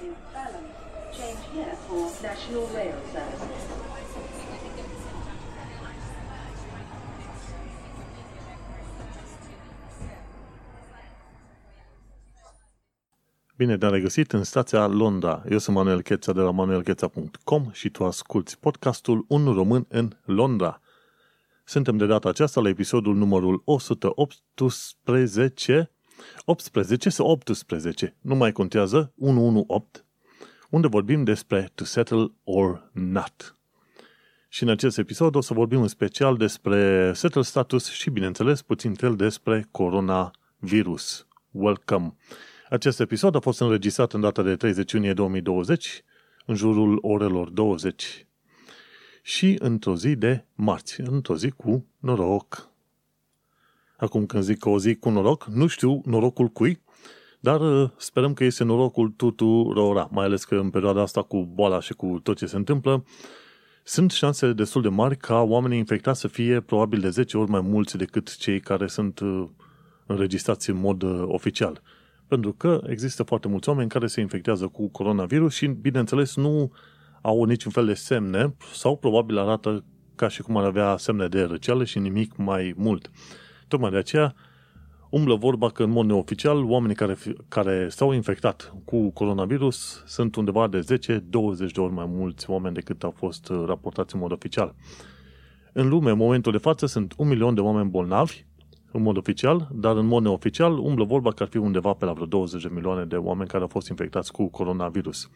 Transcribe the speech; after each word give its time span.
in 0.00 0.14
Balham. 0.32 0.64
Change 1.12 1.38
here 1.54 1.76
for 1.86 2.10
National 2.22 2.66
Rail 2.74 2.96
Service. 3.12 3.44
Bine 13.56 13.78
te-am 13.78 13.92
regăsit 13.92 14.32
în 14.32 14.44
stația 14.44 14.86
Londra. 14.86 15.42
Eu 15.50 15.58
sunt 15.58 15.76
Manuel 15.76 16.02
Cheța 16.02 16.32
de 16.32 16.40
la 16.40 16.50
manuelcheța.com 16.50 17.70
și 17.72 17.90
tu 17.90 18.04
asculti 18.04 18.56
podcastul 18.60 19.24
Un 19.28 19.44
român 19.44 19.86
în 19.88 20.12
Londra. 20.24 20.80
Suntem 21.64 21.96
de 21.96 22.06
data 22.06 22.28
aceasta 22.28 22.60
la 22.60 22.68
episodul 22.68 23.14
numărul 23.14 23.62
118, 23.64 25.90
18 26.44 27.10
sau 27.10 27.26
18, 27.26 28.16
nu 28.20 28.34
mai 28.34 28.52
contează, 28.52 29.12
118, 29.18 30.04
unde 30.70 30.86
vorbim 30.86 31.24
despre 31.24 31.70
to 31.74 31.84
settle 31.84 32.32
or 32.44 32.90
not. 32.92 33.56
Și 34.48 34.62
în 34.62 34.68
acest 34.68 34.98
episod 34.98 35.34
o 35.34 35.40
să 35.40 35.54
vorbim 35.54 35.80
în 35.80 35.88
special 35.88 36.36
despre 36.36 37.12
settle 37.14 37.42
status 37.42 37.90
și, 37.90 38.10
bineînțeles, 38.10 38.62
puțin 38.62 38.94
fel 38.94 39.16
despre 39.16 39.68
coronavirus. 39.70 41.26
Welcome! 41.50 42.16
Acest 42.68 43.00
episod 43.00 43.34
a 43.34 43.40
fost 43.40 43.60
înregistrat 43.60 44.12
în 44.12 44.20
data 44.20 44.42
de 44.42 44.56
30 44.56 44.92
iunie 44.92 45.12
2020, 45.12 46.02
în 46.46 46.54
jurul 46.54 46.98
orelor 47.00 47.48
20 47.48 48.26
și 49.22 49.56
într-o 49.58 49.96
zi 49.96 50.16
de 50.16 50.44
marți, 50.54 51.00
într-o 51.00 51.36
zi 51.36 51.50
cu 51.50 51.86
noroc. 51.98 52.70
Acum 53.96 54.26
când 54.26 54.42
zic 54.42 54.66
o 54.66 54.78
zi 54.78 54.94
cu 54.94 55.08
noroc, 55.10 55.44
nu 55.44 55.66
știu 55.66 56.00
norocul 56.04 56.48
cui, 56.48 56.82
dar 57.40 57.60
uh, 57.60 57.90
sperăm 57.96 58.34
că 58.34 58.44
este 58.44 58.64
norocul 58.64 59.08
tuturora, 59.08 60.08
mai 60.10 60.24
ales 60.24 60.44
că 60.44 60.54
în 60.54 60.70
perioada 60.70 61.00
asta 61.02 61.22
cu 61.22 61.44
boala 61.54 61.80
și 61.80 61.92
cu 61.92 62.20
tot 62.22 62.36
ce 62.36 62.46
se 62.46 62.56
întâmplă, 62.56 63.04
sunt 63.84 64.10
șanse 64.10 64.52
destul 64.52 64.82
de 64.82 64.88
mari 64.88 65.16
ca 65.16 65.40
oamenii 65.40 65.78
infectați 65.78 66.20
să 66.20 66.28
fie 66.28 66.60
probabil 66.60 67.00
de 67.00 67.10
10 67.10 67.36
ori 67.36 67.50
mai 67.50 67.60
mulți 67.60 67.96
decât 67.96 68.36
cei 68.36 68.60
care 68.60 68.86
sunt 68.86 69.18
uh, 69.20 69.44
înregistrați 70.06 70.70
în 70.70 70.76
mod 70.76 71.02
uh, 71.02 71.24
oficial. 71.26 71.82
Pentru 72.28 72.52
că 72.52 72.80
există 72.86 73.22
foarte 73.22 73.48
mulți 73.48 73.68
oameni 73.68 73.88
care 73.88 74.06
se 74.06 74.20
infectează 74.20 74.66
cu 74.66 74.88
coronavirus 74.88 75.54
și, 75.54 75.66
bineînțeles, 75.66 76.36
nu 76.36 76.72
au 77.22 77.44
niciun 77.44 77.72
fel 77.72 77.86
de 77.86 77.94
semne 77.94 78.54
sau 78.72 78.96
probabil 78.96 79.38
arată 79.38 79.84
ca 80.14 80.28
și 80.28 80.42
cum 80.42 80.56
ar 80.56 80.64
avea 80.64 80.96
semne 80.96 81.28
de 81.28 81.42
răceală 81.42 81.84
și 81.84 81.98
nimic 81.98 82.36
mai 82.36 82.74
mult. 82.76 83.10
Tocmai 83.68 83.90
de 83.90 83.96
aceea 83.96 84.34
umblă 85.10 85.34
vorba 85.34 85.70
că 85.70 85.82
în 85.82 85.90
mod 85.90 86.06
neoficial 86.06 86.64
oamenii 86.64 86.96
care, 86.96 87.16
care 87.48 87.88
s-au 87.88 88.12
infectat 88.12 88.74
cu 88.84 89.10
coronavirus 89.10 90.02
sunt 90.06 90.36
undeva 90.36 90.68
de 90.68 90.80
10-20 90.80 90.82
de 91.72 91.80
ori 91.80 91.92
mai 91.92 92.06
mulți 92.08 92.50
oameni 92.50 92.74
decât 92.74 93.02
au 93.02 93.10
fost 93.16 93.52
raportați 93.66 94.14
în 94.14 94.20
mod 94.20 94.32
oficial. 94.32 94.74
În 95.72 95.88
lume, 95.88 96.10
în 96.10 96.16
momentul 96.16 96.52
de 96.52 96.58
față, 96.58 96.86
sunt 96.86 97.14
un 97.16 97.28
milion 97.28 97.54
de 97.54 97.60
oameni 97.60 97.90
bolnavi 97.90 98.44
în 98.92 99.02
mod 99.02 99.16
oficial, 99.16 99.68
dar 99.72 99.96
în 99.96 100.06
mod 100.06 100.22
neoficial 100.22 100.78
umblă 100.78 101.04
vorba 101.04 101.32
că 101.32 101.42
ar 101.42 101.48
fi 101.48 101.56
undeva 101.56 101.92
pe 101.92 102.04
la 102.04 102.12
vreo 102.12 102.26
20 102.26 102.62
de 102.62 102.68
milioane 102.72 103.04
de 103.04 103.16
oameni 103.16 103.48
care 103.48 103.62
au 103.62 103.68
fost 103.68 103.88
infectați 103.88 104.32
cu 104.32 104.46
coronavirus. 104.48 105.30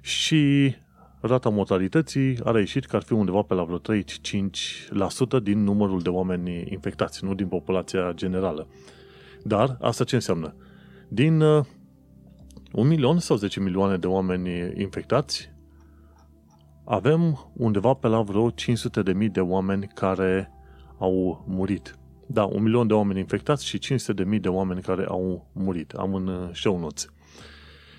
Și 0.00 0.74
rata 1.20 1.48
mortalității 1.48 2.38
a 2.44 2.50
reieșit 2.50 2.84
că 2.84 2.96
ar 2.96 3.02
fi 3.02 3.12
undeva 3.12 3.42
pe 3.42 3.54
la 3.54 3.64
vreo 3.64 3.78
3-5% 3.78 5.42
din 5.42 5.62
numărul 5.62 6.00
de 6.00 6.08
oameni 6.08 6.66
infectați, 6.70 7.24
nu 7.24 7.34
din 7.34 7.48
populația 7.48 8.12
generală. 8.14 8.68
Dar 9.42 9.76
asta 9.80 10.04
ce 10.04 10.14
înseamnă? 10.14 10.54
Din 11.08 11.40
uh, 11.40 11.64
un 12.72 12.86
milion 12.86 13.18
sau 13.18 13.36
10 13.36 13.60
milioane 13.60 13.96
de 13.96 14.06
oameni 14.06 14.72
infectați, 14.80 15.50
avem 16.84 17.50
undeva 17.56 17.94
pe 17.94 18.06
la 18.06 18.22
vreo 18.22 18.50
500 18.50 19.02
de 19.02 19.12
mii 19.12 19.28
de 19.28 19.40
oameni 19.40 19.90
care 19.94 20.52
au 20.98 21.44
murit. 21.48 21.98
Da, 22.26 22.44
un 22.44 22.62
milion 22.62 22.86
de 22.86 22.92
oameni 22.92 23.18
infectați 23.18 23.66
și 23.66 23.78
500 23.78 24.22
de 24.22 24.28
mii 24.28 24.38
de 24.38 24.48
oameni 24.48 24.80
care 24.80 25.04
au 25.08 25.50
murit. 25.52 25.92
Am 25.92 26.14
în 26.14 26.26
uh, 26.26 26.48
show 26.52 26.78
notes. 26.78 27.06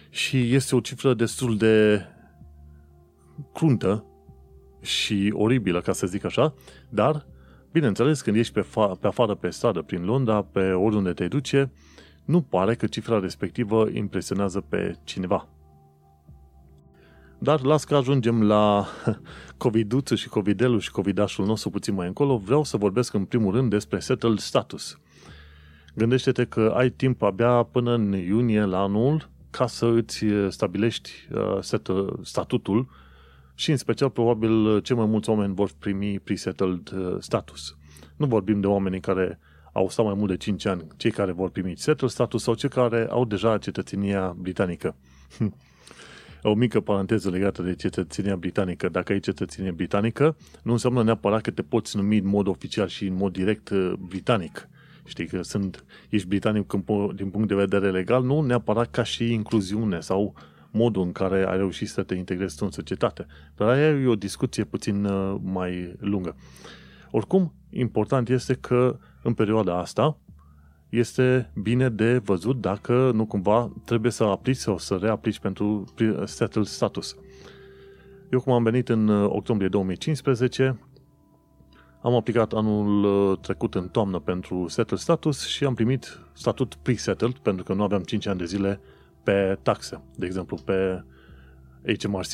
Și 0.09 0.53
este 0.53 0.75
o 0.75 0.79
cifră 0.79 1.13
destul 1.13 1.57
de 1.57 2.05
cruntă 3.53 4.05
și 4.81 5.33
oribilă, 5.35 5.81
ca 5.81 5.91
să 5.91 6.07
zic 6.07 6.23
așa, 6.23 6.53
dar, 6.89 7.25
bineînțeles, 7.71 8.21
când 8.21 8.35
ești 8.35 8.53
pe, 8.53 8.61
fa- 8.61 8.99
pe 8.99 9.07
afară 9.07 9.35
pe 9.35 9.49
stradă, 9.49 9.81
prin 9.81 10.05
Londra, 10.05 10.41
pe 10.41 10.71
oriunde 10.71 11.13
te 11.13 11.27
duce, 11.27 11.71
nu 12.25 12.41
pare 12.41 12.75
că 12.75 12.87
cifra 12.87 13.19
respectivă 13.19 13.87
impresionează 13.93 14.61
pe 14.61 14.95
cineva. 15.03 15.47
Dar 17.39 17.61
las 17.61 17.83
că 17.83 17.95
ajungem 17.95 18.43
la 18.43 18.87
covid 19.57 20.07
și 20.15 20.29
covid 20.29 20.79
și 20.79 20.91
covidașul 20.91 21.45
nostru 21.45 21.69
puțin 21.69 21.93
mai 21.93 22.07
încolo. 22.07 22.37
Vreau 22.37 22.63
să 22.63 22.77
vorbesc 22.77 23.13
în 23.13 23.25
primul 23.25 23.53
rând 23.53 23.69
despre 23.69 23.99
settled 23.99 24.37
status. 24.37 24.99
Gândește-te 25.95 26.45
că 26.45 26.73
ai 26.75 26.89
timp 26.89 27.21
abia 27.21 27.63
până 27.63 27.93
în 27.93 28.13
iunie 28.13 28.63
la 28.63 28.81
anul 28.81 29.29
ca 29.49 29.67
să 29.67 29.85
îți 29.85 30.25
stabilești 30.49 31.11
uh, 31.33 31.57
statutul 32.21 32.89
și 33.59 33.71
în 33.71 33.77
special 33.77 34.09
probabil 34.09 34.81
cei 34.81 34.95
mai 34.95 35.05
mulți 35.05 35.29
oameni 35.29 35.53
vor 35.53 35.69
primi 35.79 36.19
pre-settled 36.19 36.91
uh, 36.91 37.15
status. 37.19 37.77
Nu 38.15 38.25
vorbim 38.25 38.59
de 38.59 38.67
oamenii 38.67 38.99
care 38.99 39.39
au 39.73 39.89
stat 39.89 40.05
mai 40.05 40.13
mult 40.13 40.29
de 40.29 40.37
5 40.37 40.65
ani, 40.65 40.87
cei 40.97 41.11
care 41.11 41.31
vor 41.31 41.49
primi 41.49 41.73
settled 41.75 42.09
status 42.09 42.43
sau 42.43 42.53
cei 42.53 42.69
care 42.69 43.07
au 43.09 43.25
deja 43.25 43.57
cetățenia 43.57 44.35
britanică. 44.37 44.95
o 46.43 46.53
mică 46.53 46.79
paranteză 46.79 47.29
legată 47.29 47.61
de 47.61 47.75
cetățenia 47.75 48.35
britanică. 48.35 48.89
Dacă 48.89 49.11
ai 49.11 49.19
cetățenie 49.19 49.71
britanică, 49.71 50.35
nu 50.63 50.71
înseamnă 50.71 51.03
neapărat 51.03 51.41
că 51.41 51.51
te 51.51 51.61
poți 51.61 51.95
numi 51.95 52.17
în 52.17 52.27
mod 52.27 52.47
oficial 52.47 52.87
și 52.87 53.05
în 53.05 53.15
mod 53.15 53.33
direct 53.33 53.69
uh, 53.69 53.93
britanic. 53.99 54.69
Știi 55.05 55.27
că 55.27 55.41
sunt, 55.41 55.85
ești 56.09 56.27
britanic 56.27 56.73
din 57.15 57.29
punct 57.29 57.47
de 57.47 57.55
vedere 57.55 57.91
legal, 57.91 58.23
nu 58.23 58.41
neapărat 58.41 58.91
ca 58.91 59.03
și 59.03 59.31
incluziune 59.33 59.99
sau 59.99 60.35
modul 60.71 61.01
în 61.01 61.11
care 61.11 61.45
ai 61.47 61.57
reușit 61.57 61.87
să 61.87 62.03
te 62.03 62.15
integrezi 62.15 62.57
tu 62.57 62.65
în 62.65 62.71
societate. 62.71 63.25
Dar 63.55 63.69
aia 63.69 63.89
e 63.89 64.07
o 64.07 64.15
discuție 64.15 64.63
puțin 64.63 65.05
uh, 65.05 65.35
mai 65.41 65.95
lungă. 65.99 66.35
Oricum, 67.11 67.53
important 67.69 68.29
este 68.29 68.53
că 68.53 68.99
în 69.23 69.33
perioada 69.33 69.79
asta 69.79 70.17
este 70.89 71.51
bine 71.61 71.89
de 71.89 72.17
văzut 72.17 72.61
dacă 72.61 73.11
nu 73.13 73.25
cumva 73.25 73.73
trebuie 73.85 74.11
să 74.11 74.23
aplici 74.23 74.55
sau 74.55 74.77
să 74.77 74.95
reaplici 75.01 75.39
pentru 75.39 75.83
settled 76.25 76.65
status. 76.65 77.15
Eu 78.31 78.39
cum 78.39 78.53
am 78.53 78.63
venit 78.63 78.89
în 78.89 79.07
uh, 79.07 79.29
octombrie 79.29 79.69
2015, 79.69 80.79
am 82.01 82.13
aplicat 82.13 82.53
anul 82.53 83.03
uh, 83.03 83.37
trecut 83.39 83.75
în 83.75 83.87
toamnă 83.87 84.19
pentru 84.19 84.67
settled 84.67 84.99
status 84.99 85.47
și 85.47 85.65
am 85.65 85.73
primit 85.73 86.19
statut 86.33 86.75
pre-settled 86.75 87.37
pentru 87.37 87.63
că 87.63 87.73
nu 87.73 87.83
aveam 87.83 88.01
5 88.01 88.25
ani 88.25 88.37
de 88.37 88.45
zile 88.45 88.79
pe 89.29 89.57
taxe, 89.61 90.01
de 90.15 90.25
exemplu 90.25 90.57
pe 90.65 91.03
HMRC. 92.01 92.31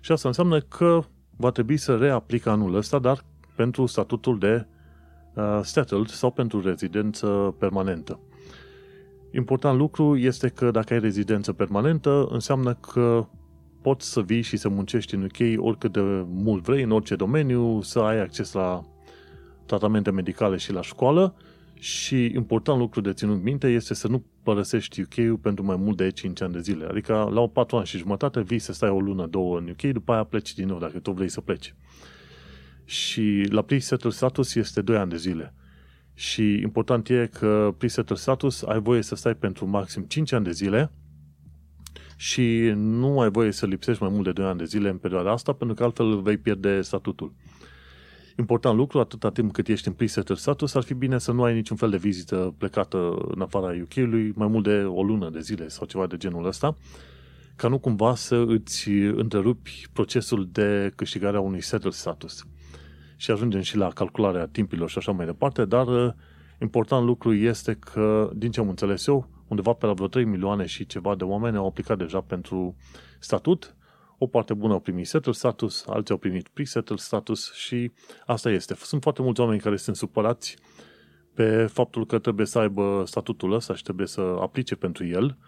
Și 0.00 0.12
asta 0.12 0.28
înseamnă 0.28 0.60
că 0.60 1.00
va 1.36 1.50
trebui 1.50 1.76
să 1.76 1.96
reaplic 1.96 2.46
anul 2.46 2.74
ăsta, 2.74 2.98
dar 2.98 3.24
pentru 3.56 3.86
statutul 3.86 4.38
de 4.38 4.66
uh, 5.34 5.60
settled 5.62 6.06
sau 6.06 6.30
pentru 6.30 6.60
rezidență 6.60 7.54
permanentă. 7.58 8.20
Important 9.32 9.78
lucru 9.78 10.16
este 10.16 10.48
că 10.48 10.70
dacă 10.70 10.92
ai 10.92 11.00
rezidență 11.00 11.52
permanentă, 11.52 12.26
înseamnă 12.30 12.74
că 12.74 13.26
poți 13.82 14.10
să 14.10 14.20
vii 14.20 14.42
și 14.42 14.56
să 14.56 14.68
muncești 14.68 15.14
în 15.14 15.22
UK 15.22 15.64
oricât 15.64 15.92
de 15.92 16.00
mult 16.28 16.62
vrei, 16.62 16.82
în 16.82 16.90
orice 16.90 17.14
domeniu, 17.14 17.80
să 17.80 17.98
ai 17.98 18.20
acces 18.20 18.52
la 18.52 18.84
tratamente 19.66 20.10
medicale 20.10 20.56
și 20.56 20.72
la 20.72 20.82
școală 20.82 21.34
și 21.84 22.24
important 22.34 22.78
lucru 22.78 23.00
de 23.00 23.12
ținut 23.12 23.42
minte 23.42 23.68
este 23.68 23.94
să 23.94 24.08
nu 24.08 24.24
părăsești 24.42 25.00
UK-ul 25.00 25.36
pentru 25.36 25.64
mai 25.64 25.76
mult 25.76 25.96
de 25.96 26.10
5 26.10 26.40
ani 26.40 26.52
de 26.52 26.60
zile. 26.60 26.84
Adică 26.84 27.30
la 27.32 27.48
4 27.48 27.76
ani 27.76 27.86
și 27.86 27.98
jumătate 27.98 28.40
vii 28.40 28.58
să 28.58 28.72
stai 28.72 28.88
o 28.88 29.00
lună, 29.00 29.26
două 29.26 29.58
în 29.58 29.68
UK, 29.68 29.92
după 29.92 30.12
aia 30.12 30.24
pleci 30.24 30.54
din 30.54 30.66
nou 30.66 30.78
dacă 30.78 30.98
tu 30.98 31.10
vrei 31.10 31.28
să 31.28 31.40
pleci 31.40 31.74
și 32.84 33.46
la 33.50 33.62
pre-settled 33.62 34.12
status 34.12 34.54
este 34.54 34.80
2 34.80 34.96
ani 34.96 35.10
de 35.10 35.16
zile. 35.16 35.54
Și 36.14 36.42
important 36.42 37.08
e 37.08 37.30
că 37.32 37.74
pre-settled 37.78 38.18
status 38.18 38.62
ai 38.62 38.80
voie 38.80 39.02
să 39.02 39.14
stai 39.14 39.34
pentru 39.34 39.66
maxim 39.66 40.02
5 40.02 40.32
ani 40.32 40.44
de 40.44 40.50
zile 40.50 40.92
și 42.16 42.72
nu 42.74 43.20
ai 43.20 43.30
voie 43.30 43.50
să 43.50 43.66
lipsești 43.66 44.02
mai 44.02 44.12
mult 44.12 44.24
de 44.24 44.32
2 44.32 44.46
ani 44.46 44.58
de 44.58 44.64
zile 44.64 44.88
în 44.88 44.96
perioada 44.96 45.32
asta, 45.32 45.52
pentru 45.52 45.76
că 45.76 45.84
altfel 45.84 46.20
vei 46.20 46.36
pierde 46.36 46.80
statutul. 46.80 47.32
Important 48.38 48.76
lucru, 48.76 48.98
atâta 48.98 49.30
timp 49.30 49.52
cât 49.52 49.68
ești 49.68 49.88
în 49.88 49.94
pre-settled 49.94 50.38
status, 50.38 50.74
ar 50.74 50.82
fi 50.82 50.94
bine 50.94 51.18
să 51.18 51.32
nu 51.32 51.42
ai 51.42 51.54
niciun 51.54 51.76
fel 51.76 51.90
de 51.90 51.96
vizită 51.96 52.54
plecată 52.58 53.16
în 53.34 53.40
afara 53.40 53.76
UK-ului 53.82 54.32
mai 54.34 54.46
mult 54.46 54.64
de 54.64 54.82
o 54.82 55.02
lună 55.02 55.30
de 55.30 55.40
zile 55.40 55.68
sau 55.68 55.86
ceva 55.86 56.06
de 56.06 56.16
genul 56.16 56.46
ăsta, 56.46 56.76
ca 57.56 57.68
nu 57.68 57.78
cumva 57.78 58.14
să 58.14 58.44
îți 58.46 58.88
întrerupi 58.90 59.86
procesul 59.92 60.48
de 60.52 60.92
câștigare 60.96 61.36
a 61.36 61.40
unui 61.40 61.60
settled 61.60 61.92
status 61.92 62.44
și 63.16 63.30
ajungem 63.30 63.60
și 63.60 63.76
la 63.76 63.88
calcularea 63.88 64.46
timpilor 64.46 64.90
și 64.90 64.98
așa 64.98 65.12
mai 65.12 65.26
departe, 65.26 65.64
dar 65.64 65.86
uh, 65.86 66.12
important 66.60 67.06
lucru 67.06 67.34
este 67.34 67.74
că, 67.74 68.30
din 68.34 68.50
ce 68.50 68.60
am 68.60 68.68
înțeles 68.68 69.06
eu, 69.06 69.28
undeva 69.48 69.72
pe 69.72 69.86
la 69.86 69.92
vreo 69.92 70.08
3 70.08 70.24
milioane 70.24 70.66
și 70.66 70.86
ceva 70.86 71.14
de 71.14 71.24
oameni 71.24 71.56
au 71.56 71.66
aplicat 71.66 71.98
deja 71.98 72.20
pentru 72.20 72.76
statut. 73.18 73.76
O 74.24 74.26
parte 74.26 74.54
bună 74.54 74.72
au 74.72 74.80
primit 74.80 75.06
settled 75.06 75.34
status, 75.34 75.84
alții 75.86 76.14
au 76.14 76.20
primit 76.20 76.48
pre-settled 76.48 76.98
status 76.98 77.52
și 77.52 77.92
asta 78.26 78.50
este. 78.50 78.74
Sunt 78.74 79.02
foarte 79.02 79.22
mulți 79.22 79.40
oameni 79.40 79.60
care 79.60 79.76
sunt 79.76 79.96
supărați 79.96 80.56
pe 81.34 81.66
faptul 81.66 82.06
că 82.06 82.18
trebuie 82.18 82.46
să 82.46 82.58
aibă 82.58 83.02
statutul 83.06 83.52
ăsta 83.52 83.74
și 83.74 83.82
trebuie 83.82 84.06
să 84.06 84.20
aplice 84.20 84.74
pentru 84.74 85.06
el, 85.06 85.38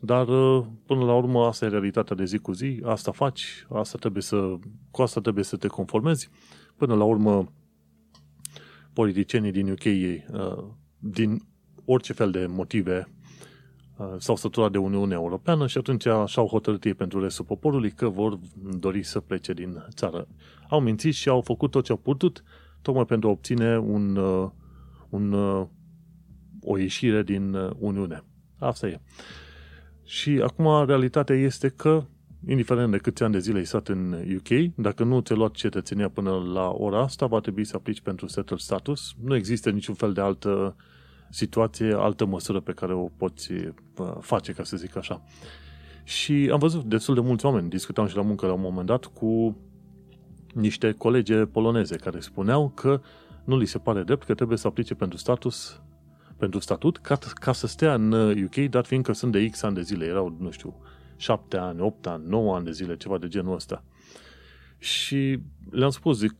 dar 0.00 0.24
până 0.86 1.04
la 1.04 1.14
urmă 1.14 1.46
asta 1.46 1.64
e 1.64 1.68
realitatea 1.68 2.16
de 2.16 2.24
zi 2.24 2.38
cu 2.38 2.52
zi, 2.52 2.82
asta 2.84 3.12
faci, 3.12 3.66
asta 3.70 3.98
trebuie 3.98 4.22
să, 4.22 4.54
cu 4.90 5.02
asta 5.02 5.20
trebuie 5.20 5.44
să 5.44 5.56
te 5.56 5.66
conformezi. 5.66 6.30
Până 6.76 6.94
la 6.94 7.04
urmă, 7.04 7.52
politicienii 8.92 9.52
din 9.52 9.70
UK, 9.70 9.84
uh, 9.84 10.64
din 10.98 11.42
orice 11.84 12.12
fel 12.12 12.30
de 12.30 12.46
motive, 12.46 13.08
uh, 13.08 13.15
s-au 14.18 14.36
săturat 14.36 14.70
de 14.70 14.78
Uniunea 14.78 15.16
Europeană 15.16 15.66
și 15.66 15.78
atunci 15.78 16.06
și-au 16.26 16.46
hotărât 16.46 16.84
ei 16.84 16.94
pentru 16.94 17.22
restul 17.22 17.44
poporului 17.44 17.90
că 17.90 18.08
vor 18.08 18.38
dori 18.78 19.02
să 19.02 19.20
plece 19.20 19.52
din 19.52 19.86
țară. 19.90 20.28
Au 20.68 20.80
mințit 20.80 21.14
și 21.14 21.28
au 21.28 21.40
făcut 21.40 21.70
tot 21.70 21.84
ce 21.84 21.92
au 21.92 21.98
putut 21.98 22.42
tocmai 22.82 23.04
pentru 23.04 23.28
a 23.28 23.32
obține 23.32 23.78
un, 23.78 24.16
uh, 24.16 24.50
un, 25.08 25.32
o 26.62 26.78
ieșire 26.78 27.22
din 27.22 27.54
Uniune. 27.78 28.24
Asta 28.58 28.86
e. 28.86 29.00
Și 30.04 30.40
acum 30.42 30.86
realitatea 30.86 31.36
este 31.36 31.68
că 31.68 32.04
indiferent 32.46 32.90
de 32.90 32.98
câți 32.98 33.22
ani 33.22 33.32
de 33.32 33.38
zile 33.38 33.58
ai 33.58 33.66
stat 33.66 33.88
în 33.88 34.12
UK, 34.12 34.74
dacă 34.74 35.04
nu 35.04 35.20
ți-ai 35.20 35.38
luat 35.38 35.52
cetățenia 35.52 36.08
până 36.08 36.30
la 36.30 36.70
ora 36.70 37.02
asta, 37.02 37.26
va 37.26 37.40
trebui 37.40 37.64
să 37.64 37.76
aplici 37.76 38.00
pentru 38.00 38.26
settled 38.26 38.58
status. 38.58 39.14
Nu 39.22 39.34
există 39.34 39.70
niciun 39.70 39.94
fel 39.94 40.12
de 40.12 40.20
altă 40.20 40.76
situație, 41.30 41.94
altă 41.94 42.26
măsură 42.26 42.60
pe 42.60 42.72
care 42.72 42.94
o 42.94 43.08
poți 43.16 43.52
face, 44.20 44.52
ca 44.52 44.62
să 44.62 44.76
zic 44.76 44.96
așa. 44.96 45.22
Și 46.04 46.48
am 46.52 46.58
văzut 46.58 46.84
destul 46.84 47.14
de 47.14 47.20
mulți 47.20 47.46
oameni, 47.46 47.68
discutam 47.68 48.06
și 48.06 48.16
la 48.16 48.22
muncă 48.22 48.46
la 48.46 48.52
un 48.52 48.60
moment 48.60 48.86
dat 48.86 49.04
cu 49.04 49.56
niște 50.54 50.92
colege 50.92 51.44
poloneze 51.44 51.96
care 51.96 52.20
spuneau 52.20 52.68
că 52.68 53.00
nu 53.44 53.56
li 53.56 53.66
se 53.66 53.78
pare 53.78 54.02
drept 54.02 54.24
că 54.24 54.34
trebuie 54.34 54.58
să 54.58 54.66
aplice 54.66 54.94
pentru 54.94 55.18
status 55.18 55.80
pentru 56.36 56.60
statut 56.60 56.96
ca, 56.96 57.18
ca 57.34 57.52
să 57.52 57.66
stea 57.66 57.94
în 57.94 58.12
UK, 58.44 58.54
dat 58.54 58.86
fiindcă 58.86 59.12
sunt 59.12 59.32
de 59.32 59.48
X 59.48 59.62
ani 59.62 59.74
de 59.74 59.82
zile, 59.82 60.06
erau, 60.06 60.36
nu 60.38 60.50
știu, 60.50 60.74
7 61.16 61.56
ani, 61.56 61.80
8 61.80 62.06
ani, 62.06 62.24
9 62.26 62.54
ani 62.54 62.64
de 62.64 62.70
zile, 62.70 62.96
ceva 62.96 63.18
de 63.18 63.28
genul 63.28 63.54
ăsta. 63.54 63.84
Și 64.78 65.38
le-am 65.70 65.90
spus, 65.90 66.18
zic, 66.18 66.34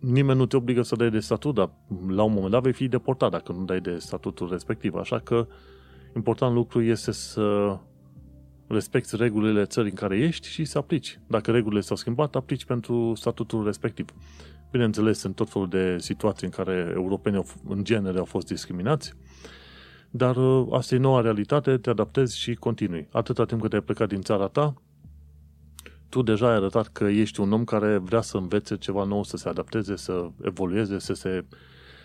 nimeni 0.00 0.38
nu 0.38 0.46
te 0.46 0.56
obligă 0.56 0.82
să 0.82 0.96
dai 0.96 1.10
de 1.10 1.20
statut, 1.20 1.54
dar 1.54 1.70
la 2.08 2.22
un 2.22 2.32
moment 2.32 2.50
dat 2.50 2.62
vei 2.62 2.72
fi 2.72 2.88
deportat 2.88 3.30
dacă 3.30 3.52
nu 3.52 3.64
dai 3.64 3.80
de 3.80 3.98
statutul 3.98 4.48
respectiv. 4.50 4.94
Așa 4.94 5.18
că 5.18 5.46
important 6.14 6.54
lucru 6.54 6.82
este 6.82 7.12
să 7.12 7.78
respecti 8.66 9.16
regulile 9.16 9.64
țării 9.64 9.90
în 9.90 9.96
care 9.96 10.18
ești 10.18 10.48
și 10.48 10.64
să 10.64 10.78
aplici. 10.78 11.20
Dacă 11.26 11.50
regulile 11.50 11.80
s-au 11.80 11.96
schimbat, 11.96 12.34
aplici 12.34 12.64
pentru 12.64 13.12
statutul 13.14 13.64
respectiv. 13.64 14.06
Bineînțeles, 14.70 15.18
sunt 15.18 15.34
tot 15.34 15.50
felul 15.50 15.68
de 15.68 15.98
situații 15.98 16.46
în 16.46 16.52
care 16.52 16.92
europenii 16.94 17.44
în 17.68 17.84
genere 17.84 18.18
au 18.18 18.24
fost 18.24 18.46
discriminați, 18.46 19.12
dar 20.10 20.36
uh, 20.36 20.66
asta 20.70 20.94
e 20.94 20.98
noua 20.98 21.20
realitate, 21.20 21.76
te 21.76 21.90
adaptezi 21.90 22.38
și 22.38 22.54
continui. 22.54 23.08
Atâta 23.12 23.44
timp 23.44 23.60
cât 23.60 23.72
ai 23.72 23.80
plecat 23.80 24.08
din 24.08 24.20
țara 24.20 24.46
ta, 24.46 24.74
tu 26.10 26.22
deja 26.22 26.48
ai 26.48 26.54
arătat 26.54 26.88
că 26.88 27.04
ești 27.04 27.40
un 27.40 27.52
om 27.52 27.64
care 27.64 27.96
vrea 27.96 28.20
să 28.20 28.36
învețe 28.36 28.76
ceva 28.76 29.04
nou, 29.04 29.24
să 29.24 29.36
se 29.36 29.48
adapteze, 29.48 29.96
să 29.96 30.30
evolueze, 30.42 30.98
să 30.98 31.12
se, 31.12 31.44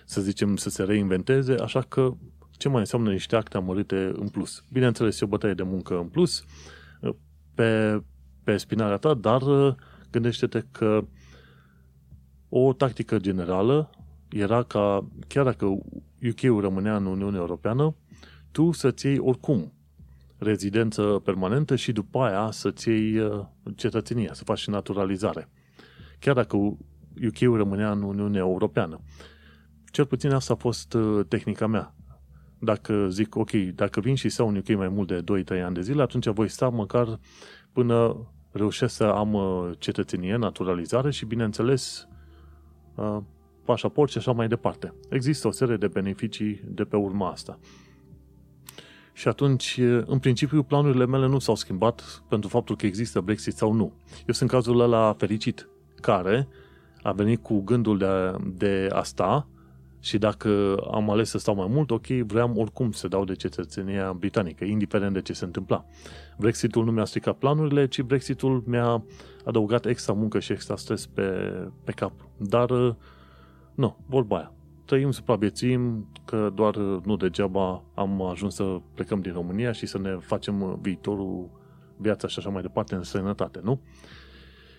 să 0.05 0.21
zicem, 0.21 0.55
să 0.55 0.69
se 0.69 0.83
reinventeze, 0.83 1.53
așa 1.53 1.81
că 1.81 2.13
ce 2.51 2.69
mai 2.69 2.79
înseamnă 2.79 3.11
niște 3.11 3.35
acte 3.35 3.57
amărite 3.57 4.11
în 4.15 4.27
plus? 4.27 4.63
Bineînțeles, 4.71 5.21
e 5.21 5.25
o 5.25 5.27
bătaie 5.27 5.53
de 5.53 5.63
muncă 5.63 5.97
în 5.97 6.07
plus 6.07 6.43
uh, 7.01 7.13
pe, 7.55 8.01
pe 8.43 8.57
spinarea 8.57 8.97
ta, 8.97 9.13
dar 9.13 9.41
uh, 9.41 9.75
gândește-te 10.11 10.63
că 10.71 11.05
o 12.49 12.73
tactică 12.73 13.17
generală 13.17 13.89
era 14.29 14.63
ca, 14.63 15.07
chiar 15.27 15.43
dacă 15.43 15.65
UK-ul 16.29 16.61
rămânea 16.61 16.95
în 16.95 17.05
Uniunea 17.05 17.39
Europeană, 17.39 17.95
tu 18.51 18.71
să-ți 18.71 19.05
iei 19.05 19.19
oricum 19.19 19.73
rezidență 20.37 21.21
permanentă 21.23 21.75
și 21.75 21.91
după 21.91 22.19
aia 22.19 22.51
să-ți 22.51 22.89
iei 22.89 23.19
uh, 23.19 23.45
cetățenia, 23.75 24.33
să 24.33 24.43
faci 24.43 24.67
naturalizare. 24.67 25.49
Chiar 26.19 26.35
dacă 26.35 26.57
UK-ul 27.27 27.57
rămânea 27.57 27.91
în 27.91 28.01
Uniunea 28.01 28.39
Europeană. 28.39 29.01
Cel 29.91 30.05
puțin 30.05 30.31
asta 30.31 30.53
a 30.53 30.55
fost 30.55 30.93
uh, 30.93 31.25
tehnica 31.27 31.67
mea. 31.67 31.95
Dacă 32.59 33.07
zic, 33.09 33.35
ok, 33.35 33.51
dacă 33.51 33.99
vin 33.99 34.15
și 34.15 34.29
stau 34.29 34.47
în 34.47 34.55
UK 34.55 34.67
mai 34.67 34.89
mult 34.89 35.07
de 35.07 35.43
2-3 35.57 35.63
ani 35.63 35.73
de 35.73 35.81
zile, 35.81 36.01
atunci 36.01 36.27
voi 36.27 36.47
sta 36.47 36.69
măcar 36.69 37.19
până 37.71 38.27
reușesc 38.51 38.95
să 38.95 39.03
am 39.03 39.33
uh, 39.33 39.71
cetățenie, 39.77 40.35
naturalizare 40.35 41.11
și, 41.11 41.25
bineînțeles, 41.25 42.07
pașaport 43.65 44.11
și 44.11 44.17
așa 44.17 44.31
mai 44.31 44.47
departe. 44.47 44.93
Există 45.09 45.47
o 45.47 45.51
serie 45.51 45.75
de 45.75 45.87
beneficii 45.87 46.61
de 46.65 46.83
pe 46.83 46.95
urma 46.95 47.29
asta. 47.29 47.59
Și 49.17 49.27
atunci, 49.27 49.79
în 50.05 50.19
principiu, 50.19 50.63
planurile 50.63 51.05
mele 51.05 51.27
nu 51.27 51.39
s-au 51.39 51.55
schimbat 51.55 52.23
pentru 52.29 52.49
faptul 52.49 52.75
că 52.75 52.85
există 52.85 53.21
Brexit 53.21 53.55
sau 53.55 53.71
nu. 53.71 53.93
Eu 54.27 54.33
sunt 54.33 54.49
cazul 54.49 54.79
ăla 54.79 55.13
fericit, 55.17 55.69
care 56.01 56.47
a 57.01 57.11
venit 57.11 57.43
cu 57.43 57.61
gândul 57.61 57.97
de 57.97 58.05
a, 58.05 58.35
de 58.53 58.89
a 58.91 59.03
sta 59.03 59.47
și 59.99 60.17
dacă 60.17 60.77
am 60.91 61.09
ales 61.09 61.29
să 61.29 61.37
stau 61.37 61.55
mai 61.55 61.67
mult, 61.69 61.91
ok, 61.91 62.07
vreau 62.07 62.53
oricum 62.55 62.91
să 62.91 63.07
dau 63.07 63.23
de 63.23 63.35
cetățenia 63.35 64.13
britanică, 64.13 64.63
indiferent 64.63 65.13
de 65.13 65.21
ce 65.21 65.33
se 65.33 65.45
întâmpla. 65.45 65.85
Brexitul 66.37 66.85
nu 66.85 66.91
mi-a 66.91 67.05
stricat 67.05 67.37
planurile, 67.37 67.87
ci 67.87 68.01
Brexitul 68.01 68.63
mi-a 68.65 69.03
adăugat 69.45 69.85
extra 69.85 70.13
muncă 70.13 70.39
și 70.39 70.51
extra 70.51 70.75
stres 70.75 71.05
pe, 71.05 71.23
pe 71.83 71.91
cap. 71.91 72.13
Dar 72.37 72.69
nu, 73.75 73.97
vorba 74.05 74.37
aia. 74.37 74.54
Trăim, 74.85 75.11
supraviețuim, 75.11 76.11
că 76.25 76.51
doar 76.55 76.75
nu 76.77 77.15
degeaba 77.15 77.83
am 77.95 78.21
ajuns 78.21 78.55
să 78.55 78.81
plecăm 78.93 79.21
din 79.21 79.33
România 79.33 79.71
și 79.71 79.85
să 79.85 79.97
ne 79.97 80.17
facem 80.19 80.79
viitorul, 80.81 81.49
viața 81.97 82.27
și 82.27 82.39
așa 82.39 82.49
mai 82.49 82.61
departe 82.61 82.95
în 82.95 83.03
sănătate, 83.03 83.59
nu? 83.63 83.81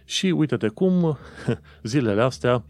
Și 0.04 0.26
uite-te 0.26 0.68
cum 0.68 1.18
zilele 1.82 2.22
astea, 2.22 2.64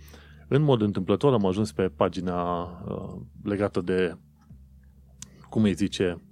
în 0.49 0.63
mod 0.63 0.81
întâmplător, 0.81 1.33
am 1.33 1.47
ajuns 1.47 1.73
pe 1.73 1.89
pagina 1.89 2.63
uh, 2.63 3.21
legată 3.43 3.81
de, 3.81 4.17
cum 5.49 5.63
îi 5.63 5.75
zice, 5.75 6.23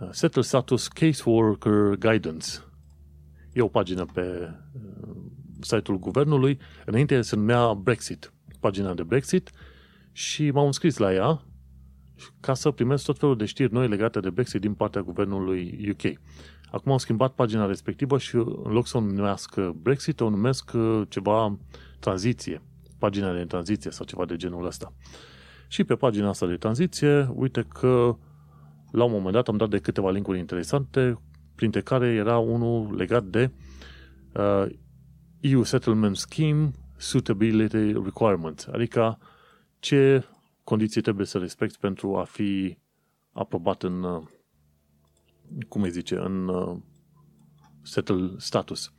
uh, 0.00 0.08
Settle 0.10 0.42
Status 0.42 0.88
Caseworker 0.88 1.94
Guidance. 1.98 2.48
E 3.52 3.60
o 3.60 3.68
pagină 3.68 4.04
pe 4.12 4.54
uh, 4.72 5.16
site-ul 5.60 5.98
guvernului, 5.98 6.58
înainte 6.84 7.20
se 7.20 7.36
numea 7.36 7.72
Brexit, 7.72 8.32
pagina 8.64 8.94
de 8.94 9.02
Brexit, 9.02 9.50
și 10.12 10.50
m-am 10.50 10.66
înscris 10.66 10.96
la 10.96 11.12
ea 11.12 11.42
ca 12.40 12.54
să 12.54 12.70
primesc 12.70 13.04
tot 13.04 13.18
felul 13.18 13.36
de 13.36 13.44
știri 13.44 13.72
noi 13.72 13.88
legate 13.88 14.20
de 14.20 14.30
Brexit 14.30 14.60
din 14.60 14.74
partea 14.74 15.00
guvernului 15.00 15.88
UK. 15.90 16.18
Acum 16.70 16.92
au 16.92 16.98
schimbat 16.98 17.34
pagina 17.34 17.66
respectivă 17.66 18.18
și 18.18 18.34
în 18.34 18.72
loc 18.72 18.86
să 18.86 18.96
o 18.96 19.00
numească 19.00 19.74
Brexit, 19.82 20.20
o 20.20 20.30
numesc 20.30 20.72
uh, 20.74 21.02
ceva 21.08 21.58
tranziție, 21.98 22.62
pagina 22.98 23.34
de 23.34 23.44
tranziție 23.44 23.90
sau 23.90 24.06
ceva 24.06 24.24
de 24.24 24.36
genul 24.36 24.66
ăsta. 24.66 24.92
Și 25.68 25.84
pe 25.84 25.94
pagina 25.94 26.28
asta 26.28 26.46
de 26.46 26.56
tranziție, 26.56 27.28
uite 27.34 27.62
că 27.62 28.16
la 28.90 29.04
un 29.04 29.12
moment 29.12 29.34
dat 29.34 29.48
am 29.48 29.56
dat 29.56 29.68
de 29.68 29.78
câteva 29.78 30.10
linkuri 30.10 30.38
interesante, 30.38 31.18
printre 31.54 31.80
care 31.80 32.06
era 32.06 32.38
unul 32.38 32.94
legat 32.96 33.24
de 33.24 33.50
uh, 34.32 34.66
EU 35.40 35.62
Settlement 35.62 36.16
Scheme 36.16 36.72
Suitability 37.04 37.92
Requirements, 37.92 38.66
adică 38.66 39.18
ce 39.78 40.24
condiții 40.64 41.00
trebuie 41.00 41.26
să 41.26 41.38
respecti 41.38 41.78
pentru 41.78 42.16
a 42.16 42.24
fi 42.24 42.78
aprobat 43.32 43.82
în, 43.82 44.02
uh, 44.02 44.22
cum 45.68 45.82
îi 45.82 45.90
zice, 45.90 46.16
în 46.16 46.48
uh, 46.48 46.76
settle 47.82 48.30
status. 48.36 48.92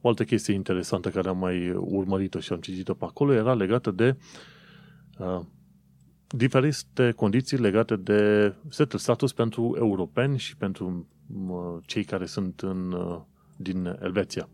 O 0.00 0.08
altă 0.08 0.24
chestie 0.24 0.54
interesantă 0.54 1.10
care 1.10 1.28
am 1.28 1.38
mai 1.38 1.70
urmărit-o 1.70 2.40
și 2.40 2.52
am 2.52 2.60
citit-o 2.60 2.94
pe 2.94 3.04
acolo 3.04 3.32
era 3.32 3.54
legată 3.54 3.90
de 3.90 4.16
uh, 5.18 5.40
diferite 6.26 7.12
condiții 7.16 7.58
legate 7.58 7.96
de 7.96 8.54
settle 8.68 8.98
status 8.98 9.32
pentru 9.32 9.76
europeni 9.78 10.38
și 10.38 10.56
pentru 10.56 11.08
uh, 11.46 11.82
cei 11.86 12.04
care 12.04 12.26
sunt 12.26 12.60
în, 12.60 12.92
uh, 12.92 13.20
din 13.56 13.98
Elveția. 14.02 14.48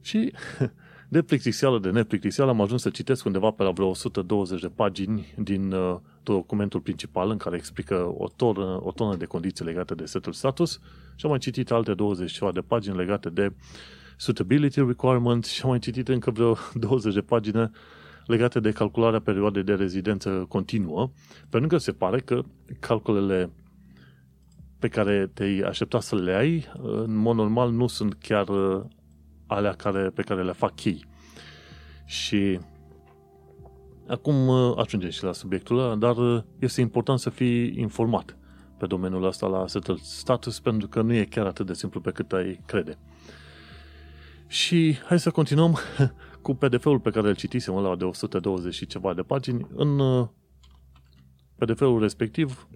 Și 0.00 0.32
de 1.12 1.22
plictiseală, 1.22 1.78
de 1.78 1.90
neplictiseală, 1.90 2.50
am 2.50 2.60
ajuns 2.60 2.82
să 2.82 2.90
citesc 2.90 3.24
undeva 3.24 3.50
pe 3.50 3.62
la 3.62 3.70
vreo 3.70 3.88
120 3.88 4.60
de 4.60 4.68
pagini 4.68 5.34
din 5.38 5.72
uh, 5.72 5.96
documentul 6.22 6.80
principal 6.80 7.30
în 7.30 7.36
care 7.36 7.56
explică 7.56 8.14
o 8.16 8.28
tonă, 8.36 8.80
o 8.82 8.92
tonă 8.92 9.16
de 9.16 9.24
condiții 9.24 9.64
legate 9.64 9.94
de 9.94 10.04
setul 10.04 10.32
status. 10.32 10.80
Și 11.14 11.24
am 11.24 11.30
mai 11.30 11.38
citit 11.38 11.70
alte 11.70 11.94
20 11.94 12.32
ceva 12.32 12.52
de 12.52 12.60
pagini 12.60 12.96
legate 12.96 13.28
de 13.28 13.52
suitability 14.16 14.80
requirements 14.80 15.48
și 15.48 15.60
am 15.62 15.68
mai 15.68 15.78
citit 15.78 16.08
încă 16.08 16.30
vreo 16.30 16.56
20 16.74 17.14
de 17.14 17.20
pagini 17.20 17.70
legate 18.26 18.60
de 18.60 18.70
calcularea 18.70 19.20
perioadei 19.20 19.62
de 19.62 19.74
rezidență 19.74 20.46
continuă, 20.48 21.10
pentru 21.48 21.68
că 21.68 21.76
se 21.76 21.92
pare 21.92 22.20
că 22.20 22.42
calculele 22.80 23.50
pe 24.78 24.88
care 24.88 25.30
te-ai 25.34 25.58
aștepta 25.58 26.00
să 26.00 26.16
le 26.16 26.34
ai, 26.34 26.66
în 26.82 27.14
mod 27.14 27.36
normal 27.36 27.70
nu 27.70 27.86
sunt 27.86 28.14
chiar 28.14 28.48
uh, 28.48 28.82
alea 29.54 29.72
care, 29.72 30.10
pe 30.10 30.22
care 30.22 30.42
le 30.42 30.52
fac 30.52 30.84
ei. 30.84 31.04
Și 32.04 32.60
acum 34.08 34.48
uh, 34.48 34.72
ajungem 34.76 35.10
și 35.10 35.24
la 35.24 35.32
subiectul 35.32 35.78
ăla, 35.78 35.94
dar 35.94 36.16
uh, 36.16 36.42
este 36.58 36.80
important 36.80 37.18
să 37.18 37.30
fii 37.30 37.78
informat 37.78 38.36
pe 38.78 38.86
domeniul 38.86 39.24
ăsta 39.24 39.46
la 39.46 39.66
settled 39.66 39.98
status, 39.98 40.60
pentru 40.60 40.88
că 40.88 41.02
nu 41.02 41.12
e 41.12 41.24
chiar 41.24 41.46
atât 41.46 41.66
de 41.66 41.74
simplu 41.74 42.00
pe 42.00 42.10
cât 42.10 42.32
ai 42.32 42.60
crede. 42.66 42.98
Și 44.46 44.98
hai 45.04 45.20
să 45.20 45.30
continuăm 45.30 45.76
cu 46.42 46.54
PDF-ul 46.54 47.00
pe 47.00 47.10
care 47.10 47.28
îl 47.28 47.34
citisem, 47.34 47.76
ăla 47.76 47.96
de 47.96 48.04
120 48.04 48.74
și 48.74 48.86
ceva 48.86 49.14
de 49.14 49.22
pagini. 49.22 49.66
În 49.74 49.98
uh, 49.98 50.28
PDF-ul 51.58 52.00
respectiv, 52.00 52.68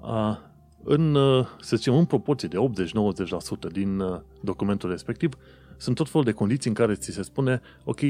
a, 0.00 0.51
în, 0.84 1.14
uh, 1.14 1.46
să 1.60 1.76
zicem, 1.76 1.94
în 1.94 2.04
proporție 2.04 2.48
de 2.48 2.56
80-90% 2.56 3.72
din 3.72 3.98
uh, 3.98 4.20
documentul 4.40 4.90
respectiv, 4.90 5.36
sunt 5.76 5.96
tot 5.96 6.08
felul 6.08 6.24
de 6.24 6.32
condiții 6.32 6.70
în 6.70 6.76
care 6.76 6.94
ți 6.94 7.12
se 7.12 7.22
spune, 7.22 7.60
ok, 7.84 8.00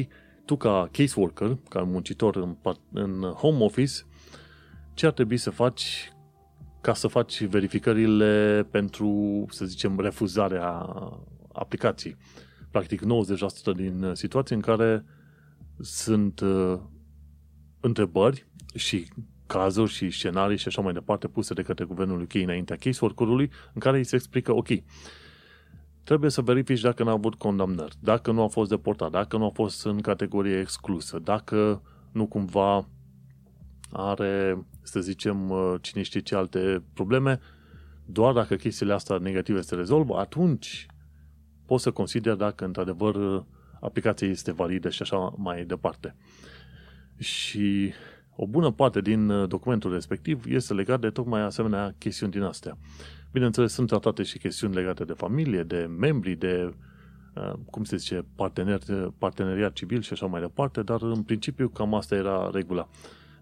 tu 0.45 0.57
ca 0.57 0.89
caseworker, 0.93 1.59
ca 1.69 1.83
muncitor 1.83 2.37
în, 2.37 2.57
în 2.93 3.23
home 3.23 3.65
office, 3.65 3.93
ce 4.95 5.07
ar 5.07 5.13
trebui 5.13 5.37
să 5.37 5.51
faci 5.51 6.13
ca 6.81 6.95
să 6.95 7.07
faci 7.07 7.45
verificările 7.45 8.67
pentru, 8.71 9.45
să 9.51 9.65
zicem, 9.65 10.01
refuzarea 10.01 10.69
aplicații. 11.53 12.17
Practic 12.71 13.03
90% 13.03 13.05
din 13.77 14.11
situații 14.13 14.55
în 14.55 14.61
care 14.61 15.05
sunt 15.81 16.41
uh, 16.41 16.79
întrebări 17.81 18.47
și 18.75 19.09
cazuri 19.53 19.91
și 19.91 20.11
scenarii 20.11 20.57
și 20.57 20.69
așa 20.69 20.81
mai 20.81 20.93
departe 20.93 21.29
puse 21.29 21.55
de 21.55 21.63
către 21.63 21.85
guvernul 21.85 22.21
UK 22.21 22.35
înaintea 22.35 22.77
caseworker-ului, 22.77 23.51
în 23.73 23.81
care 23.81 23.97
îi 23.97 24.05
se 24.05 24.17
explică, 24.17 24.55
ok, 24.55 24.69
trebuie 26.05 26.31
să 26.31 26.41
verifici 26.41 26.81
dacă 26.81 27.03
n-a 27.05 27.11
avut 27.11 27.35
condamnări, 27.35 27.97
dacă 28.01 28.31
nu 28.33 28.43
a 28.43 28.47
fost 28.47 28.71
deportat, 28.71 29.11
dacă 29.11 29.37
nu 29.37 29.45
a 29.45 29.51
fost 29.51 29.87
în 29.87 30.01
categorie 30.01 30.59
exclusă, 30.59 31.19
dacă 31.19 31.83
nu 32.13 32.27
cumva 32.27 32.89
are, 33.91 34.65
să 34.83 35.01
zicem, 35.01 35.51
uh, 35.51 35.75
cine 35.81 36.03
știe 36.03 36.21
ce 36.21 36.35
alte 36.35 36.83
probleme, 36.95 37.41
doar 38.05 38.33
dacă 38.33 38.55
chestiile 38.55 38.93
astea 38.93 39.19
negative 39.19 39.61
se 39.61 39.75
rezolvă, 39.75 40.17
atunci 40.19 40.87
poți 41.67 41.83
să 41.83 41.91
consideri 41.91 42.39
dacă 42.39 42.65
într-adevăr 42.65 43.45
aplicația 43.81 44.29
este 44.29 44.53
validă 44.53 44.91
și 44.91 45.03
așa 45.03 45.35
mai 45.37 45.65
departe. 45.65 46.15
Și 47.19 47.93
o 48.37 48.47
bună 48.47 48.71
parte 48.71 49.01
din 49.01 49.29
uh, 49.29 49.49
documentul 49.49 49.93
respectiv 49.93 50.45
este 50.49 50.75
legat 50.75 51.01
de 51.01 51.11
tocmai 51.11 51.41
asemenea 51.41 51.95
chestiuni 51.99 52.33
din 52.33 52.43
astea. 52.43 52.79
Bineînțeles, 53.33 53.73
sunt 53.73 53.89
tratate 53.89 54.23
și 54.23 54.39
chestiuni 54.39 54.75
legate 54.75 55.05
de 55.05 55.13
familie, 55.13 55.63
de 55.63 55.91
membri, 55.99 56.35
de, 56.35 56.75
uh, 57.35 57.53
cum 57.71 57.85
se 57.85 57.97
zice, 57.97 58.25
partener, 58.37 58.81
parteneriat 59.19 59.73
civil 59.73 60.01
și 60.01 60.13
așa 60.13 60.27
mai 60.27 60.41
departe, 60.41 60.83
dar 60.83 61.03
în 61.03 61.23
principiu 61.23 61.69
cam 61.69 61.95
asta 61.95 62.15
era 62.15 62.51
regula. 62.53 62.89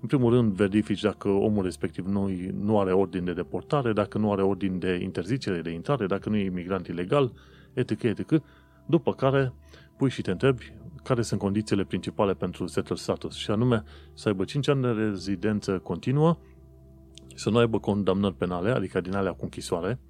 În 0.00 0.08
primul 0.08 0.32
rând, 0.32 0.52
verifici 0.52 1.00
dacă 1.00 1.28
omul 1.28 1.64
respectiv 1.64 2.06
nu, 2.06 2.30
nu 2.60 2.80
are 2.80 2.92
ordin 2.92 3.24
de 3.24 3.32
deportare, 3.32 3.92
dacă 3.92 4.18
nu 4.18 4.32
are 4.32 4.42
ordin 4.42 4.78
de 4.78 4.98
interzicere 5.02 5.60
de 5.60 5.70
intrare, 5.70 6.06
dacă 6.06 6.28
nu 6.28 6.36
e 6.36 6.44
imigrant 6.44 6.86
ilegal, 6.86 7.32
etc., 7.72 8.02
etc., 8.02 8.42
după 8.86 9.14
care 9.14 9.52
pui 9.96 10.10
și 10.10 10.22
te 10.22 10.30
întrebi 10.30 10.72
care 11.02 11.22
sunt 11.22 11.40
condițiile 11.40 11.84
principale 11.84 12.34
pentru 12.34 12.66
settled 12.66 12.98
status, 12.98 13.36
și 13.36 13.50
anume 13.50 13.82
să 14.14 14.28
aibă 14.28 14.44
5 14.44 14.68
ani 14.68 14.82
de 14.82 14.88
rezidență 14.88 15.78
continuă, 15.78 16.38
să 17.34 17.50
nu 17.50 17.58
aibă 17.58 17.78
condamnări 17.78 18.34
penale, 18.34 18.70
adică 18.70 19.00
din 19.00 19.14
alea 19.14 19.32
cu 19.32 19.44
închisoare, 19.44 20.00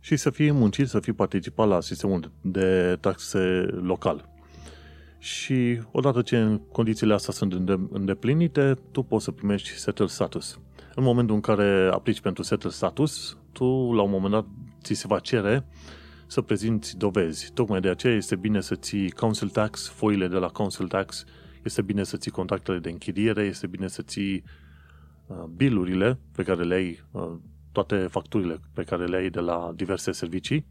și 0.00 0.16
să 0.16 0.30
fie 0.30 0.50
muncit, 0.50 0.88
să 0.88 1.00
fie 1.00 1.12
participat 1.12 1.68
la 1.68 1.80
sistemul 1.80 2.32
de 2.40 2.98
taxe 3.00 3.38
local. 3.82 4.28
Și 5.18 5.80
odată 5.92 6.22
ce 6.22 6.60
condițiile 6.72 7.14
astea 7.14 7.32
sunt 7.32 7.70
îndeplinite, 7.90 8.74
tu 8.90 9.02
poți 9.02 9.24
să 9.24 9.30
primești 9.30 9.68
settled 9.68 10.08
status. 10.08 10.60
În 10.94 11.02
momentul 11.02 11.34
în 11.34 11.40
care 11.40 11.90
aplici 11.92 12.20
pentru 12.20 12.42
settled 12.42 12.72
status, 12.72 13.38
tu 13.52 13.92
la 13.92 14.02
un 14.02 14.10
moment 14.10 14.32
dat 14.32 14.46
ți 14.82 14.94
se 14.94 15.06
va 15.06 15.18
cere 15.18 15.66
să 16.26 16.40
prezinți 16.40 16.96
dovezi. 16.96 17.50
Tocmai 17.52 17.80
de 17.80 17.88
aceea 17.88 18.14
este 18.14 18.36
bine 18.36 18.60
să 18.60 18.74
ții 18.74 19.10
council 19.10 19.48
tax, 19.48 19.88
foile 19.88 20.28
de 20.28 20.36
la 20.36 20.48
council 20.48 20.88
tax, 20.88 21.24
este 21.62 21.82
bine 21.82 22.04
să 22.04 22.16
ții 22.16 22.30
contactele 22.30 22.78
de 22.78 22.90
închiriere, 22.90 23.42
este 23.42 23.66
bine 23.66 23.88
să 23.88 24.02
ții 24.02 24.44
uh, 25.26 25.36
bilurile 25.56 26.18
pe 26.32 26.42
care 26.42 26.62
le 26.62 26.74
ai, 26.74 27.04
uh, 27.10 27.32
toate 27.72 27.96
facturile 27.96 28.60
pe 28.72 28.82
care 28.82 29.04
le 29.04 29.16
ai 29.16 29.30
de 29.30 29.40
la 29.40 29.72
diverse 29.74 30.12
servicii 30.12 30.66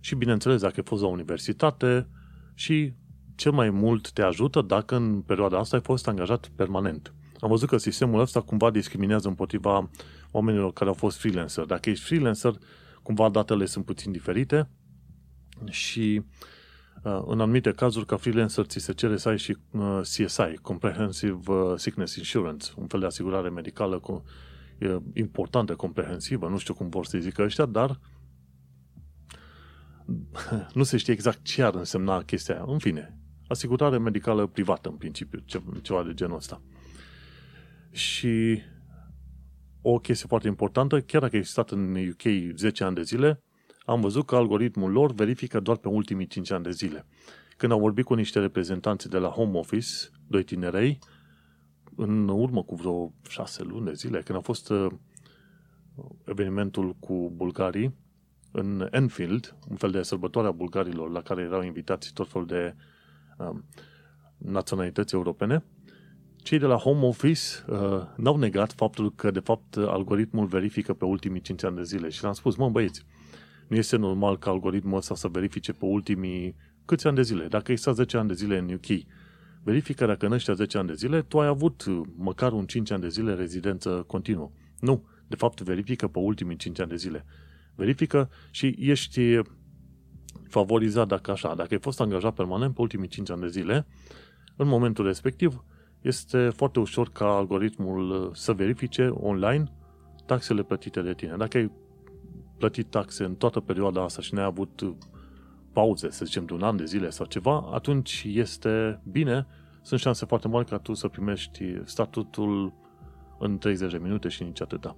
și, 0.00 0.14
bineînțeles, 0.14 0.60
dacă 0.60 0.74
ai 0.76 0.84
fost 0.86 1.02
la 1.02 1.08
universitate 1.08 2.06
și 2.54 2.92
cel 3.34 3.52
mai 3.52 3.70
mult 3.70 4.10
te 4.10 4.22
ajută 4.22 4.60
dacă 4.60 4.96
în 4.96 5.20
perioada 5.20 5.58
asta 5.58 5.76
ai 5.76 5.82
fost 5.82 6.08
angajat 6.08 6.50
permanent. 6.56 7.12
Am 7.40 7.48
văzut 7.48 7.68
că 7.68 7.76
sistemul 7.76 8.20
ăsta 8.20 8.40
cumva 8.40 8.70
discriminează 8.70 9.28
împotriva 9.28 9.90
oamenilor 10.30 10.72
care 10.72 10.88
au 10.88 10.94
fost 10.94 11.18
freelancer. 11.18 11.64
Dacă 11.64 11.90
ești 11.90 12.04
freelancer, 12.04 12.54
cumva 13.08 13.28
datele 13.28 13.64
sunt 13.64 13.84
puțin 13.84 14.12
diferite 14.12 14.68
și 15.64 16.22
uh, 17.02 17.22
în 17.26 17.40
anumite 17.40 17.72
cazuri, 17.72 18.06
ca 18.06 18.16
freelancer, 18.16 18.64
ți 18.64 18.78
se 18.78 18.92
cere 18.92 19.16
să 19.16 19.28
ai 19.28 19.38
și 19.38 19.56
uh, 19.70 20.00
CSI, 20.02 20.58
Comprehensive 20.62 21.52
uh, 21.52 21.72
Sickness 21.76 22.16
Insurance, 22.16 22.70
un 22.76 22.86
fel 22.86 23.00
de 23.00 23.06
asigurare 23.06 23.48
medicală 23.48 23.98
cu, 23.98 24.24
importantă, 25.12 25.74
comprehensivă, 25.74 26.48
nu 26.48 26.58
știu 26.58 26.74
cum 26.74 26.88
vor 26.88 27.06
să 27.06 27.18
zică 27.18 27.42
ăștia, 27.42 27.66
dar 27.66 28.00
nu 30.74 30.82
se 30.82 30.96
știe 30.96 31.12
exact 31.12 31.42
ce 31.42 31.62
ar 31.62 31.74
însemna 31.74 32.22
chestia 32.22 32.54
aia. 32.54 32.64
În 32.66 32.78
fine, 32.78 33.18
asigurare 33.46 33.98
medicală 33.98 34.46
privată, 34.46 34.88
în 34.88 34.96
principiu, 34.96 35.44
ceva 35.82 36.02
de 36.02 36.14
genul 36.14 36.36
ăsta. 36.36 36.62
Și 37.90 38.62
o 39.90 39.98
chestie 39.98 40.26
foarte 40.28 40.48
importantă, 40.48 41.00
chiar 41.00 41.20
dacă 41.20 41.36
ai 41.36 41.44
stat 41.44 41.70
în 41.70 41.96
UK 42.08 42.54
10 42.56 42.84
ani 42.84 42.94
de 42.94 43.02
zile, 43.02 43.42
am 43.84 44.00
văzut 44.00 44.26
că 44.26 44.36
algoritmul 44.36 44.90
lor 44.90 45.12
verifică 45.12 45.60
doar 45.60 45.76
pe 45.76 45.88
ultimii 45.88 46.26
5 46.26 46.50
ani 46.50 46.64
de 46.64 46.70
zile. 46.70 47.06
Când 47.56 47.72
am 47.72 47.78
vorbit 47.78 48.04
cu 48.04 48.14
niște 48.14 48.38
reprezentanți 48.38 49.08
de 49.08 49.18
la 49.18 49.28
Home 49.28 49.58
Office, 49.58 49.88
doi 50.26 50.42
tinerei, 50.42 50.98
în 51.96 52.28
urmă 52.28 52.62
cu 52.62 52.74
vreo 52.74 53.12
6 53.28 53.62
luni 53.62 53.84
de 53.84 53.92
zile, 53.92 54.20
când 54.20 54.38
a 54.38 54.40
fost 54.40 54.70
uh, 54.70 54.86
evenimentul 56.24 56.96
cu 57.00 57.32
bulgarii, 57.36 57.94
în 58.52 58.88
Enfield, 58.90 59.56
un 59.68 59.76
fel 59.76 59.90
de 59.90 60.02
sărbătoare 60.02 60.48
a 60.48 60.52
bulgarilor 60.52 61.10
la 61.10 61.22
care 61.22 61.42
erau 61.42 61.62
invitați 61.62 62.12
tot 62.12 62.28
fel 62.28 62.44
de 62.44 62.74
um, 63.38 63.64
naționalități 64.38 65.14
europene, 65.14 65.64
cei 66.48 66.58
de 66.58 66.66
la 66.66 66.76
Home 66.76 67.06
Office 67.06 67.40
uh, 67.66 68.02
n-au 68.16 68.36
negat 68.36 68.72
faptul 68.72 69.14
că, 69.14 69.30
de 69.30 69.38
fapt, 69.38 69.76
algoritmul 69.76 70.46
verifică 70.46 70.94
pe 70.94 71.04
ultimii 71.04 71.40
5 71.40 71.64
ani 71.64 71.76
de 71.76 71.82
zile. 71.82 72.08
Și 72.08 72.22
le-am 72.22 72.34
spus, 72.34 72.56
mă, 72.56 72.68
băieți, 72.70 73.04
nu 73.66 73.76
este 73.76 73.96
normal 73.96 74.38
ca 74.38 74.50
algoritmul 74.50 74.96
ăsta 74.96 75.14
să 75.14 75.28
verifice 75.28 75.72
pe 75.72 75.84
ultimii 75.84 76.56
câți 76.84 77.06
ani 77.06 77.16
de 77.16 77.22
zile. 77.22 77.46
Dacă 77.46 77.70
ai 77.70 77.76
10 77.76 78.16
ani 78.16 78.28
de 78.28 78.34
zile 78.34 78.58
în 78.58 78.72
UK, 78.72 78.86
verifică 79.62 80.06
dacă 80.06 80.26
în 80.26 80.32
ăștia 80.32 80.54
10 80.54 80.78
ani 80.78 80.86
de 80.86 80.94
zile 80.94 81.22
tu 81.22 81.40
ai 81.40 81.46
avut 81.46 81.84
măcar 82.16 82.52
un 82.52 82.66
5 82.66 82.90
ani 82.90 83.02
de 83.02 83.08
zile 83.08 83.34
rezidență 83.34 84.04
continuă. 84.06 84.50
Nu, 84.80 85.08
de 85.26 85.36
fapt 85.36 85.60
verifică 85.60 86.08
pe 86.08 86.18
ultimii 86.18 86.56
5 86.56 86.80
ani 86.80 86.88
de 86.88 86.96
zile. 86.96 87.24
Verifică 87.74 88.30
și 88.50 88.76
ești 88.78 89.40
favorizat 90.48 91.08
dacă 91.08 91.30
așa, 91.30 91.54
dacă 91.54 91.68
ai 91.74 91.80
fost 91.80 92.00
angajat 92.00 92.34
permanent 92.34 92.74
pe 92.74 92.80
ultimii 92.80 93.08
5 93.08 93.30
ani 93.30 93.40
de 93.40 93.48
zile, 93.48 93.86
în 94.56 94.68
momentul 94.68 95.04
respectiv, 95.04 95.62
este 96.00 96.48
foarte 96.48 96.78
ușor 96.78 97.10
ca 97.10 97.26
algoritmul 97.26 98.10
uh, 98.10 98.30
să 98.32 98.52
verifice 98.52 99.08
online 99.08 99.72
taxele 100.26 100.62
plătite 100.62 101.00
de 101.00 101.14
tine. 101.14 101.36
Dacă 101.36 101.56
ai 101.56 101.70
plătit 102.58 102.90
taxe 102.90 103.24
în 103.24 103.34
toată 103.34 103.60
perioada 103.60 104.02
asta 104.02 104.22
și 104.22 104.34
n-ai 104.34 104.44
avut 104.44 104.80
uh, 104.80 104.94
pauze, 105.72 106.10
să 106.10 106.24
zicem, 106.24 106.44
de 106.44 106.52
un 106.52 106.62
an 106.62 106.76
de 106.76 106.84
zile 106.84 107.10
sau 107.10 107.26
ceva, 107.26 107.68
atunci 107.72 108.24
este 108.28 109.00
bine, 109.10 109.46
sunt 109.82 110.00
șanse 110.00 110.24
foarte 110.24 110.48
mari 110.48 110.66
ca 110.66 110.78
tu 110.78 110.94
să 110.94 111.08
primești 111.08 111.80
statutul 111.84 112.72
în 113.38 113.58
30 113.58 113.90
de 113.90 113.98
minute 113.98 114.28
și 114.28 114.42
nici 114.42 114.60
atâta. 114.60 114.96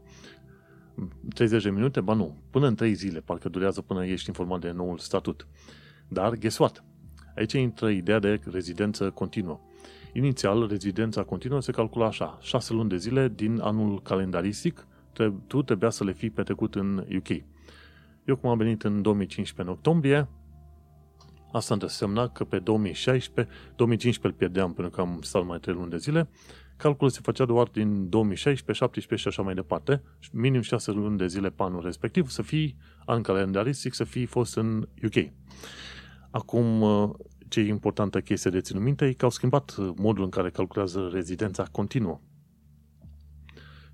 30 1.35 1.63
de 1.63 1.71
minute? 1.71 2.01
Ba 2.01 2.13
nu, 2.13 2.37
până 2.51 2.67
în 2.67 2.75
3 2.75 2.95
zile, 2.95 3.21
parcă 3.21 3.49
durează 3.49 3.81
până 3.81 4.07
ești 4.07 4.29
informat 4.29 4.61
de 4.61 4.71
noul 4.71 4.99
statut. 4.99 5.47
Dar, 6.09 6.35
guess 6.35 6.59
what? 6.59 6.85
Aici 7.37 7.53
intră 7.53 7.89
ideea 7.89 8.19
de 8.19 8.41
rezidență 8.51 9.11
continuă. 9.11 9.61
Inițial, 10.13 10.67
rezidența 10.69 11.23
continuă 11.23 11.61
se 11.61 11.73
calcula 11.73 12.07
așa, 12.07 12.39
6 12.41 12.73
luni 12.73 12.89
de 12.89 12.97
zile 12.97 13.29
din 13.29 13.61
anul 13.61 14.03
calendaristic, 14.03 14.87
tu 15.47 15.63
trebuia 15.63 15.91
să 15.91 16.05
le 16.05 16.13
fii 16.13 16.31
petrecut 16.31 16.75
în 16.75 17.07
UK. 17.17 17.29
Eu 18.25 18.37
cum 18.37 18.51
am 18.51 18.59
venit 18.59 18.83
în 18.83 19.03
2015 19.03 19.63
în 19.63 19.79
octombrie, 19.79 20.29
Asta 21.53 21.77
însemna 21.81 22.29
că 22.29 22.45
pe 22.45 22.59
2016, 22.59 23.55
2015 23.77 24.27
îl 24.27 24.33
pierdeam 24.33 24.73
pentru 24.73 24.93
că 24.93 25.01
am 25.01 25.19
stat 25.23 25.47
mai 25.47 25.59
3 25.59 25.75
luni 25.75 25.91
de 25.91 25.97
zile, 25.97 26.29
calculul 26.77 27.11
se 27.11 27.21
făcea 27.23 27.45
doar 27.45 27.67
din 27.67 28.09
2016, 28.09 28.85
17 28.85 29.29
și 29.29 29.35
așa 29.35 29.47
mai 29.47 29.55
departe, 29.55 30.03
minim 30.33 30.61
6 30.61 30.91
luni 30.91 31.19
de 31.19 31.27
zile 31.27 31.51
pe 31.51 31.63
anul 31.63 31.83
respectiv, 31.83 32.29
să 32.29 32.43
fii 32.43 32.77
an 33.07 33.23
calendaristic, 33.23 33.95
să 33.95 34.05
fii 34.05 34.27
fost 34.27 34.57
în 34.57 34.89
UK. 35.05 35.33
Acum, 36.31 36.83
ce 37.51 37.61
e 37.61 37.67
importantă 37.67 38.21
chestie 38.21 38.51
de 38.51 38.61
ținut 38.61 38.83
minte 38.83 39.07
e 39.07 39.13
că 39.13 39.25
au 39.25 39.31
schimbat 39.31 39.77
modul 39.97 40.25
în 40.25 40.31
care 40.31 40.51
calculează 40.51 41.09
rezidența 41.13 41.65
continuă. 41.73 42.21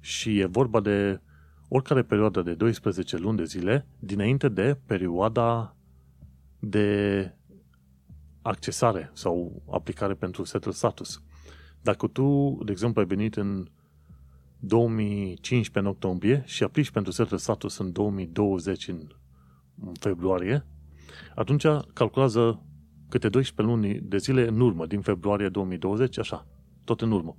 Și 0.00 0.38
e 0.38 0.46
vorba 0.46 0.80
de 0.80 1.20
oricare 1.68 2.02
perioadă 2.02 2.42
de 2.42 2.54
12 2.54 3.16
luni 3.16 3.36
de 3.36 3.44
zile 3.44 3.86
dinainte 3.98 4.48
de 4.48 4.78
perioada 4.86 5.76
de 6.58 7.30
accesare 8.42 9.10
sau 9.14 9.62
aplicare 9.70 10.14
pentru 10.14 10.44
setul 10.44 10.72
status. 10.72 11.22
Dacă 11.82 12.06
tu, 12.06 12.58
de 12.64 12.70
exemplu, 12.72 13.00
ai 13.00 13.06
venit 13.06 13.36
în 13.36 13.68
2015 14.58 15.78
în 15.78 15.86
octombrie 15.86 16.42
și 16.46 16.62
aplici 16.62 16.90
pentru 16.90 17.12
setul 17.12 17.38
status 17.38 17.78
în 17.78 17.92
2020 17.92 18.88
în 18.88 19.08
februarie, 20.00 20.66
atunci 21.34 21.66
calculează 21.92 22.60
câte 23.08 23.28
12 23.28 23.74
luni 23.74 24.00
de 24.02 24.16
zile 24.16 24.46
în 24.46 24.60
urmă, 24.60 24.86
din 24.86 25.00
februarie 25.00 25.48
2020, 25.48 26.18
așa, 26.18 26.46
tot 26.84 27.00
în 27.00 27.10
urmă. 27.10 27.36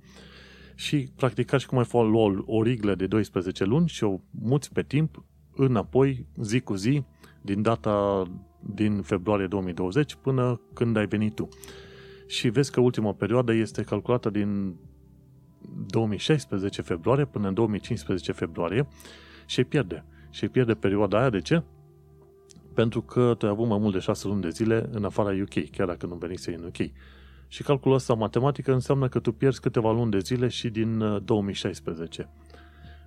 Și 0.74 1.08
practic 1.16 1.46
ca 1.46 1.56
și 1.56 1.66
cum 1.66 1.78
ai 1.78 1.86
lua 1.90 2.42
o 2.46 2.62
riglă 2.62 2.94
de 2.94 3.06
12 3.06 3.64
luni 3.64 3.88
și 3.88 4.04
o 4.04 4.20
muți 4.30 4.72
pe 4.72 4.82
timp 4.82 5.24
înapoi, 5.54 6.26
zi 6.36 6.60
cu 6.60 6.74
zi, 6.74 7.02
din 7.42 7.62
data 7.62 8.22
din 8.60 9.02
februarie 9.02 9.46
2020 9.46 10.14
până 10.14 10.60
când 10.72 10.96
ai 10.96 11.06
venit 11.06 11.34
tu. 11.34 11.48
Și 12.26 12.48
vezi 12.48 12.70
că 12.70 12.80
ultima 12.80 13.12
perioadă 13.12 13.52
este 13.52 13.82
calculată 13.82 14.30
din 14.30 14.76
2016 15.86 16.82
februarie 16.82 17.24
până 17.24 17.48
în 17.48 17.54
2015 17.54 18.32
februarie 18.32 18.88
și 19.46 19.64
pierde. 19.64 20.04
Și 20.30 20.48
pierde 20.48 20.74
perioada 20.74 21.18
aia. 21.18 21.30
De 21.30 21.40
ce? 21.40 21.62
Pentru 22.78 23.02
că 23.02 23.34
tu 23.38 23.46
ai 23.46 23.52
avut 23.52 23.68
mai 23.68 23.78
mult 23.78 23.92
de 23.92 23.98
6 23.98 24.28
luni 24.28 24.40
de 24.40 24.48
zile 24.48 24.88
în 24.90 25.04
afara 25.04 25.30
UK, 25.42 25.70
chiar 25.70 25.86
dacă 25.86 26.06
nu 26.06 26.14
venise 26.14 26.54
în 26.54 26.64
UK. 26.64 26.90
Și 27.48 27.62
calculul 27.62 27.96
ăsta 27.96 28.14
matematică 28.14 28.72
înseamnă 28.72 29.08
că 29.08 29.18
tu 29.18 29.32
pierzi 29.32 29.60
câteva 29.60 29.92
luni 29.92 30.10
de 30.10 30.18
zile 30.18 30.48
și 30.48 30.68
din 30.68 30.98
2016. 31.24 32.22
Uh, 32.22 32.58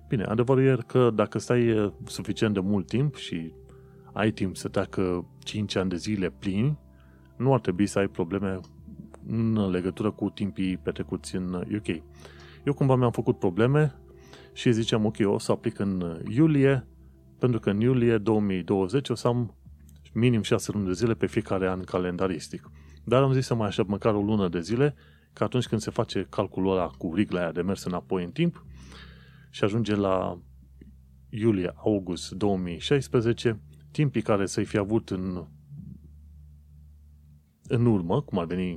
Bine, 0.08 0.24
adevărul 0.24 0.64
e 0.64 0.78
că 0.86 1.10
dacă 1.14 1.38
stai 1.38 1.70
uh, 1.70 1.92
suficient 2.04 2.54
de 2.54 2.60
mult 2.60 2.86
timp 2.86 3.16
și 3.16 3.52
ai 4.12 4.30
timp 4.30 4.56
să 4.56 4.68
treacă 4.68 5.26
5 5.38 5.76
ani 5.76 5.90
de 5.90 5.96
zile 5.96 6.30
plini, 6.30 6.78
nu 7.36 7.52
ar 7.52 7.60
trebui 7.60 7.86
să 7.86 7.98
ai 7.98 8.08
probleme 8.08 8.60
în 9.26 9.70
legătură 9.70 10.10
cu 10.10 10.30
timpii 10.30 10.76
petrecuți 10.76 11.36
în 11.36 11.52
UK. 11.54 12.02
Eu 12.64 12.74
cumva 12.74 12.96
mi-am 12.96 13.12
făcut 13.12 13.38
probleme 13.38 13.94
și 14.52 14.72
ziceam, 14.72 15.04
ok, 15.04 15.16
o 15.24 15.38
să 15.38 15.52
aplic 15.52 15.78
în 15.78 16.20
iulie, 16.28 16.86
pentru 17.38 17.60
că 17.60 17.70
în 17.70 17.80
iulie 17.80 18.18
2020 18.18 19.08
o 19.08 19.14
să 19.14 19.28
am 19.28 19.54
minim 20.12 20.42
6 20.42 20.72
luni 20.72 20.86
de 20.86 20.92
zile 20.92 21.14
pe 21.14 21.26
fiecare 21.26 21.68
an 21.68 21.82
calendaristic. 21.82 22.70
Dar 23.04 23.22
am 23.22 23.32
zis 23.32 23.46
să 23.46 23.54
mai 23.54 23.66
aștept 23.66 23.88
măcar 23.88 24.14
o 24.14 24.22
lună 24.22 24.48
de 24.48 24.60
zile, 24.60 24.94
că 25.32 25.44
atunci 25.44 25.66
când 25.66 25.80
se 25.80 25.90
face 25.90 26.26
calculul 26.30 26.72
ăla 26.72 26.86
cu 26.86 27.14
rigla 27.14 27.40
aia 27.40 27.52
de 27.52 27.62
mers 27.62 27.84
înapoi 27.84 28.24
în 28.24 28.30
timp 28.30 28.64
și 29.50 29.64
ajunge 29.64 29.94
la 29.94 30.40
iulie-august 31.28 32.30
2016, 32.30 33.60
timpii 33.90 34.22
care 34.22 34.46
să-i 34.46 34.64
fi 34.64 34.76
avut 34.76 35.10
în, 35.10 35.46
în 37.62 37.86
urmă, 37.86 38.22
cum 38.22 38.38
ar 38.38 38.44
veni 38.44 38.76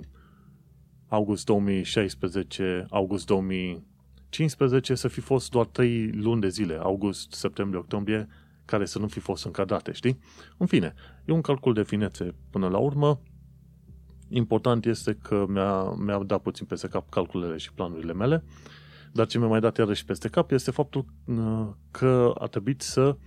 august 1.07 1.45
2016, 1.45 2.85
august 2.89 3.25
2015, 3.25 4.95
să 4.95 5.07
fi 5.07 5.19
fost 5.19 5.51
doar 5.51 5.65
3 5.65 6.11
luni 6.11 6.41
de 6.41 6.49
zile, 6.49 6.75
august, 6.75 7.31
septembrie, 7.31 7.79
octombrie, 7.79 8.27
care 8.65 8.85
să 8.85 8.99
nu 8.99 9.07
fi 9.07 9.19
fost 9.19 9.45
încadrate, 9.45 9.91
știi? 9.91 10.19
În 10.57 10.65
fine, 10.65 10.93
e 11.25 11.31
un 11.31 11.41
calcul 11.41 11.73
de 11.73 11.83
finețe 11.83 12.35
până 12.49 12.67
la 12.67 12.77
urmă. 12.77 13.21
Important 14.29 14.85
este 14.85 15.13
că 15.13 15.45
mi-a, 15.47 15.83
mi-a 15.83 16.23
dat 16.23 16.41
puțin 16.41 16.65
peste 16.65 16.87
cap 16.87 17.09
calculele 17.09 17.57
și 17.57 17.73
planurile 17.73 18.13
mele, 18.13 18.43
dar 19.11 19.25
ce 19.25 19.37
mi-a 19.37 19.47
mai 19.47 19.59
dat 19.59 19.77
iarăși 19.77 20.05
peste 20.05 20.27
cap 20.27 20.51
este 20.51 20.71
faptul 20.71 21.05
uh, 21.25 21.67
că 21.91 22.33
a 22.39 22.45
trebuit 22.45 22.81
să 22.81 23.17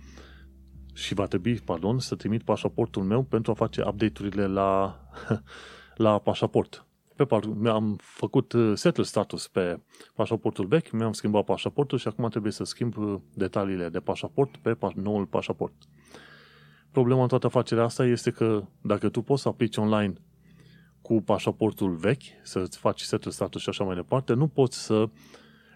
și 0.93 1.13
va 1.13 1.25
trebui, 1.25 1.55
pardon, 1.55 1.99
să 1.99 2.15
trimit 2.15 2.43
pașaportul 2.43 3.03
meu 3.03 3.23
pentru 3.23 3.51
a 3.51 3.55
face 3.55 3.83
update-urile 3.87 4.47
la, 4.47 4.99
la 5.95 6.19
pașaport. 6.19 6.88
Pe 7.27 7.39
mi-am 7.55 7.95
făcut 8.01 8.51
uh, 8.53 8.71
settle 8.75 9.03
status 9.03 9.47
pe 9.47 9.79
pașaportul 10.13 10.65
vechi, 10.65 10.91
mi-am 10.91 11.13
schimbat 11.13 11.43
pașaportul 11.43 11.97
și 11.97 12.07
acum 12.07 12.29
trebuie 12.29 12.51
să 12.51 12.63
schimb 12.63 12.97
uh, 12.97 13.15
detaliile 13.33 13.89
de 13.89 13.99
pașaport 13.99 14.57
pe 14.57 14.77
noul 14.95 15.25
pașaport. 15.25 15.73
Problema 16.91 17.21
în 17.21 17.27
toată 17.27 17.45
afacerea 17.45 17.83
asta 17.83 18.05
este 18.05 18.31
că 18.31 18.63
dacă 18.81 19.09
tu 19.09 19.21
poți 19.21 19.41
să 19.41 19.47
aplici 19.47 19.77
online 19.77 20.13
cu 21.01 21.21
pașaportul 21.21 21.95
vechi, 21.95 22.23
să-ți 22.43 22.77
faci 22.77 23.01
settle 23.01 23.31
status 23.31 23.61
și 23.61 23.69
așa 23.69 23.83
mai 23.83 23.95
departe, 23.95 24.33
nu 24.33 24.47
poți 24.47 24.83
să 24.83 25.09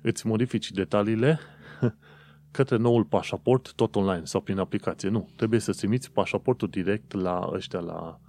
îți 0.01 0.27
modifici 0.27 0.71
detaliile 0.71 1.39
către 2.51 2.77
noul 2.77 3.03
pașaport 3.03 3.73
tot 3.73 3.95
online 3.95 4.25
sau 4.25 4.41
prin 4.41 4.57
aplicație. 4.57 5.09
Nu, 5.09 5.29
trebuie 5.35 5.59
să 5.59 5.71
trimiți 5.71 6.11
pașaportul 6.11 6.67
direct 6.67 7.11
la 7.11 7.49
ăștia, 7.51 7.79
la 7.79 8.19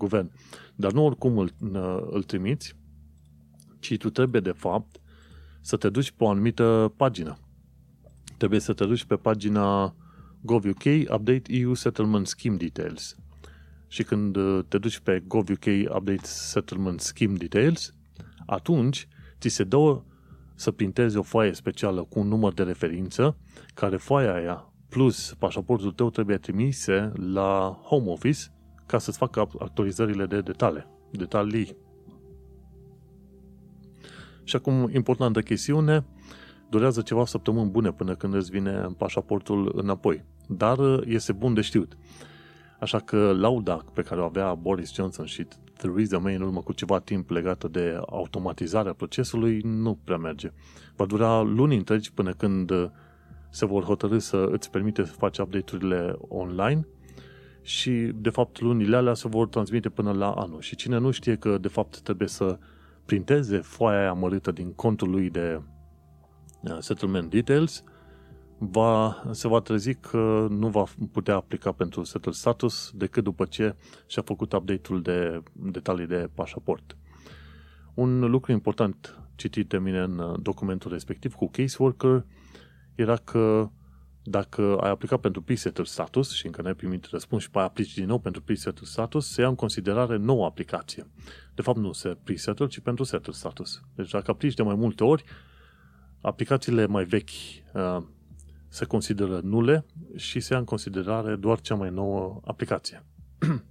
guvern. 0.00 0.30
Dar 0.74 0.92
nu 0.92 1.04
oricum 1.04 1.38
îl, 1.38 1.52
îl 2.10 2.22
trimiți, 2.22 2.74
ci 3.78 3.96
tu 3.96 4.10
trebuie 4.10 4.40
de 4.40 4.52
fapt 4.52 5.00
să 5.60 5.76
te 5.76 5.88
duci 5.88 6.10
pe 6.10 6.24
o 6.24 6.28
anumită 6.28 6.92
pagină. 6.96 7.38
Trebuie 8.36 8.60
să 8.60 8.72
te 8.72 8.86
duci 8.86 9.04
pe 9.04 9.16
pagina 9.16 9.94
GovUK 10.40 10.84
Update 11.12 11.42
EU 11.46 11.74
Settlement 11.74 12.26
Scheme 12.26 12.56
Details. 12.56 13.16
Și 13.88 14.02
când 14.02 14.36
te 14.68 14.78
duci 14.78 14.98
pe 14.98 15.22
GovUK 15.26 15.64
Update 15.94 16.24
Settlement 16.24 17.00
Scheme 17.00 17.36
Details, 17.36 17.94
atunci 18.46 19.08
ți 19.40 19.48
se 19.48 19.64
dă 19.64 20.02
să 20.54 20.70
printezi 20.70 21.16
o 21.16 21.22
foaie 21.22 21.52
specială 21.52 22.04
cu 22.04 22.18
un 22.18 22.28
număr 22.28 22.52
de 22.52 22.62
referință, 22.62 23.36
care 23.74 23.96
foaia 23.96 24.34
aia 24.34 24.72
plus 24.88 25.34
pașaportul 25.38 25.92
tău 25.92 26.10
trebuie 26.10 26.38
trimise 26.38 27.12
la 27.14 27.80
Home 27.82 28.10
Office 28.10 28.40
ca 28.90 28.98
să-ți 28.98 29.18
facă 29.18 29.48
actualizările 29.58 30.26
de 30.26 30.40
detalii. 30.40 30.86
detalii. 31.10 31.76
Și 34.44 34.56
acum, 34.56 34.90
importantă 34.92 35.40
chestiune, 35.40 36.04
durează 36.70 37.00
ceva 37.00 37.24
săptămâni 37.24 37.70
bune 37.70 37.92
până 37.92 38.14
când 38.14 38.34
îți 38.34 38.50
vine 38.50 38.86
pașaportul 38.98 39.72
înapoi. 39.76 40.24
Dar 40.48 40.78
este 41.04 41.32
bun 41.32 41.54
de 41.54 41.60
știut. 41.60 41.96
Așa 42.80 42.98
că 42.98 43.32
lauda 43.32 43.84
pe 43.94 44.02
care 44.02 44.20
o 44.20 44.24
avea 44.24 44.54
Boris 44.54 44.94
Johnson 44.94 45.24
și 45.24 45.46
Theresa 45.76 46.18
May 46.18 46.34
în 46.34 46.42
urmă 46.42 46.60
cu 46.60 46.72
ceva 46.72 46.98
timp 46.98 47.30
legată 47.30 47.68
de 47.68 48.00
automatizarea 48.06 48.92
procesului 48.92 49.60
nu 49.64 49.98
prea 50.04 50.16
merge. 50.16 50.52
Va 50.96 51.04
dura 51.04 51.40
luni 51.40 51.76
întregi 51.76 52.12
până 52.12 52.32
când 52.32 52.72
se 53.50 53.66
vor 53.66 53.82
hotărâ 53.82 54.18
să 54.18 54.48
îți 54.50 54.70
permite 54.70 55.04
să 55.04 55.12
faci 55.12 55.38
update-urile 55.38 56.16
online 56.28 56.86
și, 57.62 58.10
de 58.14 58.30
fapt, 58.30 58.60
lunile 58.60 58.96
alea 58.96 59.14
se 59.14 59.28
vor 59.28 59.48
transmite 59.48 59.88
până 59.88 60.12
la 60.12 60.30
anul. 60.30 60.60
Și 60.60 60.76
cine 60.76 60.98
nu 60.98 61.10
știe 61.10 61.36
că, 61.36 61.58
de 61.58 61.68
fapt, 61.68 62.00
trebuie 62.00 62.28
să 62.28 62.58
printeze 63.04 63.58
foaia 63.58 64.00
aia 64.00 64.12
mărită 64.12 64.50
din 64.50 64.72
contul 64.72 65.10
lui 65.10 65.30
de 65.30 65.62
uh, 66.60 66.76
settlement 66.78 67.30
details, 67.30 67.84
va, 68.58 69.22
se 69.30 69.48
va 69.48 69.60
trezi 69.60 69.94
că 69.94 70.46
nu 70.50 70.68
va 70.68 70.84
putea 71.12 71.34
aplica 71.34 71.72
pentru 71.72 72.02
settle 72.02 72.32
status 72.32 72.92
decât 72.94 73.24
după 73.24 73.44
ce 73.44 73.76
și-a 74.06 74.22
făcut 74.22 74.52
update-ul 74.52 75.02
de 75.02 75.42
detalii 75.52 76.06
de 76.06 76.30
pașaport. 76.34 76.96
Un 77.94 78.20
lucru 78.20 78.52
important 78.52 79.18
citit 79.34 79.68
de 79.68 79.78
mine 79.78 79.98
în 79.98 80.18
uh, 80.18 80.38
documentul 80.42 80.90
respectiv 80.90 81.34
cu 81.34 81.48
caseworker 81.48 82.24
era 82.94 83.16
că 83.16 83.70
dacă 84.22 84.76
ai 84.80 84.90
aplicat 84.90 85.20
pentru 85.20 85.42
pre-settle 85.42 85.84
status 85.84 86.32
și 86.32 86.46
încă 86.46 86.62
n-ai 86.62 86.74
primit 86.74 87.06
răspuns 87.06 87.42
și 87.42 87.50
pe 87.50 87.58
aplici 87.58 87.94
din 87.94 88.06
nou 88.06 88.18
pentru 88.18 88.42
pre-settle 88.42 88.86
status, 88.86 89.32
se 89.32 89.40
ia 89.40 89.48
în 89.48 89.54
considerare 89.54 90.16
nouă 90.16 90.44
aplicație. 90.44 91.06
De 91.54 91.62
fapt, 91.62 91.78
nu 91.78 91.92
se 91.92 92.16
pre-settle, 92.24 92.66
ci 92.66 92.78
pentru 92.78 93.04
settle 93.04 93.32
status. 93.32 93.80
Deci 93.94 94.10
dacă 94.10 94.30
aplici 94.30 94.54
de 94.54 94.62
mai 94.62 94.74
multe 94.74 95.04
ori, 95.04 95.24
aplicațiile 96.20 96.86
mai 96.86 97.04
vechi 97.04 97.30
uh, 97.74 98.02
se 98.68 98.84
consideră 98.84 99.40
nule 99.42 99.84
și 100.16 100.40
se 100.40 100.52
ia 100.52 100.58
în 100.58 100.64
considerare 100.64 101.36
doar 101.36 101.60
cea 101.60 101.74
mai 101.74 101.90
nouă 101.90 102.40
aplicație. 102.44 103.04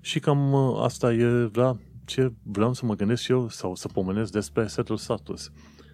și 0.00 0.20
cam 0.20 0.52
uh, 0.52 0.82
asta 0.82 1.12
e 1.12 1.50
la 1.52 1.76
ce 2.04 2.32
vreau 2.42 2.72
să 2.72 2.86
mă 2.86 2.94
gândesc 2.94 3.22
și 3.22 3.30
eu 3.30 3.48
sau 3.48 3.74
să 3.74 3.88
pomenesc 3.88 4.32
despre 4.32 4.66
settle 4.66 4.96
status. 4.96 5.50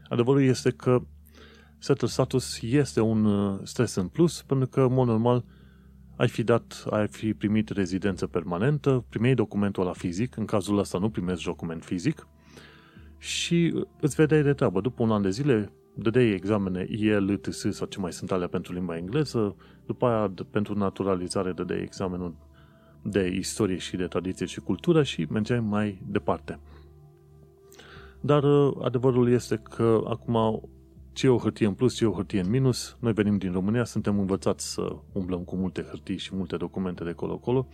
Adevărul 0.08 0.42
este 0.42 0.70
că 0.70 1.02
settle 1.78 2.08
status 2.08 2.62
este 2.62 3.00
un 3.00 3.24
uh, 3.24 3.58
stres 3.62 3.94
în 3.94 4.08
plus 4.08 4.42
pentru 4.42 4.68
că, 4.68 4.80
în 4.80 4.92
mod 4.92 5.06
normal, 5.06 5.44
ai 6.16 6.28
fi, 6.28 6.42
dat, 6.42 6.84
ai 6.90 7.08
fi 7.08 7.34
primit 7.34 7.68
rezidență 7.68 8.26
permanentă, 8.26 9.04
primeai 9.08 9.34
documentul 9.34 9.84
la 9.84 9.92
fizic, 9.92 10.36
în 10.36 10.44
cazul 10.44 10.78
ăsta 10.78 10.98
nu 10.98 11.10
primești 11.10 11.44
document 11.44 11.84
fizic, 11.84 12.26
și 13.18 13.84
îți 14.00 14.14
vedeai 14.14 14.42
de 14.42 14.52
treabă. 14.52 14.80
După 14.80 15.02
un 15.02 15.10
an 15.10 15.22
de 15.22 15.30
zile 15.30 15.72
dădeai 15.94 16.30
examene 16.30 16.86
IELTS 16.90 17.66
sau 17.70 17.86
ce 17.86 18.00
mai 18.00 18.12
sunt 18.12 18.32
alea 18.32 18.48
pentru 18.48 18.72
limba 18.72 18.96
engleză, 18.96 19.56
după 19.86 20.06
aia 20.06 20.32
pentru 20.50 20.74
naturalizare 20.74 21.52
dădeai 21.52 21.80
examenul 21.80 22.34
de 23.02 23.26
istorie 23.26 23.76
și 23.76 23.96
de 23.96 24.06
tradiție 24.06 24.46
și 24.46 24.60
cultură 24.60 25.02
și 25.02 25.26
mergeai 25.30 25.60
mai 25.60 26.02
departe. 26.06 26.60
Dar 28.20 28.42
uh, 28.42 28.76
adevărul 28.82 29.30
este 29.30 29.56
că 29.56 30.00
acum 30.08 30.62
ce 31.18 31.26
e 31.26 31.30
o 31.30 31.38
hârtie 31.38 31.66
în 31.66 31.74
plus, 31.74 31.94
ce 31.94 32.04
e 32.04 32.06
o 32.06 32.12
hârtie 32.12 32.40
în 32.40 32.50
minus, 32.50 32.96
noi 32.98 33.12
venim 33.12 33.38
din 33.38 33.52
România, 33.52 33.84
suntem 33.84 34.18
învățați 34.18 34.72
să 34.72 34.96
umblăm 35.12 35.40
cu 35.40 35.56
multe 35.56 35.82
hârtii 35.82 36.16
și 36.18 36.34
multe 36.34 36.56
documente 36.56 37.04
de 37.04 37.12
colo-colo, 37.12 37.68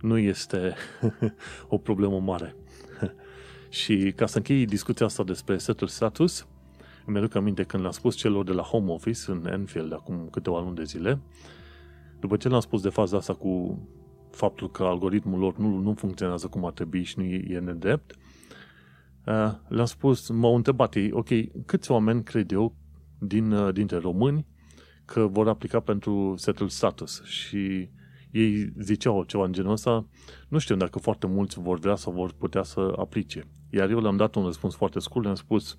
nu 0.00 0.18
este 0.18 0.74
o 1.68 1.78
problemă 1.78 2.20
mare. 2.20 2.54
și 3.80 4.12
ca 4.16 4.26
să 4.26 4.36
închei 4.36 4.64
discuția 4.64 5.06
asta 5.06 5.24
despre 5.24 5.58
setul 5.58 5.86
status, 5.86 6.46
îmi 7.06 7.18
aduc 7.18 7.34
aminte 7.34 7.62
când 7.62 7.82
l-am 7.82 7.92
spus 7.92 8.16
celor 8.16 8.44
de 8.44 8.52
la 8.52 8.62
Home 8.62 8.92
Office 8.92 9.30
în 9.30 9.46
Enfield 9.46 9.92
acum 9.92 10.28
câteva 10.30 10.60
luni 10.60 10.76
de 10.76 10.84
zile, 10.84 11.18
după 12.20 12.36
ce 12.36 12.48
l-am 12.48 12.60
spus 12.60 12.82
de 12.82 12.88
faza 12.88 13.16
asta 13.16 13.34
cu 13.34 13.78
faptul 14.30 14.70
că 14.70 14.82
algoritmul 14.82 15.38
lor 15.38 15.56
nu, 15.56 15.78
nu 15.78 15.94
funcționează 15.94 16.46
cum 16.46 16.64
ar 16.64 16.72
trebui 16.72 17.02
și 17.02 17.18
nu 17.18 17.24
e, 17.24 17.44
e 17.48 17.58
nedrept, 17.58 18.10
uh, 18.10 18.27
le-am 19.68 19.84
spus, 19.84 20.28
m-au 20.28 20.54
întrebat 20.54 20.94
ei, 20.94 21.10
ok, 21.12 21.28
câți 21.66 21.90
oameni 21.90 22.22
cred 22.22 22.50
eu 22.50 22.76
din, 23.18 23.52
uh, 23.52 23.72
dintre 23.72 23.98
români 23.98 24.46
că 25.04 25.26
vor 25.26 25.48
aplica 25.48 25.80
pentru 25.80 26.34
settled 26.36 26.70
status 26.70 27.22
și 27.24 27.90
ei 28.30 28.72
ziceau 28.78 29.24
ceva 29.24 29.44
în 29.44 29.52
genul 29.52 29.72
ăsta, 29.72 30.06
nu 30.48 30.58
știu 30.58 30.76
dacă 30.76 30.98
foarte 30.98 31.26
mulți 31.26 31.60
vor 31.60 31.78
vrea 31.78 31.94
sau 31.94 32.12
vor 32.12 32.32
putea 32.32 32.62
să 32.62 32.92
aplice. 32.96 33.48
Iar 33.70 33.90
eu 33.90 34.00
le-am 34.00 34.16
dat 34.16 34.34
un 34.34 34.44
răspuns 34.44 34.74
foarte 34.74 34.98
scurt, 34.98 35.24
le-am 35.24 35.36
spus, 35.36 35.78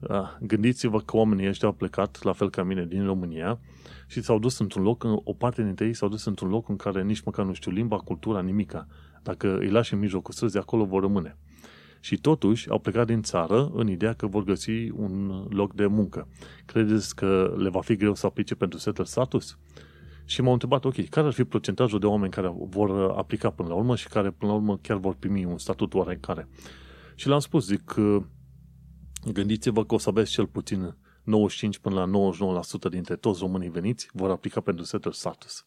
uh, 0.00 0.36
gândiți-vă 0.40 1.00
că 1.00 1.16
oamenii 1.16 1.48
ăștia 1.48 1.68
au 1.68 1.74
plecat, 1.74 2.22
la 2.22 2.32
fel 2.32 2.50
ca 2.50 2.62
mine, 2.62 2.84
din 2.84 3.04
România 3.04 3.60
și 4.06 4.22
s-au 4.22 4.38
dus 4.38 4.58
într-un 4.58 4.82
loc, 4.82 5.04
o 5.24 5.32
parte 5.32 5.62
dintre 5.62 5.86
ei 5.86 5.94
s-au 5.94 6.08
dus 6.08 6.24
într-un 6.24 6.48
loc 6.48 6.68
în 6.68 6.76
care 6.76 7.02
nici 7.02 7.22
măcar 7.22 7.44
nu 7.44 7.52
știu 7.52 7.70
limba, 7.70 7.96
cultura, 7.96 8.40
nimica. 8.40 8.86
Dacă 9.22 9.58
îi 9.58 9.70
lași 9.70 9.92
în 9.92 9.98
mijlocul 9.98 10.34
străzii, 10.34 10.58
acolo 10.58 10.84
vor 10.84 11.00
rămâne. 11.00 11.36
Și 12.04 12.16
totuși 12.16 12.70
au 12.70 12.78
plecat 12.78 13.06
din 13.06 13.22
țară 13.22 13.70
în 13.74 13.88
ideea 13.88 14.12
că 14.12 14.26
vor 14.26 14.44
găsi 14.44 14.90
un 14.90 15.46
loc 15.48 15.74
de 15.74 15.86
muncă. 15.86 16.28
Credeți 16.64 17.14
că 17.14 17.54
le 17.56 17.68
va 17.68 17.80
fi 17.80 17.96
greu 17.96 18.14
să 18.14 18.26
aplice 18.26 18.54
pentru 18.54 18.78
settled 18.78 19.06
status? 19.06 19.58
Și 20.24 20.42
m-au 20.42 20.52
întrebat, 20.52 20.84
ok, 20.84 21.08
care 21.08 21.26
ar 21.26 21.32
fi 21.32 21.44
procentajul 21.44 21.98
de 21.98 22.06
oameni 22.06 22.32
care 22.32 22.54
vor 22.58 23.10
aplica 23.16 23.50
până 23.50 23.68
la 23.68 23.74
urmă 23.74 23.96
și 23.96 24.08
care 24.08 24.30
până 24.30 24.50
la 24.50 24.56
urmă 24.56 24.76
chiar 24.76 24.96
vor 24.96 25.14
primi 25.14 25.44
un 25.44 25.58
statut 25.58 25.94
oarecare? 25.94 26.48
Și 27.14 27.28
le-am 27.28 27.40
spus, 27.40 27.66
zic, 27.66 27.94
gândiți-vă 29.32 29.84
că 29.84 29.94
o 29.94 29.98
să 29.98 30.08
aveți 30.08 30.30
cel 30.30 30.46
puțin 30.46 30.96
95 31.22 31.78
până 31.78 31.94
la 31.94 32.32
99% 32.86 32.90
dintre 32.90 33.16
toți 33.16 33.40
românii 33.40 33.70
veniți 33.70 34.08
vor 34.12 34.30
aplica 34.30 34.60
pentru 34.60 34.84
settled 34.84 35.14
status. 35.14 35.66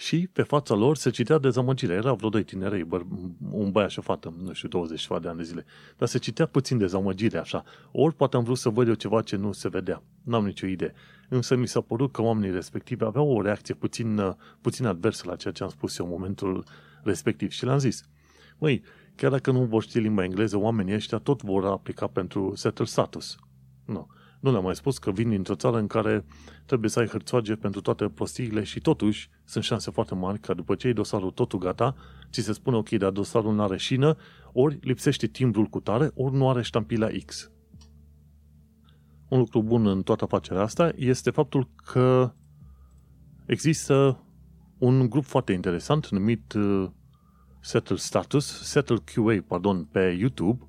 Și 0.00 0.28
pe 0.32 0.42
fața 0.42 0.74
lor 0.74 0.96
se 0.96 1.10
citea 1.10 1.38
dezamăgire. 1.38 1.94
Era 1.94 2.12
vreo 2.12 2.28
doi 2.28 2.44
tinerei, 2.44 2.84
bă, 2.84 3.02
un 3.50 3.70
băiat 3.70 3.90
și 3.90 3.98
o 3.98 4.02
fată, 4.02 4.34
nu 4.42 4.52
știu, 4.52 4.68
20 4.68 5.06
de 5.20 5.28
ani 5.28 5.36
de 5.36 5.42
zile. 5.42 5.64
Dar 5.96 6.08
se 6.08 6.18
citea 6.18 6.46
puțin 6.46 6.78
dezamăgire 6.78 7.38
așa. 7.38 7.64
Ori 7.92 8.14
poate 8.14 8.36
am 8.36 8.44
vrut 8.44 8.58
să 8.58 8.68
văd 8.68 8.88
eu 8.88 8.94
ceva 8.94 9.22
ce 9.22 9.36
nu 9.36 9.52
se 9.52 9.68
vedea. 9.68 10.02
N-am 10.22 10.44
nicio 10.44 10.66
idee. 10.66 10.94
Însă 11.28 11.56
mi 11.56 11.68
s-a 11.68 11.80
părut 11.80 12.12
că 12.12 12.22
oamenii 12.22 12.50
respectivi 12.50 13.04
aveau 13.04 13.30
o 13.30 13.42
reacție 13.42 13.74
puțin, 13.74 14.36
puțin 14.60 14.86
adversă 14.86 15.22
la 15.26 15.36
ceea 15.36 15.52
ce 15.52 15.62
am 15.62 15.68
spus 15.68 15.98
eu 15.98 16.04
în 16.06 16.12
momentul 16.12 16.64
respectiv. 17.02 17.50
Și 17.50 17.64
le-am 17.64 17.78
zis, 17.78 18.04
măi, 18.58 18.82
chiar 19.14 19.30
dacă 19.30 19.50
nu 19.50 19.64
vor 19.64 19.82
ști 19.82 19.98
limba 19.98 20.24
engleză, 20.24 20.56
oamenii 20.56 20.94
ăștia 20.94 21.18
tot 21.18 21.42
vor 21.42 21.64
aplica 21.64 22.06
pentru 22.06 22.52
settled 22.54 22.88
status. 22.88 23.36
Nu. 23.84 24.08
Nu 24.40 24.50
le-am 24.50 24.62
mai 24.62 24.74
spus 24.74 24.98
că 24.98 25.10
vin 25.10 25.28
dintr-o 25.28 25.54
țară 25.54 25.78
în 25.78 25.86
care 25.86 26.24
trebuie 26.66 26.90
să 26.90 26.98
ai 26.98 27.06
hârțoage 27.06 27.54
pentru 27.54 27.80
toate 27.80 28.08
prostiile 28.08 28.62
și 28.62 28.80
totuși 28.80 29.30
sunt 29.44 29.64
șanse 29.64 29.90
foarte 29.90 30.14
mari 30.14 30.38
ca 30.38 30.54
după 30.54 30.74
ce 30.74 30.86
ai 30.86 30.92
dosarul 30.92 31.30
totul 31.30 31.58
gata, 31.58 31.94
ți 32.30 32.40
se 32.40 32.52
spune 32.52 32.76
ok, 32.76 32.88
dar 32.88 33.10
dosarul 33.10 33.54
nu 33.54 33.62
are 33.62 33.76
șină, 33.76 34.16
ori 34.52 34.78
lipsește 34.80 35.26
timbrul 35.26 35.66
cu 35.66 35.80
tare, 35.80 36.10
ori 36.14 36.36
nu 36.36 36.48
are 36.48 36.62
ștampila 36.62 37.08
X. 37.26 37.50
Un 39.28 39.38
lucru 39.38 39.62
bun 39.62 39.86
în 39.86 40.02
toată 40.02 40.24
afacerea 40.24 40.62
asta 40.62 40.92
este 40.96 41.30
faptul 41.30 41.68
că 41.76 42.32
există 43.46 44.22
un 44.78 45.08
grup 45.08 45.24
foarte 45.24 45.52
interesant 45.52 46.08
numit 46.08 46.52
uh, 46.52 46.90
Settle 47.60 47.96
Status, 47.96 48.62
Settle 48.62 48.96
QA, 48.96 49.42
pardon, 49.46 49.84
pe 49.84 50.16
YouTube, 50.18 50.67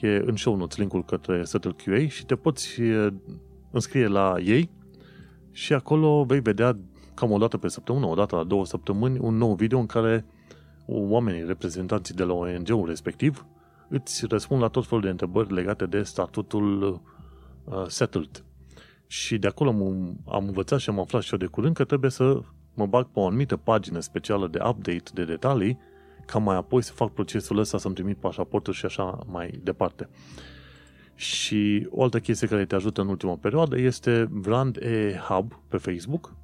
e 0.00 0.22
în 0.24 0.36
show 0.36 0.56
notes 0.56 0.76
linkul 0.76 1.04
către 1.04 1.44
Settle 1.44 1.74
QA 1.84 2.08
și 2.08 2.26
te 2.26 2.36
poți 2.36 2.80
înscrie 3.70 4.06
la 4.06 4.34
ei 4.44 4.70
și 5.50 5.72
acolo 5.72 6.24
vei 6.24 6.40
vedea 6.40 6.78
cam 7.14 7.30
o 7.30 7.38
dată 7.38 7.58
pe 7.58 7.68
săptămână, 7.68 8.06
o 8.06 8.14
dată 8.14 8.36
la 8.36 8.44
două 8.44 8.66
săptămâni, 8.66 9.18
un 9.18 9.36
nou 9.36 9.54
video 9.54 9.78
în 9.78 9.86
care 9.86 10.24
oamenii, 10.86 11.44
reprezentanții 11.46 12.14
de 12.14 12.22
la 12.22 12.32
ONG-ul 12.32 12.86
respectiv, 12.86 13.46
îți 13.88 14.26
răspund 14.26 14.60
la 14.60 14.68
tot 14.68 14.86
felul 14.86 15.02
de 15.02 15.10
întrebări 15.10 15.52
legate 15.52 15.86
de 15.86 16.02
statutul 16.02 16.82
uh, 17.64 17.84
settled. 17.86 18.44
Și 19.06 19.38
de 19.38 19.46
acolo 19.46 19.70
am, 19.70 20.16
am 20.28 20.46
învățat 20.46 20.78
și 20.78 20.90
am 20.90 21.00
aflat 21.00 21.22
și 21.22 21.32
eu 21.32 21.38
de 21.38 21.46
curând 21.46 21.74
că 21.74 21.84
trebuie 21.84 22.10
să 22.10 22.40
mă 22.74 22.86
bag 22.86 23.04
pe 23.04 23.18
o 23.18 23.26
anumită 23.26 23.56
pagină 23.56 24.00
specială 24.00 24.48
de 24.48 24.58
update 24.68 25.10
de 25.14 25.24
detalii 25.24 25.78
ca 26.26 26.38
mai 26.38 26.56
apoi 26.56 26.82
să 26.82 26.92
fac 26.92 27.12
procesul 27.12 27.58
ăsta 27.58 27.78
să-mi 27.78 27.94
trimit 27.94 28.16
pașaportul 28.16 28.72
și 28.72 28.84
așa 28.84 29.18
mai 29.26 29.60
departe. 29.62 30.08
Și 31.14 31.86
o 31.90 32.02
altă 32.02 32.20
chestie 32.20 32.48
care 32.48 32.64
te 32.64 32.74
ajută 32.74 33.00
în 33.00 33.08
ultima 33.08 33.36
perioadă 33.36 33.78
este 33.78 34.28
Brand 34.30 34.76
e 34.76 35.20
Hub 35.28 35.52
pe 35.68 35.76
Facebook. 35.76 36.34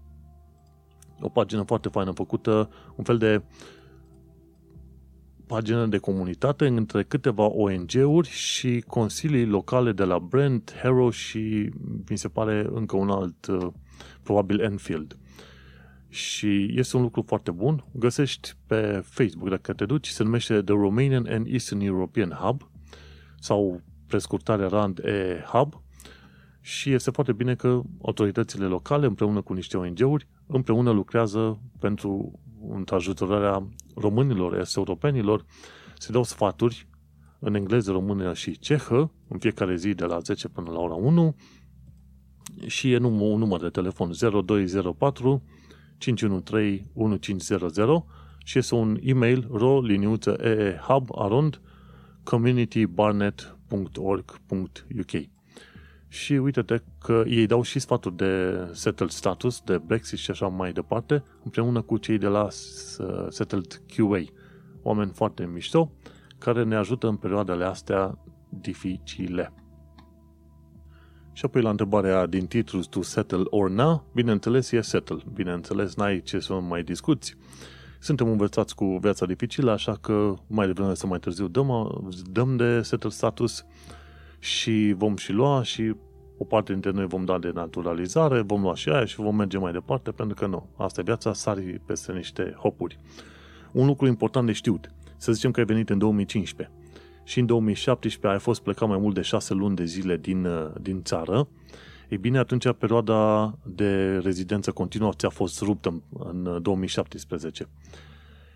O 1.21 1.29
pagină 1.29 1.63
foarte 1.63 1.89
faină 1.89 2.11
făcută, 2.11 2.71
un 2.97 3.05
fel 3.05 3.19
de 3.19 3.43
pagină 5.47 5.87
de 5.87 5.99
comunitate 5.99 6.67
între 6.67 7.03
câteva 7.03 7.45
ONG-uri 7.45 8.29
și 8.29 8.85
consilii 8.87 9.47
locale 9.47 9.93
de 9.93 10.05
la 10.05 10.19
Brand, 10.19 10.73
Hero 10.83 11.11
și 11.11 11.71
mi 12.09 12.19
se 12.19 12.29
pare 12.29 12.67
încă 12.73 12.97
un 12.97 13.11
alt, 13.11 13.47
uh, 13.47 13.67
probabil 14.23 14.61
Enfield. 14.61 15.17
Și 16.13 16.73
este 16.75 16.97
un 16.97 17.03
lucru 17.03 17.23
foarte 17.27 17.51
bun. 17.51 17.85
Găsești 17.93 18.55
pe 18.67 19.03
Facebook, 19.05 19.49
dacă 19.49 19.73
te 19.73 19.85
duci, 19.85 20.07
se 20.07 20.23
numește 20.23 20.63
The 20.63 20.75
Romanian 20.75 21.27
and 21.31 21.47
Eastern 21.47 21.81
European 21.81 22.31
Hub 22.31 22.71
sau 23.39 23.81
prescurtarea 24.07 24.69
RAND 24.69 24.99
E 24.99 25.45
Hub. 25.47 25.83
Și 26.61 26.93
este 26.93 27.11
foarte 27.11 27.33
bine 27.33 27.55
că 27.55 27.83
autoritățile 28.03 28.65
locale 28.65 29.07
împreună 29.07 29.41
cu 29.41 29.53
niște 29.53 29.77
ONG-uri 29.77 30.29
împreună 30.47 30.91
lucrează 30.91 31.61
pentru 31.79 32.41
ajutorarea 32.87 33.69
românilor, 33.95 34.59
est 34.59 34.77
europenilor, 34.77 35.45
se 35.99 36.13
dau 36.13 36.23
sfaturi 36.23 36.89
în 37.39 37.55
engleză, 37.55 37.93
română 37.93 38.35
și 38.35 38.59
cehă 38.59 39.13
în 39.29 39.39
fiecare 39.39 39.77
zi 39.77 39.95
de 39.95 40.05
la 40.05 40.19
10 40.19 40.49
până 40.49 40.71
la 40.71 40.79
ora 40.79 40.95
1 40.95 41.37
și 42.67 42.93
e 42.93 42.97
un 42.97 43.39
număr 43.39 43.61
de 43.61 43.69
telefon 43.69 44.11
0204 44.45 45.43
513 46.03 46.91
1500 46.95 48.05
și 48.45 48.59
este 48.59 48.75
un 48.75 48.99
e-mail 49.03 49.49
ro 49.51 49.81
liniuță 49.81 50.37
eehub 50.41 51.09
arond 51.15 51.61
communitybarnet.org.uk 52.23 55.11
și 56.09 56.33
uite-te 56.33 56.83
că 57.01 57.23
ei 57.27 57.47
dau 57.47 57.63
și 57.63 57.79
sfaturi 57.79 58.17
de 58.17 58.57
settled 58.73 59.11
status, 59.11 59.61
de 59.61 59.79
Brexit 59.79 60.19
și 60.19 60.31
așa 60.31 60.47
mai 60.47 60.73
departe, 60.73 61.23
împreună 61.45 61.83
cu 61.83 61.97
cei 61.97 62.19
de 62.19 62.27
la 62.27 62.49
settled 63.29 63.83
QA, 63.95 64.23
oameni 64.83 65.11
foarte 65.15 65.47
mișto, 65.47 65.93
care 66.39 66.65
ne 66.65 66.77
ajută 66.77 67.09
în 67.09 67.17
perioadele 67.17 67.65
astea 67.65 68.19
dificile. 68.49 69.53
Și 71.33 71.45
apoi 71.45 71.63
la 71.63 71.71
întrebarea 71.71 72.27
din 72.27 72.47
titlu 72.47 72.81
to 72.81 73.03
settle 73.03 73.43
or 73.51 73.71
now, 73.71 74.05
bineînțeles 74.15 74.71
e 74.71 74.81
settle. 74.81 75.19
Bineînțeles, 75.35 75.95
n-ai 75.95 76.21
ce 76.21 76.39
să 76.39 76.53
mai 76.53 76.83
discuți. 76.83 77.37
Suntem 77.99 78.29
învățați 78.29 78.75
cu 78.75 78.99
viața 79.01 79.27
dificilă, 79.27 79.71
așa 79.71 79.99
că 80.01 80.35
mai 80.47 80.67
devreme 80.67 80.95
să 80.95 81.07
mai 81.07 81.19
târziu 81.19 81.49
dăm, 81.49 82.01
dăm 82.31 82.57
de 82.57 82.83
settle 82.83 83.11
status 83.11 83.65
și 84.39 84.95
vom 84.97 85.17
și 85.17 85.33
lua 85.33 85.63
și 85.63 85.95
o 86.39 86.45
parte 86.45 86.73
dintre 86.73 86.91
noi 86.91 87.07
vom 87.07 87.25
da 87.25 87.39
de 87.39 87.51
naturalizare, 87.55 88.41
vom 88.41 88.63
lua 88.63 88.75
și 88.75 88.89
aia 88.89 89.05
și 89.05 89.17
vom 89.17 89.37
merge 89.37 89.59
mai 89.59 89.73
departe, 89.73 90.11
pentru 90.11 90.35
că 90.35 90.47
nu. 90.47 90.67
Asta 90.77 91.01
e 91.01 91.05
viața, 91.05 91.33
sari 91.33 91.81
peste 91.87 92.13
niște 92.13 92.57
hopuri. 92.59 92.99
Un 93.73 93.87
lucru 93.87 94.07
important 94.07 94.47
de 94.47 94.53
știut. 94.53 94.91
Să 95.17 95.33
zicem 95.33 95.51
că 95.51 95.61
ai 95.61 95.67
venit 95.67 95.91
în 95.91 95.99
2015 95.99 96.71
și 97.25 97.39
în 97.39 97.47
2017 97.47 98.27
ai 98.27 98.45
fost 98.45 98.63
plecat 98.63 98.89
mai 98.89 98.99
mult 98.99 99.15
de 99.15 99.21
6 99.21 99.55
luni 99.55 99.77
de 99.77 99.85
zile 99.85 100.17
din, 100.17 100.45
uh, 100.45 100.71
din 100.81 101.03
țară, 101.03 101.49
Ei 102.13 102.19
bine, 102.19 102.39
atunci 102.39 102.73
perioada 102.79 103.55
de 103.63 104.19
rezidență 104.19 104.71
continuă 104.73 105.13
ți-a 105.13 105.29
fost 105.29 105.61
ruptă 105.61 105.89
în, 105.89 106.03
în 106.45 106.63
2017. 106.63 107.69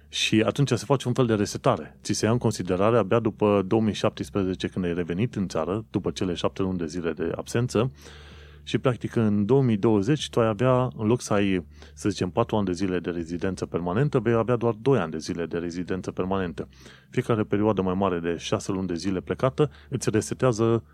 Și 0.09 0.42
atunci 0.46 0.68
se 0.68 0.85
face 0.85 1.09
un 1.09 1.14
fel 1.14 1.26
de 1.26 1.35
resetare. 1.35 1.98
Ți 2.02 2.12
se 2.12 2.24
ia 2.24 2.31
în 2.31 2.38
considerare 2.38 2.96
abia 2.96 3.18
după 3.18 3.62
2017 3.66 4.68
când 4.68 4.85
ai 4.85 4.94
revenit 4.94 5.35
în 5.35 5.48
țară, 5.48 5.85
după 5.90 6.11
cele 6.11 6.35
șapte 6.35 6.62
luni 6.62 6.79
de 6.79 6.87
zile 6.87 7.12
de 7.12 7.33
absență, 7.35 7.92
și 8.66 8.79
practic 8.79 9.16
în 9.16 9.44
2020 9.44 10.31
tu 10.31 10.40
ai 10.40 10.46
avea, 10.46 10.88
în 10.96 11.07
loc 11.07 11.20
să 11.20 11.33
ai, 11.33 11.66
să 11.94 12.09
zicem, 12.09 12.31
4 12.31 12.57
ani 12.57 12.66
de 12.66 12.72
zile 12.72 12.98
de 12.98 13.11
rezidență 13.11 13.66
permanentă, 13.66 14.18
vei 14.18 14.33
avea 14.33 14.57
doar 14.57 14.74
2 14.74 14.98
ani 14.98 15.11
de 15.11 15.18
zile 15.18 15.46
de 15.46 15.59
rezidență 15.59 16.11
permanentă. 16.11 16.68
Fiecare 17.11 17.42
perioadă 17.42 17.83
mai 17.83 17.94
mare 17.94 18.18
de 18.18 18.37
6 18.37 18.72
luni 18.72 18.87
de 18.87 18.94
zile 18.94 19.20
plecată 19.20 19.70
îți 19.88 20.11
resetează 20.11 20.85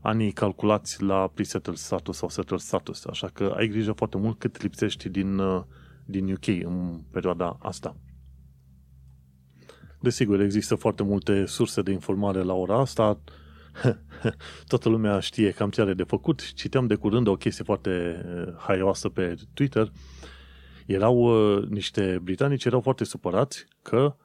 anii 0.00 0.32
calculați 0.32 1.02
la 1.02 1.30
pre-settled 1.34 1.76
status 1.76 2.16
sau 2.16 2.28
settled 2.28 2.60
status, 2.60 3.04
așa 3.04 3.26
că 3.32 3.54
ai 3.56 3.68
grijă 3.68 3.92
foarte 3.92 4.16
mult 4.16 4.38
cât 4.38 4.62
lipsești 4.62 5.08
din, 5.08 5.38
uh, 5.38 5.62
din 6.04 6.32
UK 6.32 6.46
în 6.46 7.00
perioada 7.10 7.56
asta. 7.60 7.96
Desigur, 10.00 10.40
există 10.40 10.74
foarte 10.74 11.02
multe 11.02 11.44
surse 11.46 11.82
de 11.82 11.90
informare 11.90 12.42
la 12.42 12.54
ora 12.54 12.78
asta, 12.78 13.20
toată 14.68 14.88
lumea 14.88 15.20
știe 15.20 15.50
cam 15.50 15.70
ce 15.70 15.80
are 15.80 15.94
de 15.94 16.02
făcut. 16.02 16.52
Citeam 16.52 16.86
de 16.86 16.94
curând 16.94 17.26
o 17.26 17.36
chestie 17.36 17.64
foarte 17.64 18.22
uh, 18.26 18.54
haioasă 18.58 19.08
pe 19.08 19.34
Twitter. 19.54 19.92
Erau 20.86 21.16
uh, 21.16 21.68
niște 21.68 22.20
britanici 22.22 22.64
erau 22.64 22.80
foarte 22.80 23.04
supărați 23.04 23.66
că 23.82 24.16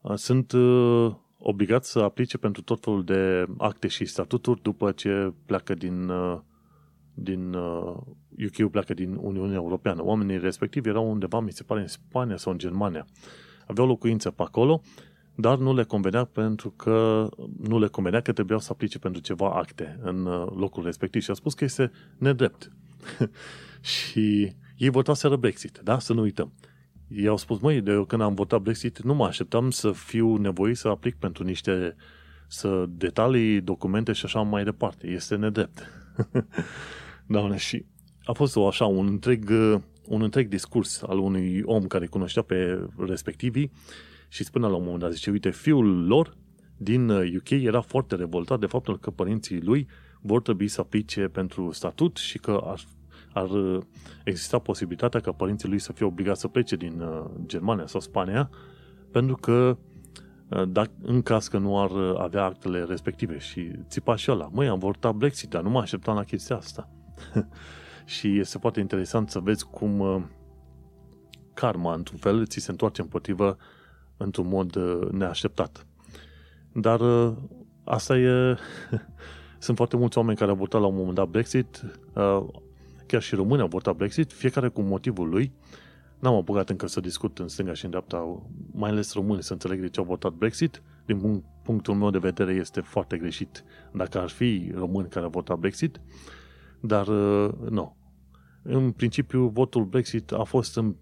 uh, 0.00 0.14
sunt 0.14 0.52
uh, 0.52 1.14
obligați 1.38 1.90
să 1.90 1.98
aplice 1.98 2.38
pentru 2.38 2.62
tot 2.62 2.80
felul 2.80 3.04
de 3.04 3.46
acte 3.58 3.88
și 3.88 4.04
statuturi 4.04 4.62
după 4.62 4.92
ce 4.92 5.32
pleacă 5.46 5.74
din 5.74 6.08
uh, 6.08 6.38
din 7.14 7.54
uh, 7.54 7.96
UK 8.46 8.70
pleacă 8.70 8.94
din 8.94 9.18
Uniunea 9.20 9.56
Europeană. 9.56 10.04
Oamenii 10.04 10.38
respectivi 10.38 10.88
erau 10.88 11.10
undeva, 11.10 11.40
mi 11.40 11.52
se 11.52 11.62
pare, 11.62 11.80
în 11.80 11.86
Spania 11.86 12.36
sau 12.36 12.52
în 12.52 12.58
Germania. 12.58 13.06
Aveau 13.66 13.86
locuință 13.86 14.30
pe 14.30 14.42
acolo 14.42 14.82
dar 15.40 15.58
nu 15.58 15.74
le 15.74 15.84
convenea 15.84 16.24
pentru 16.24 16.70
că 16.70 17.28
nu 17.68 17.78
le 17.78 17.86
convenea 17.86 18.20
că 18.20 18.32
trebuiau 18.32 18.60
să 18.60 18.68
aplice 18.72 18.98
pentru 18.98 19.20
ceva 19.20 19.50
acte 19.50 19.98
în 20.02 20.26
uh, 20.26 20.46
locul 20.56 20.84
respectiv 20.84 21.22
și 21.22 21.30
a 21.30 21.34
spus 21.34 21.54
că 21.54 21.64
este 21.64 21.90
nedrept. 22.16 22.72
și 23.80 24.52
ei 24.76 24.88
votaseră 24.88 25.36
Brexit, 25.36 25.80
da? 25.82 25.98
Să 25.98 26.12
nu 26.12 26.20
uităm. 26.20 26.52
Ei 27.08 27.26
au 27.26 27.36
spus, 27.36 27.60
măi, 27.60 27.80
de 27.80 27.90
eu 27.90 28.04
când 28.04 28.22
am 28.22 28.34
votat 28.34 28.60
Brexit, 28.60 29.02
nu 29.02 29.14
mă 29.14 29.24
așteptam 29.24 29.70
să 29.70 29.92
fiu 29.92 30.36
nevoit 30.36 30.76
să 30.76 30.88
aplic 30.88 31.14
pentru 31.14 31.44
niște 31.44 31.96
să 32.48 32.84
detalii, 32.88 33.60
documente 33.60 34.12
și 34.12 34.24
așa 34.24 34.40
mai 34.40 34.64
departe. 34.64 35.06
Este 35.06 35.36
nedrept. 35.36 35.86
Doamne, 37.26 37.56
și 37.56 37.84
a 38.24 38.32
fost 38.32 38.56
o, 38.56 38.66
așa 38.66 38.84
un 38.84 39.06
întreg, 39.06 39.50
uh, 39.50 39.80
un 40.06 40.22
întreg 40.22 40.48
discurs 40.48 41.02
al 41.02 41.18
unui 41.18 41.62
om 41.64 41.86
care 41.86 42.06
cunoștea 42.06 42.42
pe 42.42 42.88
respectivii 42.96 43.70
și 44.28 44.44
spune 44.44 44.66
la 44.66 44.76
un 44.76 44.82
moment 44.82 45.00
dat, 45.00 45.12
zice, 45.12 45.30
uite, 45.30 45.50
fiul 45.50 46.06
lor 46.06 46.36
din 46.76 47.08
UK 47.10 47.50
uh, 47.50 47.62
era 47.62 47.80
foarte 47.80 48.14
revoltat 48.14 48.60
de 48.60 48.66
faptul 48.66 48.98
că 48.98 49.10
părinții 49.10 49.62
lui 49.62 49.88
vor 50.20 50.42
trebui 50.42 50.68
să 50.68 50.80
aplice 50.80 51.28
pentru 51.28 51.72
statut 51.72 52.16
și 52.16 52.38
că 52.38 52.60
ar, 52.64 52.80
ar 53.32 53.50
uh, 53.50 53.82
exista 54.24 54.58
posibilitatea 54.58 55.20
ca 55.20 55.32
părinții 55.32 55.68
lui 55.68 55.78
să 55.78 55.92
fie 55.92 56.06
obligați 56.06 56.40
să 56.40 56.48
plece 56.48 56.76
din 56.76 57.00
uh, 57.00 57.24
Germania 57.46 57.86
sau 57.86 58.00
Spania 58.00 58.50
pentru 59.10 59.36
că 59.36 59.78
dacă, 60.68 60.90
în 61.02 61.22
caz 61.22 61.48
că 61.48 61.58
nu 61.58 61.80
ar 61.82 61.90
avea 62.18 62.44
actele 62.44 62.84
respective 62.84 63.38
și 63.38 63.70
țipa 63.88 64.16
și 64.16 64.30
ăla, 64.30 64.48
măi, 64.52 64.68
am 64.68 64.78
votat 64.78 65.14
Brexit, 65.14 65.48
dar 65.48 65.62
nu 65.62 65.70
mă 65.70 65.80
așteptam 65.80 66.14
la 66.14 66.24
chestia 66.24 66.56
asta. 66.56 66.90
și 68.04 68.38
este 68.38 68.58
foarte 68.58 68.80
interesant 68.80 69.30
să 69.30 69.38
vezi 69.38 69.64
cum 69.64 70.02
karma, 71.54 71.94
într-un 71.94 72.18
fel, 72.18 72.46
ți 72.46 72.60
se 72.60 72.70
întoarce 72.70 73.00
împotrivă 73.00 73.56
într-un 74.18 74.48
mod 74.48 74.74
uh, 74.74 75.08
neașteptat. 75.10 75.86
Dar 76.72 77.00
uh, 77.00 77.36
asta 77.84 78.18
e... 78.18 78.56
Sunt 79.58 79.76
foarte 79.76 79.96
mulți 79.96 80.18
oameni 80.18 80.38
care 80.38 80.50
au 80.50 80.56
votat 80.56 80.80
la 80.80 80.86
un 80.86 80.96
moment 80.96 81.14
dat 81.14 81.28
Brexit, 81.28 81.84
uh, 82.14 82.46
chiar 83.06 83.22
și 83.22 83.34
români 83.34 83.60
au 83.60 83.68
votat 83.68 83.96
Brexit, 83.96 84.32
fiecare 84.32 84.68
cu 84.68 84.80
motivul 84.80 85.28
lui. 85.28 85.52
N-am 86.18 86.34
apucat 86.34 86.70
încă 86.70 86.86
să 86.86 87.00
discut 87.00 87.38
în 87.38 87.48
stânga 87.48 87.72
și 87.72 87.84
în 87.84 87.90
dreapta, 87.90 88.42
mai 88.72 88.90
ales 88.90 89.12
români, 89.12 89.42
să 89.42 89.52
înțeleg 89.52 89.80
de 89.80 89.88
ce 89.88 90.00
au 90.00 90.06
votat 90.06 90.32
Brexit. 90.32 90.82
Din 91.06 91.44
punctul 91.62 91.94
meu 91.94 92.10
de 92.10 92.18
vedere 92.18 92.52
este 92.52 92.80
foarte 92.80 93.16
greșit 93.16 93.64
dacă 93.92 94.20
ar 94.20 94.28
fi 94.28 94.72
români 94.74 95.08
care 95.08 95.24
au 95.24 95.30
votat 95.30 95.58
Brexit, 95.58 96.00
dar 96.80 97.06
nu. 97.68 97.96
În 98.62 98.90
principiu, 98.90 99.48
votul 99.48 99.84
Brexit 99.84 100.32
a 100.32 100.42
fost 100.42 100.76
în 100.76 100.94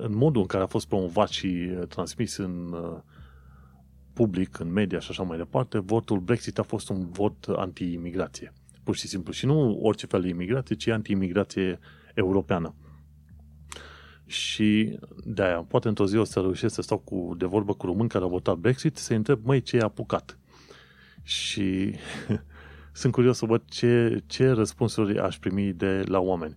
în 0.00 0.16
modul 0.16 0.40
în 0.40 0.46
care 0.46 0.62
a 0.62 0.66
fost 0.66 0.88
promovat 0.88 1.28
și 1.28 1.46
uh, 1.46 1.86
transmis 1.86 2.36
în 2.36 2.72
uh, 2.72 2.98
public, 4.12 4.58
în 4.58 4.72
media 4.72 4.98
și 4.98 5.10
așa 5.10 5.22
mai 5.22 5.36
departe, 5.36 5.78
votul 5.78 6.18
Brexit 6.18 6.58
a 6.58 6.62
fost 6.62 6.88
un 6.88 7.10
vot 7.10 7.44
anti-imigrație. 7.56 8.52
Pur 8.82 8.96
și 8.96 9.06
simplu. 9.06 9.32
Și 9.32 9.46
nu 9.46 9.78
orice 9.82 10.06
fel 10.06 10.20
de 10.20 10.28
imigrație, 10.28 10.76
ci 10.76 10.86
anti-imigrație 10.86 11.78
europeană. 12.14 12.74
Și 14.26 14.98
de-aia, 15.24 15.56
poate 15.56 15.88
într-o 15.88 16.06
zi 16.06 16.16
o 16.16 16.24
să 16.24 16.40
reușesc 16.40 16.74
să 16.74 16.82
stau 16.82 16.98
cu, 16.98 17.34
de 17.38 17.46
vorbă 17.46 17.74
cu 17.74 17.86
români 17.86 18.08
care 18.08 18.24
au 18.24 18.30
votat 18.30 18.56
Brexit, 18.56 18.96
să 18.96 19.14
întreb, 19.14 19.44
măi, 19.44 19.60
ce 19.62 19.76
i-a 19.76 19.84
apucat? 19.84 20.38
Și 21.22 21.94
sunt 23.00 23.12
curios 23.12 23.36
să 23.36 23.46
văd 23.46 23.62
ce, 23.64 24.22
ce 24.26 24.48
răspunsuri 24.48 25.18
aș 25.18 25.38
primi 25.38 25.72
de 25.72 26.02
la 26.06 26.18
oameni. 26.18 26.56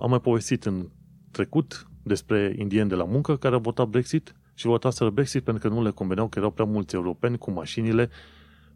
Am 0.00 0.06
mai 0.08 0.20
povestit 0.20 0.64
în 0.64 0.88
trecut 1.34 1.86
despre 2.02 2.54
indieni 2.58 2.88
de 2.88 2.94
la 2.94 3.04
muncă 3.04 3.36
care 3.36 3.54
au 3.54 3.60
votat 3.60 3.88
Brexit 3.88 4.34
și 4.54 4.66
votaseră 4.66 5.10
Brexit 5.10 5.44
pentru 5.44 5.68
că 5.68 5.74
nu 5.74 5.82
le 5.82 5.90
conveneau 5.90 6.28
că 6.28 6.38
erau 6.38 6.50
prea 6.50 6.66
mulți 6.66 6.94
europeni 6.94 7.38
cu 7.38 7.50
mașinile 7.50 8.10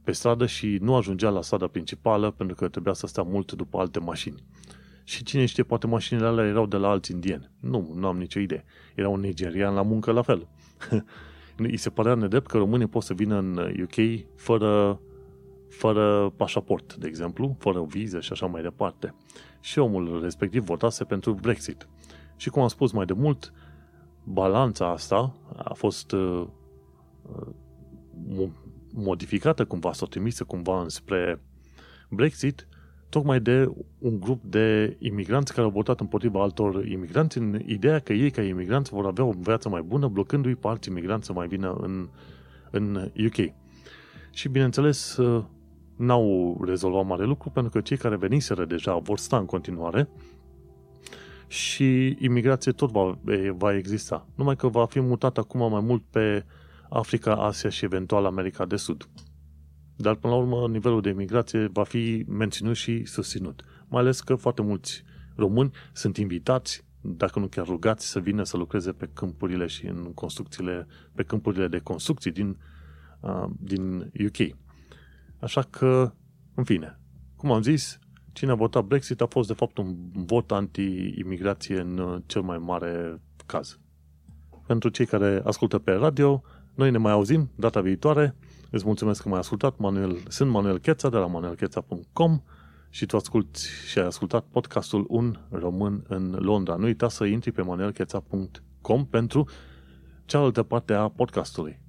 pe 0.05 0.13
stradă 0.13 0.47
și 0.47 0.79
nu 0.81 0.95
ajungea 0.95 1.31
la 1.31 1.43
strada 1.43 1.67
principală 1.67 2.31
pentru 2.31 2.57
că 2.57 2.69
trebuia 2.69 2.93
să 2.95 3.07
stea 3.07 3.23
mult 3.23 3.53
după 3.53 3.79
alte 3.79 3.99
mașini. 3.99 4.43
Și 5.05 5.23
cine 5.23 5.45
știe, 5.45 5.63
poate 5.63 5.87
mașinile 5.87 6.27
alea 6.27 6.47
erau 6.47 6.67
de 6.67 6.77
la 6.77 6.89
alți 6.89 7.11
indieni. 7.11 7.51
Nu, 7.61 7.93
nu 7.95 8.07
am 8.07 8.19
nicio 8.19 8.41
idee. 8.41 8.65
Era 8.95 9.09
un 9.09 9.21
nigerian 9.21 9.75
la 9.75 9.83
muncă 9.83 10.13
la 10.13 10.23
fel. 10.23 10.49
Îi 11.57 11.77
se 11.77 11.91
părea 11.91 12.15
nedrept 12.15 12.47
că 12.47 12.57
românii 12.57 12.87
pot 12.87 13.03
să 13.03 13.15
vină 13.15 13.39
în 13.39 13.57
UK 13.83 14.25
fără, 14.37 15.01
fără 15.69 16.33
pașaport, 16.37 16.95
de 16.95 17.07
exemplu, 17.07 17.57
fără 17.59 17.85
viză 17.89 18.21
și 18.21 18.33
așa 18.33 18.47
mai 18.47 18.63
departe. 18.63 19.15
Și 19.61 19.79
omul 19.79 20.21
respectiv 20.23 20.65
votase 20.65 21.05
pentru 21.05 21.33
Brexit. 21.33 21.89
Și 22.39 22.51
cum 22.51 22.63
am 22.63 22.69
spus 22.69 22.93
mai 22.93 23.05
de 23.05 23.13
mult, 23.13 23.53
balanța 24.25 24.91
asta 24.91 25.35
a 25.57 25.73
fost 25.75 26.13
uh, 26.13 26.47
uh, 28.37 28.49
modificată 28.93 29.65
cumva 29.65 29.93
sau 29.93 30.07
trimisă 30.07 30.45
cumva 30.45 30.81
înspre 30.81 31.41
Brexit 32.11 32.69
tocmai 33.09 33.41
de 33.41 33.71
un 33.99 34.21
grup 34.21 34.43
de 34.45 34.97
imigranți 34.99 35.53
care 35.53 35.67
au 35.67 35.73
votat 35.73 36.01
împotriva 36.01 36.43
altor 36.43 36.87
imigranți 36.87 37.39
în 37.39 37.63
ideea 37.67 37.99
că 37.99 38.13
ei 38.13 38.31
ca 38.31 38.43
imigranți 38.43 38.91
vor 38.91 39.07
avea 39.07 39.25
o 39.25 39.33
viață 39.39 39.69
mai 39.69 39.83
bună 39.83 40.09
blocându-i 40.09 40.55
pe 40.55 40.69
alți 40.69 40.89
imigranți 40.89 41.27
să 41.27 41.33
mai 41.33 41.47
vină 41.47 41.77
în, 41.81 42.09
în 42.71 43.11
UK. 43.27 43.53
Și 44.31 44.49
bineînțeles 44.49 45.17
uh, 45.17 45.45
n-au 45.97 46.61
rezolvat 46.65 47.07
mare 47.07 47.25
lucru 47.25 47.51
pentru 47.51 47.73
că 47.73 47.81
cei 47.81 47.97
care 47.97 48.17
veniseră 48.17 48.65
deja 48.65 48.97
vor 48.97 49.19
sta 49.19 49.37
în 49.37 49.47
continuare 49.47 50.09
și 51.49 52.17
imigrație 52.19 52.73
tot 52.73 52.91
va, 52.91 53.19
va 53.57 53.77
exista. 53.77 54.27
Numai 54.35 54.57
că 54.57 54.69
va 54.69 54.87
fi 54.87 55.01
mutat 55.01 55.39
acum 55.39 55.71
mai 55.71 55.81
mult 55.81 56.03
pe 56.11 56.45
Africa, 56.89 57.35
Asia 57.35 57.71
și 57.71 57.85
eventual 57.85 58.25
America 58.25 58.67
de 58.67 58.77
Sud. 58.77 59.09
Dar 59.97 60.15
până 60.15 60.33
la 60.33 60.39
urmă 60.39 60.69
nivelul 60.69 61.01
de 61.01 61.09
imigrație 61.09 61.67
va 61.73 61.85
fi 61.85 62.25
menținut 62.29 62.77
și 62.77 63.05
susținut. 63.05 63.65
Mai 63.89 64.01
ales 64.01 64.21
că 64.21 64.35
foarte 64.35 64.63
mulți 64.63 65.03
români 65.37 65.71
sunt 65.93 66.17
invitați, 66.17 66.85
dacă 67.01 67.39
nu 67.39 67.47
chiar 67.47 67.67
rugați, 67.67 68.09
să 68.09 68.21
vină 68.21 68.43
să 68.43 68.57
lucreze 68.57 68.93
pe 68.93 69.11
câmpurile 69.13 69.67
și 69.67 69.87
în 69.87 70.13
construcțiile, 70.15 70.87
pe 71.15 71.23
câmpurile 71.23 71.69
de 71.69 71.79
construcții 71.79 72.31
din, 72.31 72.57
uh, 73.21 73.45
din 73.61 74.13
UK. 74.27 74.57
Așa 75.41 75.63
că, 75.63 76.13
în 76.55 76.65
fine, 76.65 76.99
cum 77.37 77.53
am 77.53 77.63
zis, 77.63 77.99
Cine 78.39 78.51
a 78.51 78.55
votat 78.55 78.85
Brexit 78.85 79.21
a 79.21 79.27
fost 79.27 79.49
de 79.49 79.55
fapt 79.55 79.79
un 79.79 79.95
vot 80.13 80.51
anti-imigrație 80.51 81.81
în 81.81 81.99
uh, 81.99 82.23
cel 82.27 82.43
mai 82.43 82.59
mare 82.59 83.21
caz. 83.47 83.79
Pentru 84.67 84.89
cei 84.89 85.07
care 85.07 85.43
ascultă 85.45 85.79
pe 85.79 85.93
radio, 85.93 86.43
noi 86.75 86.91
ne 86.91 86.99
mai 86.99 87.13
auzim 87.13 87.51
data 87.55 87.81
viitoare. 87.81 88.37
Îți 88.71 88.85
mulțumesc 88.85 89.23
că 89.23 89.29
m-ai 89.29 89.39
ascultat. 89.39 89.79
Manuel, 89.79 90.19
sunt 90.29 90.51
Manuel 90.51 90.79
Cheța 90.79 91.09
de 91.09 91.17
la 91.17 91.27
manuelcheța.com 91.27 92.43
și 92.91 93.07
tu 93.07 93.17
asculti 93.17 93.61
și 93.89 93.99
ai 93.99 94.07
ascultat 94.07 94.45
podcastul 94.51 95.05
Un 95.09 95.39
Român 95.51 96.05
în 96.09 96.37
Londra. 96.39 96.75
Nu 96.75 96.85
uita 96.85 97.09
să 97.09 97.25
intri 97.25 97.53
pe 97.53 97.63
manuelcheța.com 97.63 99.07
pentru 99.07 99.49
cealaltă 100.25 100.63
parte 100.63 100.93
a 100.93 101.09
podcastului. 101.09 101.81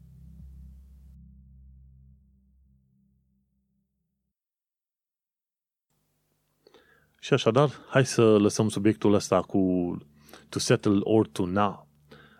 Și 7.19 7.33
așadar, 7.33 7.69
hai 7.89 8.05
să 8.05 8.37
lăsăm 8.37 8.69
subiectul 8.69 9.13
ăsta 9.13 9.41
cu 9.41 9.97
to 10.49 10.59
settle 10.59 10.99
or 11.03 11.27
to 11.27 11.45
now. 11.45 11.87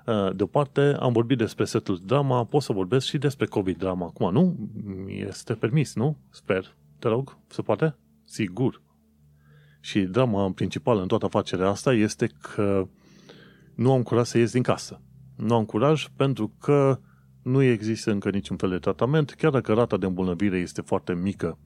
Uh, 0.05 0.35
deoparte, 0.35 0.95
am 0.99 1.13
vorbit 1.13 1.37
despre 1.37 1.65
settled 1.65 1.97
drama, 1.97 2.45
pot 2.45 2.61
să 2.61 2.73
vorbesc 2.73 3.05
și 3.05 3.17
despre 3.17 3.45
COVID 3.45 3.77
drama. 3.77 4.05
Acum, 4.05 4.31
nu? 4.31 4.69
Este 5.07 5.53
permis, 5.53 5.95
nu? 5.95 6.17
Sper. 6.29 6.75
Te 6.99 7.07
rog, 7.07 7.37
se 7.47 7.61
poate? 7.61 7.95
Sigur. 8.25 8.81
Și 9.79 9.99
drama 10.01 10.51
principală 10.51 11.01
în 11.01 11.07
toată 11.07 11.25
afacerea 11.25 11.67
asta 11.67 11.93
este 11.93 12.31
că 12.41 12.87
nu 13.75 13.91
am 13.91 14.03
curaj 14.03 14.27
să 14.27 14.37
ies 14.37 14.51
din 14.51 14.63
casă. 14.63 15.01
Nu 15.35 15.55
am 15.55 15.65
curaj 15.65 16.07
pentru 16.15 16.53
că 16.59 16.99
nu 17.43 17.61
există 17.61 18.11
încă 18.11 18.29
niciun 18.29 18.57
fel 18.57 18.69
de 18.69 18.77
tratament, 18.77 19.31
chiar 19.31 19.51
dacă 19.51 19.73
rata 19.73 19.97
de 19.97 20.05
îmbolnăvire 20.05 20.57
este 20.57 20.81
foarte 20.81 21.13
mică 21.13 21.57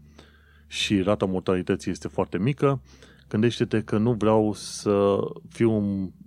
și 0.73 1.01
rata 1.01 1.25
mortalității 1.25 1.91
este 1.91 2.07
foarte 2.07 2.37
mică, 2.37 2.81
gândește-te 3.29 3.81
că 3.81 3.97
nu 3.97 4.13
vreau 4.13 4.53
să 4.53 5.17
fiu 5.49 5.71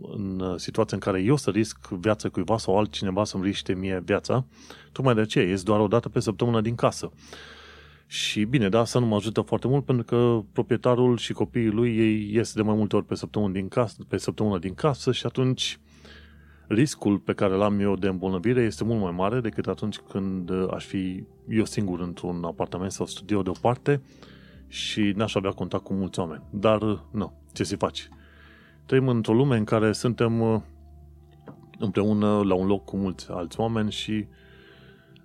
în 0.00 0.54
situația 0.56 0.96
în 0.96 1.02
care 1.02 1.22
eu 1.22 1.36
să 1.36 1.50
risc 1.50 1.88
viața 1.88 2.28
cuiva 2.28 2.58
sau 2.58 2.78
altcineva 2.78 3.24
să-mi 3.24 3.44
riște 3.44 3.74
mie 3.74 4.02
viața. 4.04 4.46
Tocmai 4.92 5.14
de 5.14 5.20
aceea 5.20 5.44
ies 5.44 5.62
doar 5.62 5.80
o 5.80 5.86
dată 5.86 6.08
pe 6.08 6.20
săptămână 6.20 6.60
din 6.60 6.74
casă. 6.74 7.10
Și 8.06 8.44
bine, 8.44 8.68
da, 8.68 8.80
asta 8.80 8.98
nu 8.98 9.06
mă 9.06 9.14
ajută 9.16 9.40
foarte 9.40 9.68
mult 9.68 9.84
pentru 9.84 10.04
că 10.04 10.40
proprietarul 10.52 11.16
și 11.16 11.32
copiii 11.32 11.70
lui 11.70 11.98
ei 11.98 12.30
ies 12.34 12.52
de 12.52 12.62
mai 12.62 12.74
multe 12.74 12.96
ori 12.96 13.04
pe 13.04 13.14
săptămână 13.14 13.52
din 13.52 13.68
casă, 13.68 13.96
pe 14.08 14.16
săptămână 14.16 14.58
din 14.58 14.74
casă 14.74 15.12
și 15.12 15.26
atunci 15.26 15.80
riscul 16.66 17.18
pe 17.18 17.32
care 17.32 17.54
l-am 17.54 17.80
eu 17.80 17.96
de 17.96 18.08
îmbolnăvire 18.08 18.62
este 18.62 18.84
mult 18.84 19.00
mai 19.00 19.12
mare 19.12 19.40
decât 19.40 19.66
atunci 19.66 19.96
când 19.98 20.50
aș 20.70 20.84
fi 20.84 21.24
eu 21.48 21.64
singur 21.64 22.00
într-un 22.00 22.44
apartament 22.44 22.92
sau 22.92 23.06
studio 23.06 23.42
deoparte 23.42 24.02
și 24.68 25.12
n-aș 25.16 25.34
avea 25.34 25.50
contact 25.50 25.84
cu 25.84 25.92
mulți 25.92 26.18
oameni. 26.18 26.42
Dar, 26.50 27.04
nu, 27.10 27.32
ce 27.52 27.64
să 27.64 27.76
faci? 27.76 28.08
Trăim 28.86 29.08
într-o 29.08 29.34
lume 29.34 29.56
în 29.56 29.64
care 29.64 29.92
suntem 29.92 30.40
uh, 30.40 30.60
împreună 31.78 32.42
la 32.44 32.54
un 32.54 32.66
loc 32.66 32.84
cu 32.84 32.96
mulți 32.96 33.30
alți 33.30 33.60
oameni 33.60 33.90
și 33.90 34.26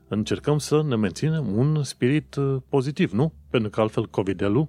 încercăm 0.08 0.58
să 0.58 0.84
ne 0.84 0.96
menținem 0.96 1.58
un 1.58 1.84
spirit 1.84 2.36
uh, 2.36 2.62
pozitiv, 2.70 3.12
nu? 3.12 3.34
Pentru 3.50 3.70
că 3.70 3.82
altfel 3.82 4.08
COVID-ul, 4.08 4.68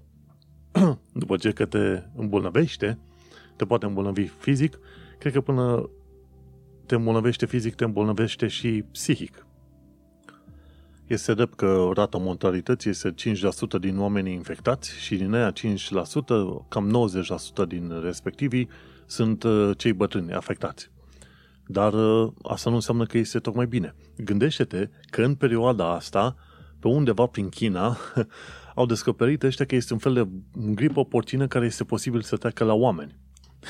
după 1.12 1.36
ce 1.36 1.50
că 1.50 1.66
te 1.66 2.02
îmbolnăvește, 2.16 2.98
te 3.56 3.64
poate 3.64 3.86
îmbolnăvi 3.86 4.26
fizic, 4.26 4.78
cred 5.18 5.32
că 5.32 5.40
până 5.40 5.90
te 6.86 6.94
îmbolnăvește 6.94 7.46
fizic, 7.46 7.74
te 7.74 7.84
îmbolnăvește 7.84 8.46
și 8.46 8.84
psihic. 8.92 9.46
Este 11.12 11.34
drept 11.34 11.54
că 11.54 11.90
rata 11.94 12.18
mortalității 12.18 12.90
este 12.90 13.14
5% 13.76 13.80
din 13.80 13.98
oamenii 13.98 14.32
infectați 14.32 14.98
și 14.98 15.16
din 15.16 15.34
aia 15.34 15.52
5%, 15.52 15.54
cam 16.68 17.08
90% 17.64 17.66
din 17.68 18.00
respectivii 18.02 18.68
sunt 19.06 19.42
uh, 19.42 19.70
cei 19.76 19.92
bătrâni 19.92 20.32
afectați. 20.32 20.90
Dar 21.66 21.92
uh, 21.92 22.32
asta 22.42 22.70
nu 22.70 22.76
înseamnă 22.76 23.04
că 23.04 23.18
este 23.18 23.38
tocmai 23.38 23.66
bine. 23.66 23.94
Gândește-te 24.16 24.88
că 25.10 25.22
în 25.22 25.34
perioada 25.34 25.94
asta, 25.94 26.36
pe 26.80 26.88
undeva 26.88 27.26
prin 27.26 27.48
China, 27.48 27.96
au 28.74 28.86
descoperit 28.86 29.42
ăștia 29.42 29.64
că 29.64 29.74
este 29.74 29.92
un 29.92 29.98
fel 29.98 30.12
de 30.14 30.28
gripă 30.74 31.04
porcină 31.04 31.46
care 31.46 31.64
este 31.64 31.84
posibil 31.84 32.20
să 32.20 32.36
treacă 32.36 32.64
la 32.64 32.74
oameni. 32.74 33.18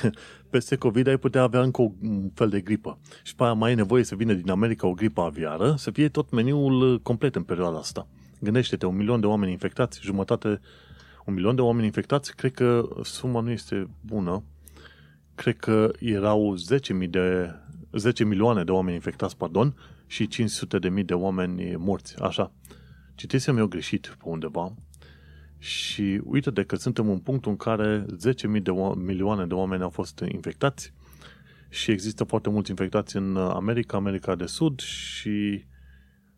Peste 0.50 0.76
COVID 0.76 1.06
ai 1.06 1.16
putea 1.16 1.42
avea 1.42 1.62
încă 1.62 1.82
un 1.82 2.30
fel 2.34 2.48
de 2.48 2.60
gripă. 2.60 2.98
Și 3.22 3.34
pe 3.34 3.42
aia 3.42 3.52
mai 3.52 3.72
e 3.72 3.74
nevoie 3.74 4.04
să 4.04 4.14
vină 4.14 4.32
din 4.32 4.50
America 4.50 4.86
o 4.86 4.92
gripă 4.92 5.20
aviară, 5.20 5.74
să 5.78 5.90
fie 5.90 6.08
tot 6.08 6.30
meniul 6.30 7.00
complet 7.02 7.36
în 7.36 7.42
perioada 7.42 7.78
asta. 7.78 8.06
Gândește-te, 8.40 8.86
un 8.86 8.96
milion 8.96 9.20
de 9.20 9.26
oameni 9.26 9.52
infectați, 9.52 10.00
jumătate, 10.02 10.60
un 11.26 11.34
milion 11.34 11.54
de 11.54 11.60
oameni 11.60 11.86
infectați, 11.86 12.36
cred 12.36 12.52
că 12.52 12.88
suma 13.02 13.40
nu 13.40 13.50
este 13.50 13.88
bună. 14.00 14.42
Cred 15.34 15.56
că 15.56 15.90
erau 15.98 16.54
10.000 17.02 17.08
de 17.08 17.54
10 17.92 18.24
milioane 18.24 18.64
de 18.64 18.70
oameni 18.70 18.94
infectați, 18.94 19.36
pardon, 19.36 19.74
și 20.06 20.26
500 20.26 20.78
de 20.78 20.88
mii 20.88 21.04
de 21.04 21.14
oameni 21.14 21.74
morți. 21.76 22.20
Așa. 22.20 22.52
Citisem 23.14 23.56
eu 23.56 23.66
greșit 23.66 24.16
pe 24.18 24.24
undeva 24.28 24.72
și 25.62 26.20
uite 26.24 26.50
de 26.50 26.62
că 26.62 26.76
suntem 26.76 27.10
în 27.10 27.18
punctul 27.18 27.50
în 27.50 27.56
care 27.56 28.06
10.000 28.56 28.62
de 28.62 28.70
o- 28.70 28.94
milioane 28.94 29.46
de 29.46 29.54
oameni 29.54 29.82
au 29.82 29.90
fost 29.90 30.24
infectați 30.32 30.92
și 31.68 31.90
există 31.90 32.24
foarte 32.24 32.50
mulți 32.50 32.70
infectați 32.70 33.16
în 33.16 33.36
America, 33.36 33.96
America 33.96 34.34
de 34.34 34.46
Sud 34.46 34.80
și 34.80 35.64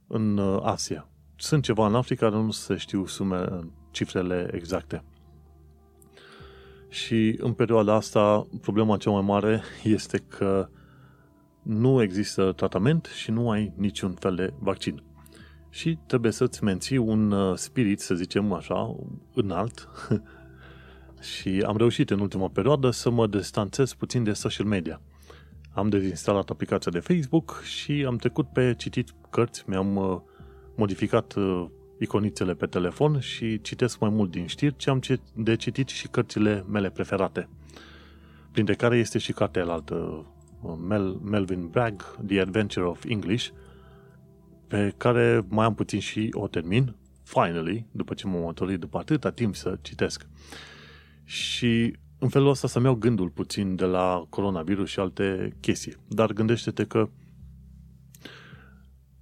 în 0.06 0.38
Asia. 0.62 1.08
Sunt 1.36 1.62
ceva 1.62 1.86
în 1.86 1.94
Africa, 1.94 2.30
dar 2.30 2.40
nu 2.40 2.50
se 2.50 2.76
știu 2.76 3.06
sume, 3.06 3.46
cifrele 3.90 4.50
exacte. 4.52 5.04
Și 6.88 7.36
în 7.40 7.52
perioada 7.52 7.94
asta, 7.94 8.46
problema 8.60 8.96
cea 8.96 9.10
mai 9.10 9.22
mare 9.22 9.62
este 9.98 10.18
că 10.18 10.68
nu 11.62 12.02
există 12.02 12.52
tratament 12.52 13.04
și 13.04 13.30
nu 13.30 13.50
ai 13.50 13.72
niciun 13.76 14.12
fel 14.12 14.34
de 14.34 14.52
vaccin. 14.58 15.02
Și 15.74 15.98
trebuie 16.06 16.32
să-ți 16.32 16.64
menții 16.64 16.96
un 16.96 17.30
uh, 17.30 17.56
spirit, 17.56 18.00
să 18.00 18.14
zicem 18.14 18.52
așa, 18.52 18.96
înalt. 19.34 19.88
și 21.32 21.64
am 21.66 21.76
reușit 21.76 22.10
în 22.10 22.20
ultima 22.20 22.48
perioadă 22.48 22.90
să 22.90 23.10
mă 23.10 23.26
distanțez 23.26 23.92
puțin 23.92 24.24
de 24.24 24.32
social 24.32 24.66
media. 24.66 25.00
Am 25.72 25.88
dezinstalat 25.88 26.50
aplicația 26.50 26.90
de 26.90 26.98
Facebook 26.98 27.60
și 27.62 28.04
am 28.06 28.16
trecut 28.16 28.48
pe 28.48 28.74
citit 28.78 29.14
cărți, 29.30 29.64
mi-am 29.66 29.96
uh, 29.96 30.20
modificat 30.76 31.34
uh, 31.34 31.66
iconițele 31.98 32.54
pe 32.54 32.66
telefon 32.66 33.20
și 33.20 33.60
citesc 33.60 33.98
mai 33.98 34.10
mult 34.10 34.30
din 34.30 34.46
știri, 34.46 34.76
ce 34.76 34.90
am 34.90 35.00
de 35.34 35.56
citit 35.56 35.88
și 35.88 36.08
cărțile 36.08 36.64
mele 36.68 36.90
preferate. 36.90 37.48
Printre 38.52 38.74
care 38.74 38.98
este 38.98 39.18
și 39.18 39.32
cartea 39.32 39.64
altă, 39.64 40.26
Mel, 40.86 41.18
Melvin 41.22 41.68
Bragg, 41.68 42.02
The 42.26 42.40
Adventure 42.40 42.86
of 42.86 43.04
English, 43.08 43.48
pe 44.68 44.94
care 44.96 45.44
mai 45.48 45.64
am 45.64 45.74
puțin 45.74 46.00
și 46.00 46.28
o 46.32 46.48
termin, 46.48 46.94
finally, 47.22 47.86
după 47.90 48.14
ce 48.14 48.26
m-am 48.26 48.46
întâlnit 48.46 48.78
după 48.78 48.98
atâta 48.98 49.30
timp 49.30 49.54
să 49.54 49.78
citesc. 49.82 50.26
Și 51.24 51.96
în 52.18 52.28
felul 52.28 52.48
ăsta 52.48 52.68
să-mi 52.68 52.84
iau 52.84 52.94
gândul 52.94 53.28
puțin 53.28 53.76
de 53.76 53.84
la 53.84 54.26
coronavirus 54.28 54.88
și 54.88 54.98
alte 54.98 55.56
chestii. 55.60 55.96
Dar 56.08 56.32
gândește-te 56.32 56.84
că 56.84 57.08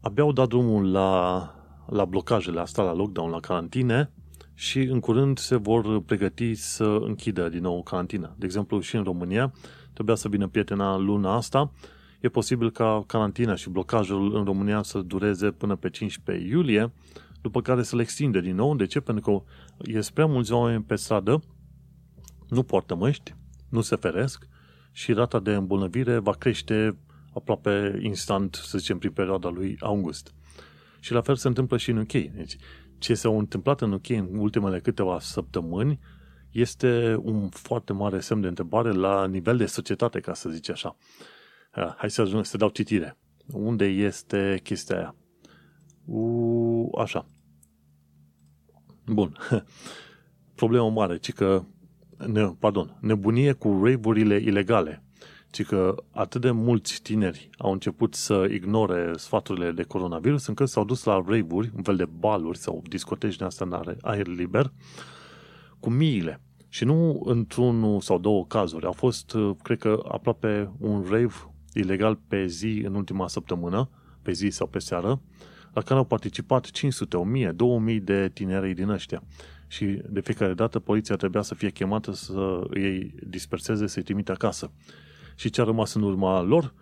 abia 0.01 0.23
au 0.23 0.33
dat 0.33 0.49
drumul 0.49 0.91
la, 0.91 1.55
la 1.87 2.05
blocajele 2.05 2.61
astea, 2.61 2.85
la 2.85 2.95
lockdown, 2.95 3.31
la 3.31 3.41
carantine 3.41 4.11
și 4.55 4.81
în 4.81 5.01
curând 5.01 5.39
se 5.39 5.57
vor 5.57 6.03
pregăti 6.03 6.55
să 6.55 6.85
închidă 6.85 7.49
din 7.49 7.61
nou 7.61 7.83
carantina. 7.83 8.35
De 8.39 8.45
exemplu, 8.45 8.81
și 8.81 8.97
în 8.97 9.03
România 9.03 9.53
trebuia 9.93 10.15
să 10.15 10.29
vină 10.29 10.49
prietena 10.49 10.97
luna 10.97 11.35
asta, 11.35 11.73
e 12.23 12.29
posibil 12.29 12.71
ca 12.71 13.05
carantina 13.07 13.55
și 13.55 13.71
blocajul 13.71 14.37
în 14.37 14.45
România 14.45 14.83
să 14.83 14.99
dureze 14.99 15.51
până 15.51 15.77
pe 15.77 15.91
15 15.91 16.47
iulie, 16.47 16.93
după 17.41 17.63
care 17.63 17.83
să 17.83 17.97
le 17.97 18.03
extinde 18.03 18.41
din 18.41 18.55
nou. 18.55 18.77
De 18.77 18.87
ce? 18.87 19.01
Pentru 19.01 19.25
că 19.25 19.43
e 19.91 20.01
prea 20.15 20.27
mulți 20.27 20.53
oameni 20.53 20.83
pe 20.83 20.95
stradă, 20.95 21.43
nu 22.49 22.63
poartă 22.63 22.95
măști, 22.95 23.35
nu 23.69 23.81
se 23.81 23.97
feresc 23.97 24.47
și 24.93 25.13
rata 25.13 25.41
de 25.41 25.55
îmbolnăvire 25.55 26.19
va 26.19 26.33
crește 26.33 26.97
aproape 27.35 27.99
instant, 28.03 28.55
să 28.55 28.79
zicem, 28.79 28.99
prin 28.99 29.11
perioada 29.11 29.49
lui 29.49 29.77
august. 29.81 30.35
Și 31.01 31.13
la 31.13 31.21
fel 31.21 31.37
se 31.37 31.49
întâmplă 31.49 31.77
și 31.77 31.91
în 31.91 31.97
UK. 31.97 32.13
Deci, 32.13 32.57
ce 32.99 33.15
s-a 33.15 33.29
întâmplat 33.29 33.81
în 33.81 33.93
UK 33.93 34.09
în 34.09 34.29
ultimele 34.39 34.81
câteva 34.81 35.19
săptămâni 35.21 35.99
este 36.51 37.17
un 37.23 37.49
foarte 37.49 37.93
mare 37.93 38.21
semn 38.21 38.41
de 38.41 38.47
întrebare 38.47 38.91
la 38.91 39.27
nivel 39.27 39.57
de 39.57 39.67
societate, 39.67 40.21
ca 40.21 40.35
să 40.35 40.49
zic 40.49 40.71
așa. 40.71 40.97
Hai 41.73 42.11
să 42.11 42.21
ajung 42.21 42.45
să 42.45 42.57
dau 42.57 42.69
citire. 42.69 43.19
Unde 43.53 43.85
este 43.85 44.61
chestia 44.63 44.97
aia? 44.97 45.15
U, 46.05 46.91
așa. 46.99 47.27
Bun. 49.07 49.37
Problema 50.55 50.89
mare, 50.89 51.17
ci 51.17 51.33
că, 51.33 51.65
ne, 52.27 52.47
pardon, 52.59 52.99
nebunie 53.01 53.53
cu 53.53 53.69
rave-urile 53.69 54.37
ilegale. 54.37 55.05
Ci 55.51 55.65
că 55.65 55.95
atât 56.11 56.41
de 56.41 56.51
mulți 56.51 57.03
tineri 57.03 57.51
au 57.59 57.73
început 57.73 58.15
să 58.15 58.47
ignore 58.51 59.13
sfaturile 59.17 59.71
de 59.71 59.83
coronavirus 59.83 60.47
încât 60.47 60.69
s-au 60.69 60.85
dus 60.85 61.05
la 61.05 61.15
rave-uri, 61.15 61.71
un 61.77 61.83
fel 61.83 61.97
de 61.97 62.05
baluri 62.05 62.59
sau 62.59 62.83
discoteci 62.89 63.37
de 63.37 63.45
asta 63.45 63.65
în 63.65 63.97
aer 64.01 64.27
liber, 64.27 64.73
cu 65.81 65.91
miile. 65.91 66.41
Și 66.69 66.85
nu 66.85 67.23
într-unul 67.25 68.01
sau 68.01 68.19
două 68.19 68.47
cazuri. 68.47 68.87
Au 68.87 68.93
fost, 68.93 69.37
cred 69.63 69.79
că, 69.79 70.03
aproape 70.09 70.73
un 70.79 71.03
rave 71.11 71.52
ilegal 71.75 72.19
pe 72.29 72.47
zi 72.47 72.83
în 72.85 72.95
ultima 72.95 73.29
săptămână, 73.29 73.91
pe 74.23 74.33
zi 74.33 74.49
sau 74.49 74.67
pe 74.67 74.79
seară, 74.79 75.23
la 75.73 75.83
care 75.83 75.99
au 75.99 76.05
participat 76.05 76.71
500, 76.71 77.17
1000, 77.17 77.53
2000 77.53 78.01
de 78.01 78.31
tineri 78.35 78.75
din 78.75 78.89
ăștia. 78.89 79.23
Și 79.67 80.03
de 80.09 80.21
fiecare 80.21 80.55
dată 80.55 80.79
poliția 80.79 81.17
trebuia 81.17 81.43
să 81.43 81.55
fie 81.55 81.71
chemată 81.71 82.13
să 82.13 82.61
îi 82.69 83.15
disperseze, 83.29 83.87
să-i 83.87 84.03
trimite 84.03 84.33
acasă. 84.33 84.73
Și 85.35 85.51
ce 85.51 85.61
a 85.61 85.65
rămas 85.65 85.95
în 85.95 86.03
urma 86.03 86.41
lor? 86.41 86.75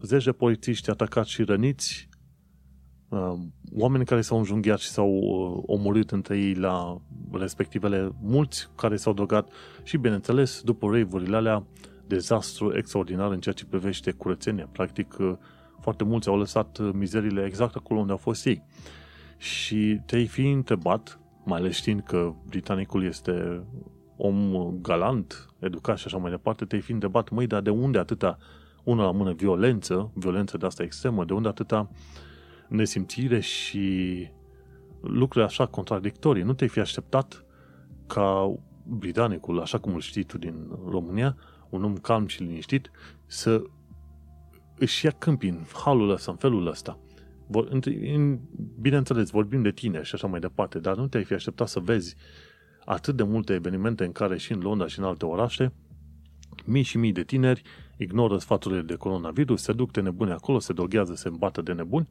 Zeci 0.00 0.24
de 0.24 0.32
polițiști 0.32 0.90
atacați 0.90 1.30
și 1.30 1.42
răniți, 1.42 2.08
uh, 3.08 3.32
oameni 3.72 4.04
care 4.04 4.20
s-au 4.20 4.38
înjunghiat 4.38 4.78
și 4.78 4.88
s-au 4.88 5.10
uh, 5.10 5.62
omorât 5.66 6.10
între 6.10 6.38
ei 6.38 6.54
la 6.54 7.00
respectivele 7.32 8.12
mulți 8.22 8.68
care 8.76 8.96
s-au 8.96 9.12
dogat 9.12 9.48
și, 9.82 9.96
bineînțeles, 9.96 10.60
după 10.62 10.86
rave 10.86 11.36
alea, 11.36 11.66
dezastru 12.08 12.76
extraordinar 12.76 13.30
în 13.30 13.40
ceea 13.40 13.54
ce 13.54 13.66
privește 13.66 14.10
curățenia. 14.10 14.68
Practic, 14.72 15.16
uh, 15.18 15.32
foarte 15.80 16.04
mulți 16.04 16.28
au 16.28 16.38
lăsat 16.38 16.78
uh, 16.78 16.90
mizerile 16.92 17.44
exact 17.44 17.74
acolo 17.74 18.00
unde 18.00 18.12
au 18.12 18.18
fost 18.18 18.46
ei. 18.46 18.62
Și 19.36 20.00
te-ai 20.06 20.26
fi 20.26 20.50
întrebat, 20.50 21.20
mai 21.44 21.58
ales 21.58 21.74
știind 21.74 22.02
că 22.02 22.32
britanicul 22.46 23.04
este 23.04 23.62
om 24.16 24.70
galant, 24.80 25.48
educat 25.58 25.98
și 25.98 26.06
așa 26.06 26.16
mai 26.16 26.30
departe, 26.30 26.64
te-ai 26.64 26.80
fi 26.80 26.92
întrebat, 26.92 27.30
măi, 27.30 27.46
dar 27.46 27.60
de 27.60 27.70
unde 27.70 27.98
atâta, 27.98 28.38
una 28.84 29.04
la 29.04 29.10
mână, 29.10 29.32
violență, 29.32 30.10
violență 30.14 30.56
de 30.56 30.66
asta 30.66 30.82
extremă, 30.82 31.24
de 31.24 31.32
unde 31.32 31.48
atâta 31.48 31.90
nesimțire 32.68 33.40
și 33.40 34.26
lucruri 35.00 35.44
așa 35.44 35.66
contradictorii. 35.66 36.42
Nu 36.42 36.52
te-ai 36.52 36.68
fi 36.68 36.80
așteptat 36.80 37.44
ca 38.06 38.54
britanicul, 38.84 39.60
așa 39.60 39.78
cum 39.78 39.94
îl 39.94 40.00
știi 40.00 40.22
tu 40.22 40.38
din 40.38 40.54
România, 40.88 41.36
un 41.68 41.84
om 41.84 41.96
calm 41.96 42.26
și 42.26 42.42
liniștit, 42.42 42.90
să 43.26 43.62
își 44.78 45.04
ia 45.04 45.10
câmpii 45.10 45.48
în 45.48 45.64
halul 45.84 46.10
ăsta, 46.10 46.30
în 46.30 46.36
felul 46.36 46.66
ăsta. 46.66 46.98
Bineînțeles, 48.80 49.30
vorbim 49.30 49.62
de 49.62 49.70
tine 49.70 50.02
și 50.02 50.14
așa 50.14 50.26
mai 50.26 50.40
departe, 50.40 50.78
dar 50.78 50.96
nu 50.96 51.08
te-ai 51.08 51.24
fi 51.24 51.32
așteptat 51.32 51.68
să 51.68 51.80
vezi 51.80 52.16
atât 52.84 53.16
de 53.16 53.22
multe 53.22 53.52
evenimente 53.52 54.04
în 54.04 54.12
care 54.12 54.38
și 54.38 54.52
în 54.52 54.60
Londra 54.60 54.86
și 54.86 54.98
în 54.98 55.04
alte 55.04 55.24
orașe, 55.26 55.72
mii 56.64 56.82
și 56.82 56.98
mii 56.98 57.12
de 57.12 57.22
tineri 57.22 57.62
ignoră 57.96 58.38
sfaturile 58.38 58.82
de 58.82 58.94
coronavirus, 58.94 59.62
se 59.62 59.72
duc 59.72 59.92
de 59.92 60.00
nebuni 60.00 60.30
acolo, 60.30 60.58
se 60.58 60.72
doghează, 60.72 61.14
se 61.14 61.28
îmbată 61.28 61.62
de 61.62 61.72
nebuni 61.72 62.08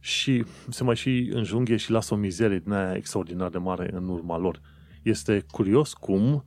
și 0.00 0.44
se 0.68 0.84
mai 0.84 0.96
și 0.96 1.30
înjunghe 1.32 1.76
și 1.76 1.90
lasă 1.90 2.14
o 2.14 2.16
mizerie 2.16 2.58
din 2.58 2.72
aia 2.72 2.94
extraordinar 2.94 3.50
de 3.50 3.58
mare 3.58 3.90
în 3.92 4.08
urma 4.08 4.38
lor. 4.38 4.60
Este 5.02 5.44
curios 5.50 5.92
cum, 5.92 6.32
uh, 6.32 6.42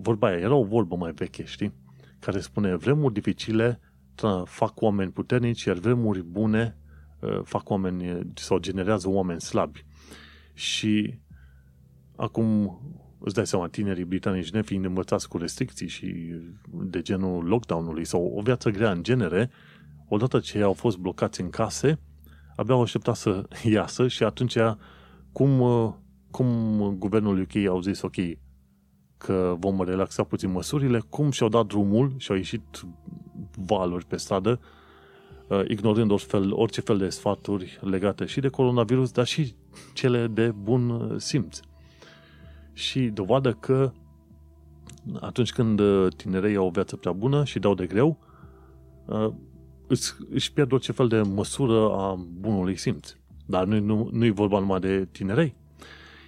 vorba 0.00 0.26
aia, 0.26 0.38
era 0.38 0.54
o 0.54 0.64
vorbă 0.64 0.96
mai 0.96 1.12
veche, 1.12 1.44
știi? 1.44 1.72
Care 2.18 2.40
spune, 2.40 2.76
vremuri 2.76 3.14
dificile 3.14 3.80
fac 4.44 4.80
oameni 4.80 5.10
puternici, 5.10 5.64
iar 5.64 5.76
vremuri 5.76 6.22
bune 6.22 6.76
uh, 7.20 7.40
fac 7.42 7.70
oameni 7.70 8.32
sau 8.34 8.58
generează 8.58 9.08
oameni 9.08 9.40
slabi. 9.40 9.84
Și 10.52 11.18
acum 12.16 12.80
îți 13.18 13.34
dai 13.34 13.46
seama, 13.46 13.68
tinerii 13.68 14.04
britanici 14.04 14.50
nefiind 14.50 14.84
învățați 14.84 15.28
cu 15.28 15.38
restricții 15.38 15.88
și 15.88 16.34
de 16.70 17.00
genul 17.00 17.44
lockdown-ului 17.44 18.04
sau 18.04 18.32
o 18.36 18.40
viață 18.40 18.70
grea 18.70 18.90
în 18.90 19.02
genere, 19.02 19.50
odată 20.08 20.38
ce 20.38 20.62
au 20.62 20.72
fost 20.72 20.96
blocați 20.96 21.40
în 21.40 21.50
case, 21.50 21.98
abia 22.56 22.74
au 22.74 22.82
așteptat 22.82 23.16
să 23.16 23.48
iasă 23.76 24.08
și 24.08 24.22
atunci 24.22 24.56
cum, 25.32 25.60
uh, 25.60 25.92
cum 26.30 26.78
guvernul 26.98 27.40
UK 27.40 27.66
au 27.68 27.80
zis 27.80 28.02
ok, 28.02 28.16
că 29.24 29.56
vom 29.58 29.82
relaxa 29.82 30.22
puțin 30.22 30.50
măsurile, 30.50 31.02
cum 31.08 31.30
și-au 31.30 31.48
dat 31.48 31.66
drumul 31.66 32.12
și 32.16 32.30
au 32.30 32.36
ieșit 32.36 32.84
valuri 33.66 34.06
pe 34.06 34.16
stradă, 34.16 34.60
uh, 35.48 35.62
ignorând 35.68 36.10
orice 36.10 36.26
fel, 36.26 36.52
orice 36.52 36.80
fel 36.80 36.98
de 36.98 37.08
sfaturi 37.08 37.78
legate 37.80 38.24
și 38.24 38.40
de 38.40 38.48
coronavirus, 38.48 39.10
dar 39.10 39.26
și 39.26 39.54
cele 39.94 40.26
de 40.26 40.50
bun 40.50 41.14
simț. 41.18 41.60
Și 42.72 43.00
dovadă 43.00 43.52
că 43.52 43.92
atunci 45.20 45.52
când 45.52 45.80
tinerei 46.16 46.56
au 46.56 46.66
o 46.66 46.70
viață 46.70 46.96
prea 46.96 47.12
bună 47.12 47.44
și 47.44 47.58
dau 47.58 47.74
de 47.74 47.86
greu, 47.86 48.18
uh, 49.06 49.32
își 50.30 50.52
pierd 50.52 50.72
orice 50.72 50.92
fel 50.92 51.08
de 51.08 51.20
măsură 51.20 51.90
a 51.92 52.26
bunului 52.40 52.76
simț. 52.76 53.14
Dar 53.46 53.64
nu, 53.64 53.80
nu, 53.80 54.08
nu 54.12 54.24
e 54.24 54.30
vorba 54.30 54.58
numai 54.58 54.80
de 54.80 55.08
tinerei. 55.12 55.54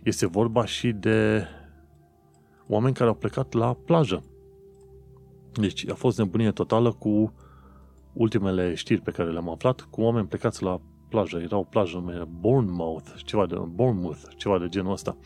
Este 0.03 0.26
vorba 0.26 0.66
și 0.66 0.93
de 0.93 1.47
oameni 2.73 2.95
care 2.95 3.09
au 3.09 3.14
plecat 3.14 3.53
la 3.53 3.75
plajă. 3.75 4.25
Deci 5.53 5.89
a 5.89 5.95
fost 5.95 6.18
nebunie 6.18 6.51
totală 6.51 6.93
cu 6.93 7.35
ultimele 8.12 8.75
știri 8.75 9.01
pe 9.01 9.11
care 9.11 9.31
le-am 9.31 9.49
aflat, 9.49 9.81
cu 9.91 10.01
oameni 10.01 10.27
plecați 10.27 10.62
la 10.62 10.81
plajă. 11.09 11.39
Era 11.39 11.57
o 11.57 11.62
plajă 11.62 11.97
numită 11.97 12.29
Bournemouth, 12.41 13.11
ceva 13.25 13.47
de, 13.47 13.55
Bournemouth, 13.68 14.20
ceva 14.37 14.59
de 14.59 14.68
genul 14.68 14.93
ăsta. 14.93 15.16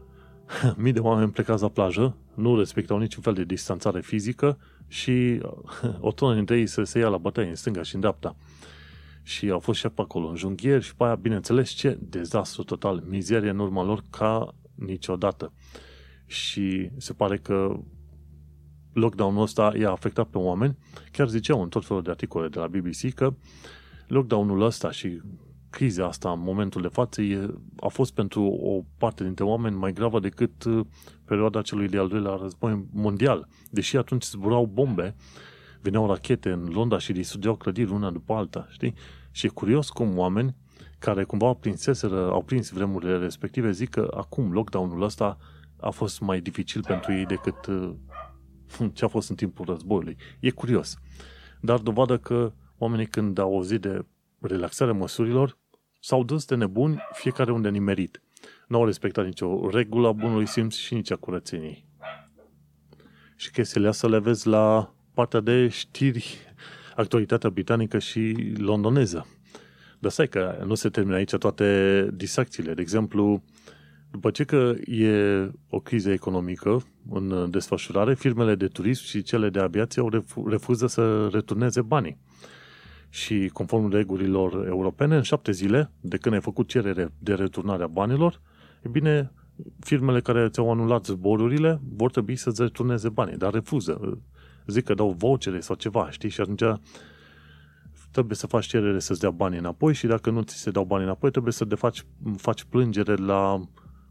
Mii 0.82 0.92
de 0.92 1.00
oameni 1.00 1.30
plecați 1.30 1.62
la 1.62 1.68
plajă, 1.68 2.16
nu 2.34 2.58
respectau 2.58 2.98
niciun 2.98 3.22
fel 3.22 3.34
de 3.34 3.44
distanțare 3.44 4.00
fizică 4.00 4.58
și 4.88 5.40
o 6.00 6.12
tonă 6.12 6.34
dintre 6.34 6.58
ei 6.58 6.66
se, 6.66 6.84
se 6.84 6.98
ia 6.98 7.08
la 7.08 7.18
bătaie 7.18 7.48
în 7.48 7.54
stânga 7.54 7.82
și 7.82 7.94
în 7.94 8.00
dreapta. 8.00 8.36
Și 9.22 9.50
au 9.50 9.58
fost 9.58 9.78
și 9.78 9.88
pe 9.88 10.00
acolo 10.00 10.28
în 10.28 10.36
junghieri 10.36 10.84
și 10.84 10.96
pe 10.96 11.04
aia, 11.04 11.14
bineînțeles, 11.14 11.70
ce 11.70 11.98
dezastru 12.00 12.62
total, 12.62 13.02
mizerie 13.08 13.50
în 13.50 13.58
urma 13.58 13.84
lor 13.84 14.02
ca 14.10 14.54
niciodată. 14.74 15.52
Și 16.30 16.90
se 16.96 17.12
pare 17.12 17.36
că 17.38 17.80
lockdown-ul 18.92 19.42
ăsta 19.42 19.72
i-a 19.78 19.90
afectat 19.90 20.26
pe 20.26 20.38
oameni. 20.38 20.76
Chiar 21.12 21.28
ziceau 21.28 21.62
în 21.62 21.68
tot 21.68 21.86
felul 21.86 22.02
de 22.02 22.10
articole 22.10 22.48
de 22.48 22.58
la 22.58 22.66
BBC 22.66 23.14
că 23.14 23.34
lockdown-ul 24.06 24.62
ăsta 24.62 24.90
și 24.90 25.20
criza 25.70 26.06
asta 26.06 26.30
în 26.30 26.40
momentul 26.42 26.82
de 26.82 26.88
față 26.88 27.22
e, 27.22 27.54
a 27.80 27.88
fost 27.88 28.14
pentru 28.14 28.42
o 28.42 28.82
parte 28.98 29.24
dintre 29.24 29.44
oameni 29.44 29.76
mai 29.76 29.92
gravă 29.92 30.20
decât 30.20 30.64
uh, 30.64 30.86
perioada 31.24 31.62
celui 31.62 31.88
de-al 31.88 32.08
doilea 32.08 32.38
război 32.40 32.86
mondial. 32.92 33.48
Deși 33.70 33.96
atunci 33.96 34.24
zburau 34.24 34.66
bombe, 34.66 35.14
veneau 35.80 36.06
rachete 36.06 36.50
în 36.50 36.68
Londra 36.72 36.98
și 36.98 37.12
distrugeau 37.12 37.56
clădiri 37.56 37.92
una 37.92 38.10
după 38.10 38.34
alta, 38.34 38.66
știi? 38.70 38.94
Și 39.30 39.46
e 39.46 39.48
curios 39.48 39.88
cum 39.88 40.18
oameni 40.18 40.56
care 40.98 41.24
cumva 41.24 41.52
prinseseră, 41.52 42.30
au 42.30 42.42
prins 42.42 42.70
vremurile 42.70 43.16
respective, 43.16 43.70
zic 43.70 43.88
că 43.88 44.14
acum 44.16 44.52
lockdown-ul 44.52 45.02
ăsta 45.02 45.38
a 45.80 45.90
fost 45.90 46.20
mai 46.20 46.40
dificil 46.40 46.82
pentru 46.82 47.12
ei 47.12 47.26
decât 47.26 47.66
uh, 47.66 47.92
ce 48.94 49.04
a 49.04 49.08
fost 49.08 49.30
în 49.30 49.36
timpul 49.36 49.64
războiului. 49.64 50.16
E 50.40 50.50
curios. 50.50 50.96
Dar 51.60 51.78
dovadă 51.78 52.18
că 52.18 52.52
oamenii 52.78 53.06
când 53.06 53.38
au 53.38 53.54
auzit 53.54 53.80
de 53.80 54.04
relaxarea 54.40 54.94
măsurilor, 54.94 55.58
s-au 56.00 56.24
dus 56.24 56.44
de 56.44 56.54
nebuni 56.54 57.02
fiecare 57.12 57.52
unde 57.52 57.68
nimerit. 57.68 58.22
Nu 58.68 58.76
au 58.76 58.84
respectat 58.84 59.24
nicio 59.24 59.70
regulă 59.70 60.08
a 60.08 60.12
bunului 60.12 60.46
simț 60.46 60.74
și 60.74 60.94
nici 60.94 61.10
a 61.10 61.16
curățeniei. 61.16 61.88
Și 63.36 63.50
chestiile 63.50 63.88
astea 63.88 64.08
le 64.08 64.18
vezi 64.18 64.46
la 64.46 64.94
partea 65.14 65.40
de 65.40 65.68
știri, 65.68 66.38
actualitatea 66.96 67.50
britanică 67.50 67.98
și 67.98 68.54
londoneză. 68.56 69.26
Dar 69.98 70.10
stai 70.10 70.28
că 70.28 70.62
nu 70.66 70.74
se 70.74 70.88
termină 70.88 71.16
aici 71.16 71.34
toate 71.34 72.08
distracțiile. 72.14 72.74
De 72.74 72.80
exemplu, 72.80 73.42
după 74.10 74.30
ce 74.30 74.44
că 74.44 74.74
e 74.84 75.50
o 75.68 75.80
criză 75.80 76.10
economică 76.10 76.82
în 77.10 77.50
desfășurare, 77.50 78.14
firmele 78.14 78.54
de 78.54 78.66
turism 78.66 79.04
și 79.04 79.22
cele 79.22 79.50
de 79.50 79.60
aviație 79.60 80.02
au 80.02 80.10
refuză 80.46 80.86
să 80.86 81.28
returneze 81.32 81.82
banii 81.82 82.18
și 83.08 83.50
conform 83.52 83.90
regulilor 83.90 84.66
europene, 84.66 85.16
în 85.16 85.22
șapte 85.22 85.52
zile 85.52 85.90
de 86.00 86.16
când 86.16 86.34
ai 86.34 86.40
făcut 86.40 86.68
cerere 86.68 87.12
de 87.18 87.34
returnare 87.34 87.82
a 87.82 87.86
banilor, 87.86 88.40
e 88.82 88.88
bine, 88.88 89.32
firmele 89.80 90.20
care 90.20 90.48
ți-au 90.48 90.70
anulat 90.70 91.04
zborurile 91.04 91.80
vor 91.96 92.10
trebui 92.10 92.36
să-ți 92.36 92.62
returneze 92.62 93.08
banii, 93.08 93.36
dar 93.36 93.52
refuză. 93.52 94.18
Zic 94.66 94.84
că 94.84 94.94
dau 94.94 95.10
vouchere 95.18 95.60
sau 95.60 95.76
ceva, 95.76 96.10
știi? 96.10 96.28
Și 96.28 96.40
atunci 96.40 96.62
trebuie 98.10 98.36
să 98.36 98.46
faci 98.46 98.66
cerere 98.66 98.98
să-ți 98.98 99.20
dea 99.20 99.30
banii 99.30 99.58
înapoi 99.58 99.94
și 99.94 100.06
dacă 100.06 100.30
nu 100.30 100.42
ți 100.42 100.56
se 100.56 100.70
dau 100.70 100.84
banii 100.84 101.04
înapoi, 101.04 101.30
trebuie 101.30 101.52
să 101.52 101.64
de 101.64 101.74
faci, 101.74 102.04
faci 102.36 102.64
plângere 102.64 103.14
la 103.14 103.60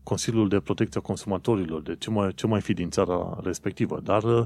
Consiliul 0.10 0.47
de 0.47 0.60
Protecție 0.60 0.99
a 0.99 1.07
Consumatorilor, 1.07 1.82
de 1.82 1.95
ce 1.95 2.10
mai, 2.10 2.34
ce 2.34 2.47
mai 2.47 2.62
fi 2.62 2.74
din 2.74 2.89
țara 2.89 3.39
respectivă. 3.43 3.99
Dar 4.03 4.24
uh, 4.24 4.45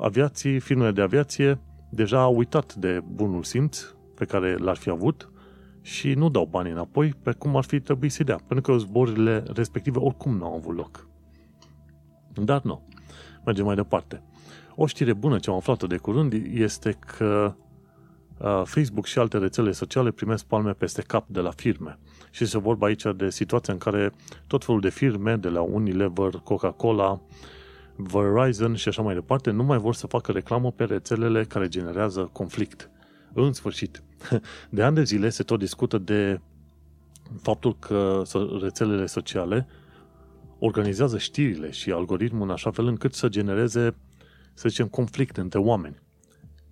aviații, 0.00 0.58
firmele 0.58 0.90
de 0.90 1.00
aviație 1.00 1.58
deja 1.90 2.20
au 2.20 2.36
uitat 2.36 2.74
de 2.74 3.00
bunul 3.12 3.42
simț 3.42 3.80
pe 4.14 4.24
care 4.24 4.56
l-ar 4.56 4.76
fi 4.76 4.90
avut 4.90 5.30
și 5.82 6.12
nu 6.12 6.28
dau 6.28 6.44
bani 6.44 6.70
înapoi 6.70 7.14
pe 7.22 7.32
cum 7.32 7.56
ar 7.56 7.64
fi 7.64 7.80
trebuit 7.80 8.12
să 8.12 8.24
dea, 8.24 8.38
pentru 8.46 8.72
că 8.72 8.78
zborurile 8.78 9.44
respective 9.54 9.98
oricum 9.98 10.36
nu 10.36 10.44
au 10.44 10.54
avut 10.54 10.76
loc. 10.76 11.08
Dar 12.34 12.62
nu. 12.62 12.88
Mergem 13.44 13.64
mai 13.64 13.74
departe. 13.74 14.22
O 14.74 14.86
știre 14.86 15.12
bună 15.12 15.38
ce 15.38 15.50
am 15.50 15.56
aflat 15.56 15.88
de 15.88 15.96
curând 15.96 16.32
este 16.52 16.96
că 17.16 17.54
Facebook 18.64 19.06
și 19.06 19.18
alte 19.18 19.38
rețele 19.38 19.72
sociale 19.72 20.10
primesc 20.10 20.44
palme 20.44 20.72
peste 20.72 21.02
cap 21.02 21.28
de 21.28 21.40
la 21.40 21.50
firme. 21.50 21.98
Și 22.30 22.44
se 22.44 22.58
vorba 22.58 22.86
aici 22.86 23.04
de 23.16 23.30
situația 23.30 23.72
în 23.72 23.78
care 23.78 24.12
tot 24.46 24.64
felul 24.64 24.80
de 24.80 24.90
firme, 24.90 25.36
de 25.36 25.48
la 25.48 25.60
Unilever, 25.60 26.30
Coca-Cola, 26.44 27.20
Verizon 27.96 28.74
și 28.74 28.88
așa 28.88 29.02
mai 29.02 29.14
departe 29.14 29.50
nu 29.50 29.62
mai 29.62 29.78
vor 29.78 29.94
să 29.94 30.06
facă 30.06 30.32
reclamă 30.32 30.70
pe 30.70 30.84
rețelele 30.84 31.44
care 31.44 31.68
generează 31.68 32.30
conflict. 32.32 32.90
În 33.32 33.52
sfârșit, 33.52 34.02
de 34.70 34.82
ani 34.82 34.94
de 34.94 35.02
zile 35.02 35.28
se 35.28 35.42
tot 35.42 35.58
discută 35.58 35.98
de 35.98 36.40
faptul 37.42 37.76
că 37.78 38.22
rețelele 38.60 39.06
sociale 39.06 39.66
organizează 40.58 41.18
știrile 41.18 41.70
și 41.70 41.90
algoritmul 41.90 42.42
în 42.42 42.50
așa 42.50 42.70
fel 42.70 42.86
încât 42.86 43.14
să 43.14 43.28
genereze, 43.28 43.96
să 44.54 44.68
zicem, 44.68 44.86
conflict 44.88 45.36
între 45.36 45.58
oameni. 45.58 46.04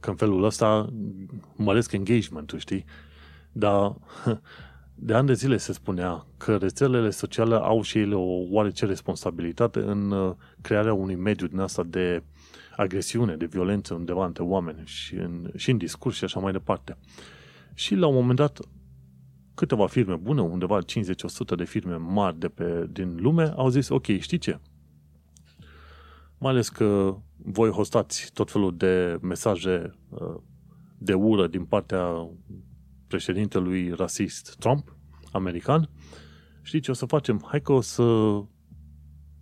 Că 0.05 0.11
în 0.11 0.17
felul 0.17 0.45
ăsta 0.45 0.93
măresc 1.57 1.93
engagement-ul, 1.93 2.59
știi? 2.59 2.85
Dar 3.53 3.97
de 4.95 5.15
ani 5.15 5.27
de 5.27 5.33
zile 5.33 5.57
se 5.57 5.73
spunea 5.73 6.27
că 6.37 6.57
rețelele 6.57 7.11
sociale 7.11 7.55
au 7.55 7.83
și 7.83 7.99
ele 7.99 8.15
o 8.15 8.43
oarece 8.51 8.87
responsabilitate 8.87 9.79
în 9.79 10.11
uh, 10.11 10.35
crearea 10.61 10.93
unui 10.93 11.15
mediu 11.15 11.47
din 11.47 11.59
asta 11.59 11.83
de 11.83 12.23
agresiune, 12.77 13.37
de 13.37 13.45
violență 13.45 13.95
undeva 13.95 14.27
între 14.27 14.43
oameni 14.43 14.83
și 14.85 15.15
în, 15.15 15.51
și 15.57 15.71
în 15.71 15.77
discurs 15.77 16.17
și 16.17 16.25
așa 16.25 16.41
mai 16.41 16.53
departe. 16.53 16.97
Și 17.75 17.95
la 17.95 18.07
un 18.07 18.15
moment 18.15 18.39
dat, 18.39 18.61
câteva 19.55 19.87
firme 19.87 20.15
bune, 20.15 20.41
undeva 20.41 20.79
50-100 20.83 20.85
de 21.57 21.65
firme 21.65 21.97
mari 21.97 22.39
de 22.39 22.49
pe, 22.49 22.87
din 22.91 23.17
lume, 23.21 23.53
au 23.57 23.69
zis, 23.69 23.89
ok, 23.89 24.07
știi 24.07 24.39
ce? 24.39 24.59
Mai 26.45 26.53
ales 26.53 26.69
că 26.69 27.17
voi 27.37 27.71
hostați 27.71 28.31
tot 28.33 28.51
felul 28.51 28.77
de 28.77 29.19
mesaje 29.21 29.95
uh, 30.09 30.35
de 30.99 31.15
ură 31.15 31.47
din 31.47 31.65
partea 31.65 32.29
președintelui 33.07 33.93
rasist 33.93 34.57
Trump, 34.59 34.97
american, 35.33 35.91
știți 36.63 36.85
ce 36.85 36.91
o 36.91 36.95
să 36.95 37.07
facem? 37.07 37.45
Hai 37.47 37.61
că 37.61 37.73
o 37.73 37.81
să 37.81 38.05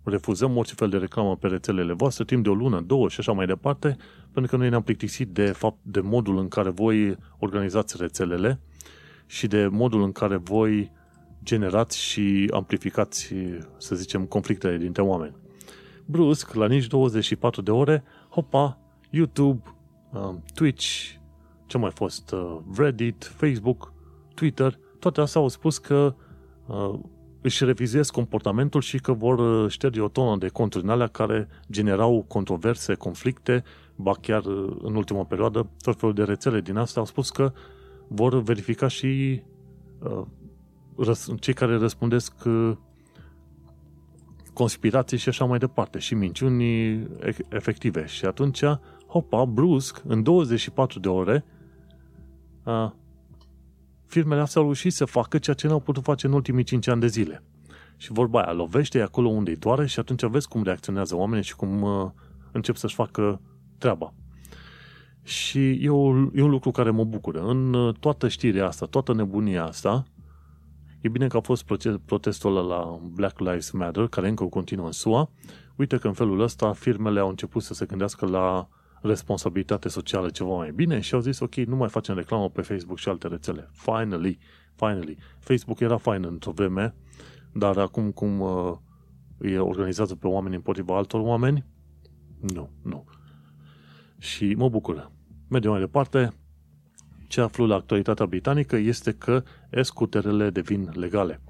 refuzăm 0.03 0.57
orice 0.57 0.73
fel 0.73 0.89
de 0.89 0.97
reclamă 0.97 1.37
pe 1.37 1.47
rețelele 1.47 1.93
voastre 1.93 2.23
timp 2.23 2.43
de 2.43 2.49
o 2.49 2.53
lună, 2.53 2.81
două 2.81 3.09
și 3.09 3.19
așa 3.19 3.31
mai 3.31 3.45
departe, 3.45 3.97
pentru 4.31 4.51
că 4.51 4.57
noi 4.57 4.69
ne-am 4.69 4.83
plictisit 4.83 5.27
de 5.27 5.45
fapt 5.45 5.77
de 5.81 5.99
modul 5.99 6.37
în 6.37 6.47
care 6.47 6.69
voi 6.69 7.17
organizați 7.39 7.95
rețelele 7.99 8.61
și 9.25 9.47
de 9.47 9.67
modul 9.67 10.03
în 10.03 10.11
care 10.11 10.35
voi 10.35 10.91
generați 11.43 11.99
și 12.01 12.49
amplificați, 12.53 13.33
să 13.77 13.95
zicem, 13.95 14.25
conflictele 14.25 14.77
dintre 14.77 15.01
oameni. 15.01 15.42
Brusc, 16.05 16.53
la 16.53 16.67
nici 16.67 16.87
24 16.87 17.61
de 17.61 17.71
ore, 17.71 18.03
hopa, 18.29 18.79
YouTube, 19.09 19.61
um, 20.11 20.43
Twitch, 20.53 21.11
ce 21.65 21.77
mai 21.77 21.91
fost, 21.91 22.31
uh, 22.31 22.57
Reddit, 22.75 23.33
Facebook, 23.35 23.93
Twitter, 24.33 24.79
toate 24.99 25.21
astea 25.21 25.41
au 25.41 25.47
spus 25.47 25.77
că 25.77 26.15
uh, 26.65 26.99
își 27.41 27.65
revizuiesc 27.65 28.11
comportamentul 28.11 28.81
și 28.81 28.99
că 28.99 29.13
vor 29.13 29.39
uh, 29.39 29.71
șterge 29.71 30.01
o 30.01 30.07
tonă 30.07 30.37
de 30.37 30.47
conturi 30.47 30.83
în 30.83 30.89
alea 30.89 31.07
care 31.07 31.47
generau 31.71 32.25
controverse, 32.27 32.93
conflicte, 32.93 33.63
ba 33.95 34.11
chiar 34.21 34.45
în 34.81 34.95
ultima 34.95 35.23
perioadă, 35.23 35.69
tot 35.81 35.99
felul 35.99 36.15
de 36.15 36.23
rețele 36.23 36.61
din 36.61 36.77
asta 36.77 36.99
au 36.99 37.05
spus 37.05 37.29
că 37.29 37.53
vor 38.07 38.41
verifica 38.41 38.87
și 38.87 39.41
uh, 39.99 41.17
cei 41.39 41.53
care 41.53 41.77
răspundesc 41.77 42.33
uh, 42.45 42.71
conspirații 44.53 45.17
și 45.17 45.29
așa 45.29 45.45
mai 45.45 45.57
departe, 45.57 45.99
și 45.99 46.15
minciuni 46.15 46.99
efective. 47.49 48.05
Și 48.05 48.25
atunci, 48.25 48.63
hopa, 49.07 49.45
brusc, 49.45 50.01
în 50.07 50.23
24 50.23 50.99
de 50.99 51.07
ore, 51.07 51.45
uh, 52.63 52.91
firmele 54.05 54.41
astea 54.41 54.61
au 54.61 54.67
reușit 54.67 54.93
să 54.93 55.05
facă 55.05 55.37
ceea 55.37 55.55
ce 55.55 55.67
n-au 55.67 55.79
putut 55.79 56.03
face 56.03 56.27
în 56.27 56.33
ultimii 56.33 56.63
5 56.63 56.87
ani 56.87 57.01
de 57.01 57.07
zile. 57.07 57.43
Și 57.97 58.11
vorba 58.11 58.41
aia, 58.41 58.53
lovește 58.53 59.01
acolo 59.01 59.29
unde 59.29 59.49
îi 59.49 59.57
doare 59.57 59.85
și 59.85 59.99
atunci 59.99 60.23
vezi 60.25 60.47
cum 60.47 60.63
reacționează 60.63 61.15
oamenii 61.15 61.43
și 61.43 61.55
cum 61.55 61.81
uh, 61.81 62.09
încep 62.51 62.75
să-și 62.75 62.95
facă 62.95 63.41
treaba. 63.77 64.13
Și 65.23 65.69
e, 65.69 65.89
o, 65.89 66.09
e 66.33 66.41
un 66.41 66.49
lucru 66.49 66.71
care 66.71 66.89
mă 66.89 67.03
bucură. 67.03 67.41
În 67.41 67.73
uh, 67.73 67.95
toată 67.99 68.27
știrea 68.27 68.67
asta, 68.67 68.85
toată 68.85 69.13
nebunia 69.13 69.63
asta, 69.65 70.03
e 71.03 71.09
bine 71.09 71.27
că 71.27 71.37
a 71.37 71.39
fost 71.39 71.65
protestul 72.05 72.57
ăla 72.57 72.75
la 72.75 72.99
Black 73.03 73.39
Lives 73.39 73.71
Matter, 73.71 74.07
care 74.07 74.27
încă 74.27 74.43
continuă 74.43 74.85
în 74.85 74.91
SUA. 74.91 75.29
Uite 75.75 75.97
că 75.97 76.07
în 76.07 76.13
felul 76.13 76.39
ăsta 76.39 76.73
firmele 76.73 77.19
au 77.19 77.29
început 77.29 77.63
să 77.63 77.73
se 77.73 77.85
gândească 77.85 78.25
la 78.25 78.67
responsabilitate 79.01 79.89
socială 79.89 80.29
ceva 80.29 80.55
mai 80.55 80.71
bine 80.71 80.99
și 80.99 81.13
au 81.13 81.19
zis, 81.19 81.39
ok, 81.39 81.55
nu 81.55 81.75
mai 81.75 81.89
facem 81.89 82.15
reclamă 82.15 82.49
pe 82.49 82.61
Facebook 82.61 82.97
și 82.97 83.09
alte 83.09 83.27
rețele. 83.27 83.69
Finally, 83.71 84.37
finally. 84.75 85.17
Facebook 85.39 85.79
era 85.79 85.97
fain 85.97 86.23
într-o 86.23 86.51
vreme, 86.51 86.95
dar 87.53 87.77
acum 87.77 88.11
cum 88.11 88.39
uh, 88.39 88.73
e 89.41 89.57
organizează 89.57 90.15
pe 90.15 90.27
oameni 90.27 90.55
împotriva 90.55 90.97
altor 90.97 91.21
oameni, 91.21 91.65
nu, 92.39 92.69
nu. 92.81 93.05
Și 94.17 94.53
mă 94.53 94.69
bucur. 94.69 95.11
Mergem 95.47 95.71
mai 95.71 95.79
departe. 95.79 96.33
Ce 97.33 97.41
aflu 97.41 97.65
la 97.65 97.75
actualitatea 97.75 98.25
britanică 98.25 98.75
este 98.75 99.11
că 99.11 99.43
e-scuterele 99.69 100.49
devin 100.49 100.89
legale. 100.93 101.41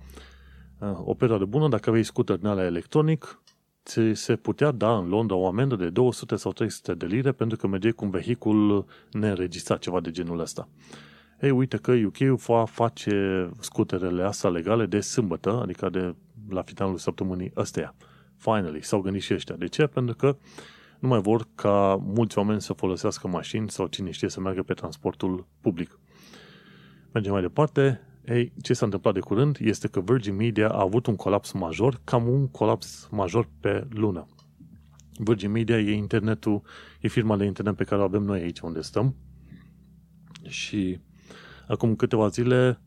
Uh, 0.79 0.99
o 1.03 1.13
perioadă 1.13 1.45
bună, 1.45 1.67
dacă 1.67 1.89
aveai 1.89 2.03
scooter 2.03 2.35
din 2.35 2.47
alea 2.47 2.65
electronic, 2.65 3.41
ți 3.85 4.01
se 4.13 4.35
putea 4.35 4.71
da 4.71 4.97
în 4.97 5.07
Londra 5.07 5.35
o 5.35 5.47
amendă 5.47 5.75
de 5.75 5.89
200 5.89 6.35
sau 6.35 6.51
300 6.51 6.93
de 6.93 7.05
lire 7.05 7.31
pentru 7.31 7.57
că 7.57 7.67
mergeai 7.67 7.91
cu 7.91 8.05
un 8.05 8.11
vehicul 8.11 8.85
neînregistrat, 9.11 9.79
ceva 9.79 9.99
de 9.99 10.11
genul 10.11 10.39
ăsta. 10.39 10.69
Ei, 11.41 11.51
uite 11.51 11.77
că 11.77 11.91
UK 11.91 12.17
va 12.17 12.65
face 12.65 13.49
scuterele 13.59 14.23
astea 14.23 14.49
legale 14.49 14.85
de 14.85 14.99
sâmbătă, 14.99 15.59
adică 15.61 15.89
de 15.89 16.15
la 16.49 16.61
finalul 16.61 16.97
săptămânii 16.97 17.51
ăsteia. 17.55 17.95
Finally, 18.37 18.83
s-au 18.83 19.01
gândit 19.01 19.21
și 19.21 19.33
ăștia. 19.33 19.55
De 19.55 19.67
ce? 19.67 19.87
Pentru 19.87 20.15
că 20.15 20.37
nu 21.03 21.09
mai 21.09 21.21
vor 21.21 21.47
ca 21.55 21.95
mulți 21.95 22.37
oameni 22.37 22.61
să 22.61 22.73
folosească 22.73 23.27
mașini 23.27 23.69
sau 23.69 23.87
cine 23.87 24.11
știe 24.11 24.29
să 24.29 24.39
meargă 24.39 24.63
pe 24.63 24.73
transportul 24.73 25.47
public. 25.61 25.99
Mergem 27.11 27.31
mai 27.31 27.41
departe. 27.41 28.01
Ei, 28.25 28.53
ce 28.61 28.73
s-a 28.73 28.85
întâmplat 28.85 29.13
de 29.13 29.19
curând 29.19 29.57
este 29.61 29.87
că 29.87 30.01
Virgin 30.01 30.35
Media 30.35 30.69
a 30.69 30.81
avut 30.81 31.05
un 31.05 31.15
colaps 31.15 31.51
major, 31.51 32.01
cam 32.03 32.27
un 32.27 32.47
colaps 32.47 33.07
major 33.11 33.49
pe 33.59 33.87
lună. 33.89 34.27
Virgin 35.17 35.51
Media 35.51 35.79
e 35.79 35.91
internetul, 35.91 36.61
e 37.01 37.07
firma 37.07 37.37
de 37.37 37.45
internet 37.45 37.75
pe 37.75 37.83
care 37.83 38.01
o 38.01 38.03
avem 38.03 38.23
noi 38.23 38.39
aici 38.41 38.59
unde 38.59 38.81
stăm 38.81 39.15
și 40.47 40.99
acum 41.67 41.95
câteva 41.95 42.27
zile 42.27 42.81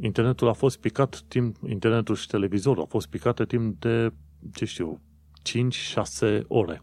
internetul 0.00 0.48
a 0.48 0.52
fost 0.52 0.78
picat 0.78 1.24
timp, 1.28 1.56
internetul 1.68 2.14
și 2.14 2.26
televizorul 2.26 2.82
a 2.82 2.86
fost 2.86 3.06
picate 3.06 3.44
timp 3.44 3.80
de, 3.80 4.12
ce 4.54 4.64
știu, 4.64 5.00
5-6 6.40 6.40
ore. 6.46 6.82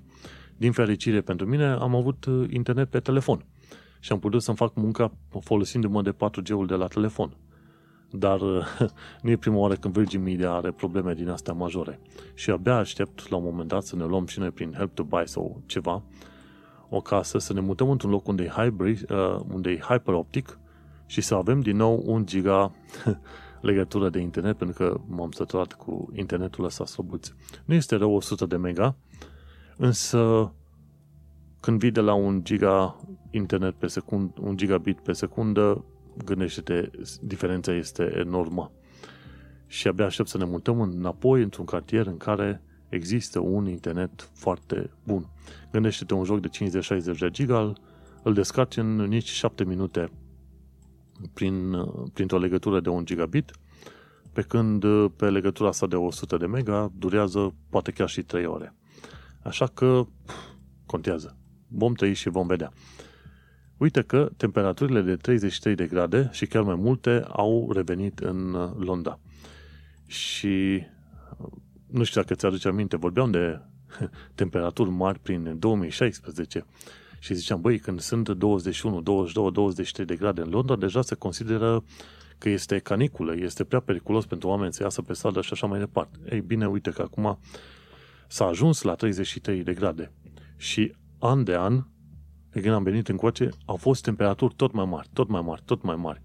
Din 0.64 0.72
fericire 0.72 1.22
pentru 1.22 1.46
mine, 1.46 1.66
am 1.66 1.96
avut 1.96 2.26
uh, 2.26 2.50
internet 2.50 2.90
pe 2.90 3.00
telefon 3.00 3.46
și 4.00 4.12
am 4.12 4.20
putut 4.20 4.42
să-mi 4.42 4.58
fac 4.58 4.76
munca 4.76 5.12
folosindu-mă 5.42 6.02
de 6.02 6.12
4G-ul 6.12 6.66
de 6.66 6.74
la 6.74 6.88
telefon. 6.88 7.38
Dar 8.12 8.42
uh, 8.42 8.66
nu 9.22 9.30
e 9.30 9.36
prima 9.38 9.58
oară 9.58 9.76
când 9.76 9.94
Virgin 9.94 10.24
Media 10.24 10.52
are 10.52 10.72
probleme 10.72 11.14
din 11.14 11.30
astea 11.30 11.54
majore. 11.54 12.00
Și 12.34 12.50
abia 12.50 12.76
aștept 12.76 13.30
la 13.30 13.36
un 13.36 13.44
moment 13.44 13.68
dat 13.68 13.84
să 13.84 13.96
ne 13.96 14.04
luăm 14.04 14.26
și 14.26 14.40
noi 14.40 14.52
prin 14.52 14.74
Help 14.78 14.94
to 14.96 15.04
Buy 15.04 15.28
sau 15.28 15.62
ceva 15.66 16.04
o 16.90 17.02
casă, 17.02 17.38
să 17.38 17.54
ne 17.54 17.60
mutăm 17.60 17.90
într-un 17.90 18.12
loc 18.12 18.28
unde 18.28 18.44
e, 18.44 18.48
hybrid, 18.48 19.12
uh, 19.12 19.40
unde 19.54 19.70
e 19.70 19.80
hyperoptic 19.80 20.60
și 21.06 21.22
să 21.22 21.36
avem 21.36 21.60
din 21.60 21.76
nou 21.76 22.04
un 22.06 22.26
giga 22.26 22.72
legătură 23.62 24.10
de 24.10 24.20
internet, 24.20 24.58
pentru 24.58 24.76
că 24.84 25.00
m-am 25.08 25.32
săturat 25.32 25.74
cu 25.74 26.10
internetul 26.16 26.66
ăsta 26.66 26.86
slăbuț. 26.86 27.32
Nu 27.66 27.74
este 27.74 27.96
rău 27.96 28.16
100 28.16 28.46
de 28.46 28.58
mega, 28.58 28.96
Însă, 29.78 30.54
când 31.60 31.80
vii 31.80 31.92
de 31.92 32.02
la 32.02 32.14
un 32.14 32.44
giga 32.44 33.00
internet 33.32 33.74
pe 33.74 33.88
secundă, 33.88 34.34
un 34.42 34.58
gigabit 34.58 35.00
pe 35.00 35.12
secundă, 35.12 35.86
gândește-te, 36.26 36.90
diferența 37.22 37.74
este 37.74 38.14
enormă. 38.18 38.72
Și 39.68 39.88
abia 39.88 40.06
aștept 40.06 40.30
să 40.30 40.38
ne 40.38 40.46
mutăm 40.46 40.82
înapoi 40.82 41.42
într-un 41.42 41.66
cartier 41.66 42.08
în 42.08 42.18
care 42.18 42.62
există 42.90 43.40
un 43.40 43.68
internet 43.68 44.30
foarte 44.34 44.90
bun. 45.04 45.30
Gândește-te 45.72 46.14
un 46.14 46.24
joc 46.24 46.40
de 46.40 46.50
50-60 47.14 47.18
de 47.20 47.30
giga, 47.30 47.74
îl 48.24 48.34
descarci 48.34 48.78
în 48.78 48.96
nici 48.96 49.30
7 49.30 49.64
minute 49.64 50.12
prin, 51.34 51.76
printr-o 52.14 52.38
legătură 52.38 52.80
de 52.80 52.90
1 52.90 53.04
gigabit, 53.04 53.52
pe 54.34 54.42
când 54.42 54.86
pe 55.16 55.30
legătura 55.30 55.70
asta 55.70 55.88
de 55.88 55.96
100 55.96 56.38
de 56.38 56.46
mega 56.46 56.92
durează 56.98 57.56
poate 57.70 57.92
chiar 57.92 58.10
și 58.10 58.24
3 58.24 58.46
ore. 58.46 58.76
Așa 59.44 59.68
că 59.68 60.06
contează. 60.86 61.38
Vom 61.68 61.94
trăi 61.94 62.14
și 62.14 62.30
vom 62.30 62.48
vedea. 62.48 62.72
Uite 63.78 64.02
că 64.02 64.30
temperaturile 64.38 65.02
de 65.02 65.16
33 65.16 65.76
de 65.76 65.86
grade 65.86 66.30
și 66.32 66.46
chiar 66.46 66.64
mai 66.64 66.76
multe 66.76 67.26
au 67.28 67.72
revenit 67.72 68.20
în 68.20 68.54
uh, 68.54 68.72
Londra. 68.78 69.20
Și 70.08 70.84
uh, 71.38 71.48
nu 71.88 72.04
știu 72.04 72.22
dacă 72.22 72.34
ți-aduce 72.34 72.68
aminte, 72.68 72.98
vorbeam 72.98 73.32
de 73.32 73.60
temperaturi 74.36 74.90
mari 74.90 75.20
prin 75.20 75.60
2016 75.60 76.66
și 77.20 77.34
ziceam, 77.34 77.62
băi, 77.62 77.80
când 77.80 78.00
sunt 78.00 78.30
21, 78.30 79.02
22, 79.02 79.52
23 79.52 80.06
de 80.06 80.16
grade 80.16 80.42
în 80.42 80.50
Londra, 80.50 80.76
deja 80.76 81.02
se 81.02 81.16
consideră 81.16 81.84
că 82.38 82.50
este 82.50 82.80
caniculă, 82.80 83.36
este 83.36 83.64
prea 83.64 83.80
periculos 83.80 84.26
pentru 84.26 84.48
oameni 84.48 84.74
să 84.74 84.84
iasă 84.84 85.02
pe 85.02 85.14
stradă 85.14 85.42
și 85.42 85.54
așa 85.54 85.68
mai 85.68 85.80
departe. 85.80 86.18
Ei 86.30 86.42
bine, 86.42 86.68
uite 86.68 86.90
că 86.90 87.02
acum 87.02 87.40
s-a 88.34 88.46
ajuns 88.46 88.82
la 88.82 88.96
33 88.96 89.64
de 89.64 89.74
grade. 89.74 90.12
Și 90.58 90.96
an 91.20 91.44
de 91.44 91.56
an, 91.56 91.84
de 92.50 92.62
când 92.62 92.74
am 92.74 92.84
venit 92.84 93.08
încoace, 93.08 93.50
au 93.66 93.76
fost 93.76 94.04
temperaturi 94.04 94.54
tot 94.56 94.72
mai 94.72 94.86
mari, 94.86 95.10
tot 95.14 95.28
mai 95.28 95.42
mari, 95.42 95.62
tot 95.66 95.84
mai 95.84 95.96
mari. 95.96 96.22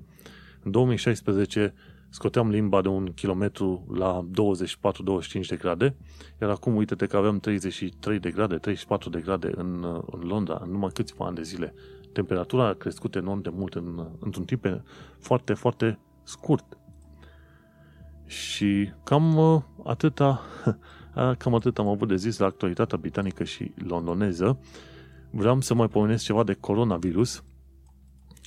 În 0.62 0.70
2016 0.70 1.74
scoteam 2.10 2.50
limba 2.50 2.80
de 2.80 2.88
un 2.88 3.12
kilometru 3.12 3.86
la 3.98 4.28
24-25 5.42 5.46
de 5.48 5.56
grade, 5.56 5.96
iar 6.40 6.50
acum 6.50 6.76
uite-te 6.76 7.06
că 7.06 7.16
avem 7.16 7.38
33 7.38 8.18
de 8.18 8.30
grade, 8.30 8.56
34 8.56 9.10
de 9.10 9.20
grade 9.20 9.50
în, 9.54 10.02
în 10.10 10.20
Londra, 10.20 10.60
în 10.64 10.70
numai 10.70 10.90
câțiva 10.94 11.26
ani 11.26 11.36
de 11.36 11.42
zile. 11.42 11.74
Temperatura 12.12 12.66
a 12.66 12.74
crescut 12.74 13.14
enorm 13.14 13.40
de 13.40 13.50
mult 13.52 13.74
în, 13.74 14.06
într-un 14.18 14.44
timp 14.44 14.82
foarte, 15.18 15.54
foarte 15.54 15.98
scurt. 16.22 16.78
Și 18.26 18.92
cam 19.04 19.36
uh, 19.36 19.62
atâta, 19.84 20.40
cam 21.38 21.54
atât 21.54 21.78
am 21.78 21.88
avut 21.88 22.08
de 22.08 22.16
zis 22.16 22.38
la 22.38 22.46
actualitatea 22.46 22.98
britanică 22.98 23.44
și 23.44 23.72
londoneză. 23.74 24.58
Vreau 25.30 25.60
să 25.60 25.74
mai 25.74 25.88
pomenesc 25.88 26.24
ceva 26.24 26.44
de 26.44 26.52
coronavirus, 26.52 27.42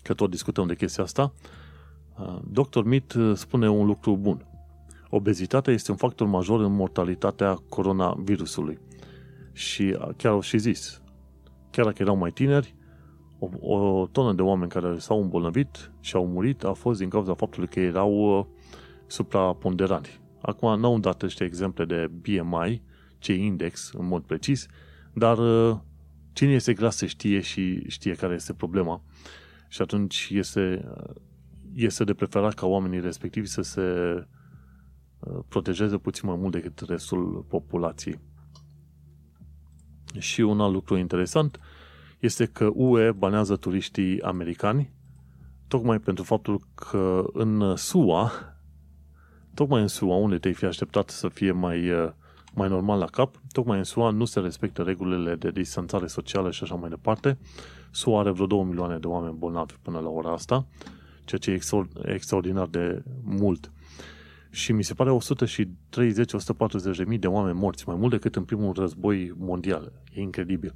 că 0.04 0.14
tot 0.14 0.30
discutăm 0.30 0.68
de 0.68 0.76
chestia 0.76 1.04
asta. 1.04 1.34
Dr. 2.44 2.84
Mit 2.84 3.14
uh, 3.14 3.36
spune 3.36 3.70
un 3.70 3.86
lucru 3.86 4.18
bun. 4.18 4.46
Obezitatea 5.10 5.74
este 5.74 5.92
un 5.92 5.98
factor 5.98 6.28
major 6.28 6.60
în 6.60 6.76
mortalitatea 6.76 7.54
coronavirusului. 7.70 8.80
Și 9.54 9.98
chiar 10.18 10.32
au 10.32 10.42
și 10.42 10.58
zis, 10.58 11.02
chiar 11.70 11.86
dacă 11.86 12.02
erau 12.02 12.16
mai 12.16 12.32
tineri, 12.32 12.76
o, 13.40 13.74
o 13.76 14.08
tonă 14.08 14.34
de 14.34 14.42
oameni 14.42 14.72
care 14.72 14.98
s-au 14.98 15.22
îmbolnăvit 15.22 15.92
și 16.00 16.16
au 16.16 16.28
murit 16.28 16.64
a 16.64 16.74
fost 16.74 17.00
din 17.00 17.10
cauza 17.10 17.34
faptului 17.34 17.68
că 17.68 17.80
erau 17.80 18.38
uh, 18.40 18.46
supraponderali. 19.08 20.21
Acum 20.42 20.80
nu 20.80 20.88
au 20.88 21.00
dat 21.00 21.22
ăștia 21.22 21.46
exemple 21.46 21.86
de 21.86 22.08
BMI, 22.08 22.82
ce 23.18 23.34
index 23.34 23.92
în 23.92 24.06
mod 24.08 24.24
precis, 24.24 24.68
dar 25.14 25.38
uh, 25.38 25.78
cine 26.34 26.52
este 26.52 26.74
gras 26.74 26.96
se 26.96 27.06
știe 27.06 27.40
și 27.40 27.90
știe 27.90 28.14
care 28.14 28.34
este 28.34 28.54
problema. 28.54 29.04
Și 29.68 29.82
atunci 29.82 30.30
este, 30.32 30.86
este 31.74 32.04
de 32.04 32.14
preferat 32.14 32.54
ca 32.54 32.66
oamenii 32.66 33.00
respectivi 33.00 33.48
să 33.48 33.62
se 33.62 33.82
uh, 35.20 35.40
protejeze 35.48 35.98
puțin 35.98 36.30
mai 36.30 36.38
mult 36.38 36.52
decât 36.52 36.80
restul 36.80 37.46
populației. 37.48 38.20
Și 40.18 40.42
un 40.42 40.62
alt 40.62 40.74
lucru 40.74 40.98
interesant 40.98 41.60
este 42.20 42.46
că 42.46 42.70
UE 42.74 43.12
banează 43.12 43.56
turiștii 43.56 44.22
americani 44.22 44.92
tocmai 45.68 46.00
pentru 46.00 46.24
faptul 46.24 46.62
că 46.76 47.24
în 47.34 47.76
SUA 47.76 48.32
tocmai 49.62 49.82
în 49.82 49.88
SUA, 49.88 50.16
unde 50.16 50.38
te-ai 50.38 50.54
fi 50.54 50.66
așteptat 50.66 51.10
să 51.10 51.28
fie 51.28 51.52
mai, 51.52 51.90
uh, 51.90 52.10
mai 52.54 52.70
normal 52.70 53.00
la 53.00 53.06
cap, 53.06 53.36
tocmai 53.52 53.78
în 53.78 53.84
SUA 53.84 54.10
nu 54.10 54.26
se 54.26 54.40
respectă 54.40 54.82
regulile 54.82 55.36
de 55.36 55.52
distanțare 55.52 56.08
socială 56.08 56.52
și 56.52 56.64
așa 56.64 56.76
mai 56.76 56.90
departe. 56.90 57.38
SUA 57.92 58.20
are 58.20 58.32
vreo 58.32 58.46
2 58.46 58.64
milioane 58.64 58.98
de 58.98 59.08
oameni 59.08 59.36
bolnavi 59.38 59.74
până 59.82 60.00
la 60.00 60.10
ora 60.10 60.32
asta, 60.32 60.68
ceea 61.26 61.40
ce 61.40 61.52
e 61.52 62.14
extraordinar 62.14 62.68
de 62.68 63.04
mult. 63.24 63.72
Și 64.50 64.72
mi 64.72 64.84
se 64.84 64.94
pare 64.94 65.18
130-140 65.18 65.18
de 66.98 67.04
mii 67.08 67.18
de 67.18 67.28
oameni 67.28 67.60
morți, 67.60 67.88
mai 67.88 67.96
mult 67.96 68.12
decât 68.12 68.36
în 68.36 68.44
primul 68.44 68.74
război 68.74 69.34
mondial. 69.38 69.92
E 70.14 70.22
incredibil. 70.22 70.74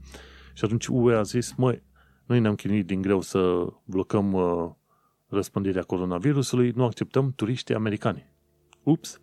Și 0.53 0.65
atunci 0.65 0.87
UE 0.87 1.15
a 1.15 1.21
zis, 1.21 1.53
măi, 1.57 1.83
noi 2.25 2.39
ne-am 2.39 2.55
chinuit 2.55 2.85
din 2.85 3.01
greu 3.01 3.21
să 3.21 3.65
blocăm 3.85 4.33
uh, 4.33 4.69
răspândirea 5.27 5.83
coronavirusului, 5.83 6.71
nu 6.75 6.83
acceptăm 6.83 7.33
turiștii 7.35 7.75
americani. 7.75 8.33
Ups! 8.85 9.21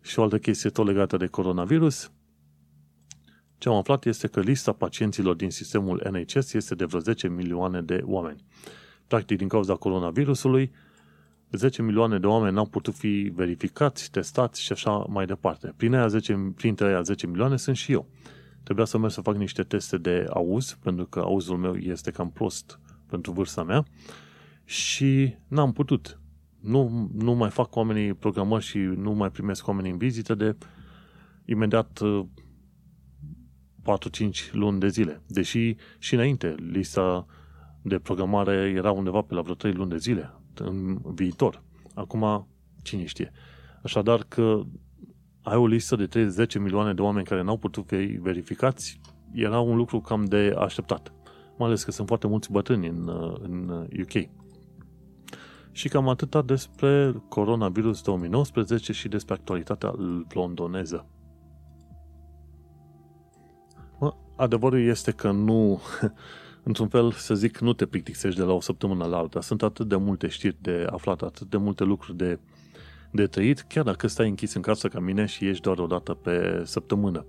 Și 0.00 0.18
o 0.18 0.22
altă 0.22 0.38
chestie 0.38 0.70
tot 0.70 0.86
legată 0.86 1.16
de 1.16 1.26
coronavirus. 1.26 2.12
Ce 3.58 3.68
am 3.68 3.74
aflat 3.74 4.04
este 4.04 4.26
că 4.26 4.40
lista 4.40 4.72
pacienților 4.72 5.34
din 5.34 5.50
sistemul 5.50 6.10
NHS 6.10 6.52
este 6.52 6.74
de 6.74 6.84
vreo 6.84 7.00
10 7.00 7.28
milioane 7.28 7.82
de 7.82 8.00
oameni. 8.04 8.44
Practic, 9.06 9.36
din 9.38 9.48
cauza 9.48 9.74
coronavirusului, 9.74 10.72
10 11.50 11.82
milioane 11.82 12.18
de 12.18 12.26
oameni 12.26 12.54
n-au 12.54 12.66
putut 12.66 12.94
fi 12.94 13.32
verificați, 13.34 14.10
testați 14.10 14.62
și 14.62 14.72
așa 14.72 14.90
mai 14.90 15.26
departe. 15.26 15.72
Prin 15.76 15.94
aia 15.94 16.06
10, 16.06 16.52
printre 16.56 16.86
aia 16.86 17.02
10 17.02 17.26
milioane 17.26 17.56
sunt 17.56 17.76
și 17.76 17.92
eu. 17.92 18.08
Trebuia 18.62 18.84
să 18.84 18.98
merg 18.98 19.12
să 19.12 19.20
fac 19.20 19.36
niște 19.36 19.62
teste 19.62 19.98
de 19.98 20.26
auz, 20.30 20.78
pentru 20.82 21.06
că 21.06 21.18
auzul 21.20 21.56
meu 21.56 21.74
este 21.74 22.10
cam 22.10 22.30
prost 22.30 22.80
pentru 23.06 23.32
vârsta 23.32 23.62
mea 23.62 23.84
și 24.64 25.34
n-am 25.48 25.72
putut 25.72 26.18
nu, 26.64 27.10
nu 27.14 27.32
mai 27.32 27.50
fac 27.50 27.76
oamenii 27.76 28.14
programări 28.14 28.64
și 28.64 28.78
nu 28.78 29.12
mai 29.12 29.30
primesc 29.30 29.66
oamenii 29.66 29.90
în 29.90 29.98
vizită 29.98 30.34
de 30.34 30.56
imediat 31.44 31.98
4-5 31.98 32.02
uh, 33.82 34.30
luni 34.52 34.80
de 34.80 34.88
zile. 34.88 35.22
Deși 35.26 35.76
și 35.98 36.14
înainte 36.14 36.54
lista 36.70 37.26
de 37.82 37.98
programare 37.98 38.72
era 38.76 38.90
undeva 38.90 39.20
pe 39.20 39.34
la 39.34 39.40
vreo 39.40 39.54
3 39.54 39.72
luni 39.72 39.90
de 39.90 39.96
zile 39.96 40.34
în 40.54 40.98
viitor. 41.14 41.62
Acum, 41.94 42.48
cine 42.82 43.04
știe. 43.04 43.32
Așadar 43.82 44.24
că 44.28 44.62
ai 45.42 45.56
o 45.56 45.66
listă 45.66 45.96
de 45.96 46.06
30 46.06 46.58
milioane 46.58 46.94
de 46.94 47.02
oameni 47.02 47.26
care 47.26 47.42
n-au 47.42 47.56
putut 47.56 47.86
fi 47.86 47.96
verificați, 47.96 49.00
era 49.32 49.60
un 49.60 49.76
lucru 49.76 50.00
cam 50.00 50.24
de 50.24 50.54
așteptat. 50.58 51.12
Mai 51.58 51.68
ales 51.68 51.84
că 51.84 51.90
sunt 51.90 52.06
foarte 52.06 52.26
mulți 52.26 52.52
bătrâni 52.52 52.88
în, 52.88 53.08
uh, 53.08 53.36
în 53.40 53.88
UK. 54.00 54.43
Și 55.74 55.88
cam 55.88 56.08
atâta 56.08 56.42
despre 56.42 57.22
coronavirus 57.28 58.02
2019 58.02 58.92
și 58.92 59.08
despre 59.08 59.34
actualitatea 59.34 59.94
londoneză. 60.28 61.06
Adevărul 64.36 64.80
este 64.80 65.10
că 65.10 65.30
nu, 65.30 65.80
într-un 66.68 66.88
fel 66.88 67.12
să 67.12 67.34
zic, 67.34 67.58
nu 67.58 67.72
te 67.72 67.86
plictisești 67.86 68.38
de 68.38 68.44
la 68.44 68.52
o 68.52 68.60
săptămână 68.60 69.04
la 69.04 69.16
alta. 69.16 69.40
Sunt 69.40 69.62
atât 69.62 69.88
de 69.88 69.96
multe 69.96 70.28
știri 70.28 70.56
de 70.60 70.86
aflat, 70.90 71.22
atât 71.22 71.50
de 71.50 71.56
multe 71.56 71.84
lucruri 71.84 72.16
de, 72.16 72.38
de 73.10 73.26
trăit, 73.26 73.60
chiar 73.60 73.84
dacă 73.84 74.06
stai 74.06 74.28
închis 74.28 74.54
în 74.54 74.62
casă 74.62 74.88
ca 74.88 75.00
mine 75.00 75.26
și 75.26 75.48
ești 75.48 75.62
doar 75.62 75.78
o 75.78 75.86
dată 75.86 76.14
pe 76.14 76.62
săptămână. 76.64 77.26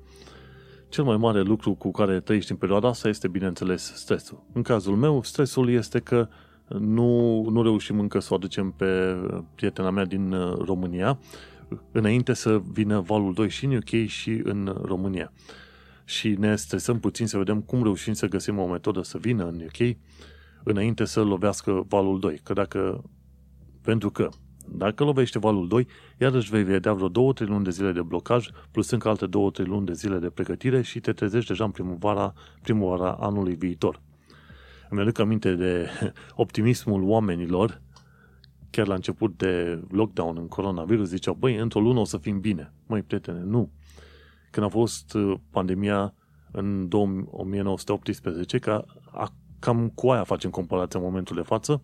Cel 0.89 1.03
mai 1.03 1.17
mare 1.17 1.41
lucru 1.41 1.73
cu 1.73 1.91
care 1.91 2.19
trăiești 2.19 2.51
în 2.51 2.57
perioada 2.57 2.87
asta 2.87 3.07
este, 3.07 3.27
bineînțeles, 3.27 3.93
stresul. 3.95 4.43
În 4.53 4.61
cazul 4.61 4.95
meu, 4.95 5.23
stresul 5.23 5.69
este 5.69 5.99
că 5.99 6.27
nu, 6.67 7.41
nu 7.49 7.63
reușim 7.63 7.99
încă 7.99 8.19
să 8.19 8.27
o 8.31 8.35
aducem 8.35 8.71
pe 8.71 9.15
prietena 9.55 9.89
mea 9.89 10.05
din 10.05 10.31
uh, 10.31 10.57
România, 10.57 11.19
înainte 11.91 12.33
să 12.33 12.61
vină 12.71 12.99
valul 12.99 13.33
2 13.33 13.49
și 13.49 13.65
în 13.65 13.75
UK 13.75 14.07
și 14.07 14.41
în 14.43 14.75
România. 14.81 15.31
Și 16.05 16.29
ne 16.29 16.55
stresăm 16.55 16.99
puțin 16.99 17.27
să 17.27 17.37
vedem 17.37 17.61
cum 17.61 17.83
reușim 17.83 18.13
să 18.13 18.27
găsim 18.27 18.59
o 18.59 18.67
metodă 18.67 19.01
să 19.01 19.17
vină 19.17 19.45
în 19.45 19.61
UK 19.61 19.97
înainte 20.63 21.05
să 21.05 21.23
lovească 21.23 21.85
valul 21.87 22.19
2. 22.19 22.39
Că 22.43 22.53
dacă, 22.53 23.03
pentru 23.81 24.09
că 24.11 24.29
dacă 24.67 25.03
lovește 25.03 25.39
valul 25.39 25.67
2, 25.67 25.87
iarăși 26.19 26.49
vei 26.49 26.63
vedea 26.63 26.93
vreo 26.93 27.33
2-3 27.33 27.37
luni 27.37 27.63
de 27.63 27.69
zile 27.69 27.91
de 27.91 28.01
blocaj, 28.01 28.49
plus 28.71 28.89
încă 28.89 29.07
alte 29.07 29.25
2-3 29.25 29.29
luni 29.65 29.85
de 29.85 29.93
zile 29.93 30.17
de 30.17 30.29
pregătire 30.29 30.81
și 30.81 30.99
te 30.99 31.13
trezești 31.13 31.47
deja 31.47 31.63
în 31.63 31.71
primăvara, 31.71 32.33
primăvara 32.61 33.11
anului 33.11 33.55
viitor. 33.55 34.01
Îmi 34.89 35.01
aduc 35.01 35.19
aminte 35.19 35.55
de 35.55 35.89
optimismul 36.35 37.03
oamenilor 37.03 37.81
chiar 38.75 38.87
la 38.87 38.93
început 38.93 39.37
de 39.37 39.83
lockdown 39.91 40.37
în 40.37 40.47
coronavirus, 40.47 41.07
ziceau, 41.07 41.33
băi, 41.33 41.55
într-o 41.55 41.79
lună 41.79 41.99
o 41.99 42.03
să 42.03 42.17
fim 42.17 42.39
bine. 42.39 42.73
Măi, 42.87 43.01
prietene, 43.01 43.39
nu. 43.43 43.71
Când 44.51 44.65
a 44.65 44.69
fost 44.69 45.13
uh, 45.13 45.33
pandemia 45.49 46.13
în 46.51 46.87
1918, 46.91 48.57
ca, 48.57 48.85
a, 49.11 49.33
cam 49.59 49.89
cu 49.89 50.09
aia 50.09 50.23
facem 50.23 50.49
comparația 50.49 50.99
în 50.99 51.05
momentul 51.05 51.35
de 51.35 51.41
față, 51.41 51.81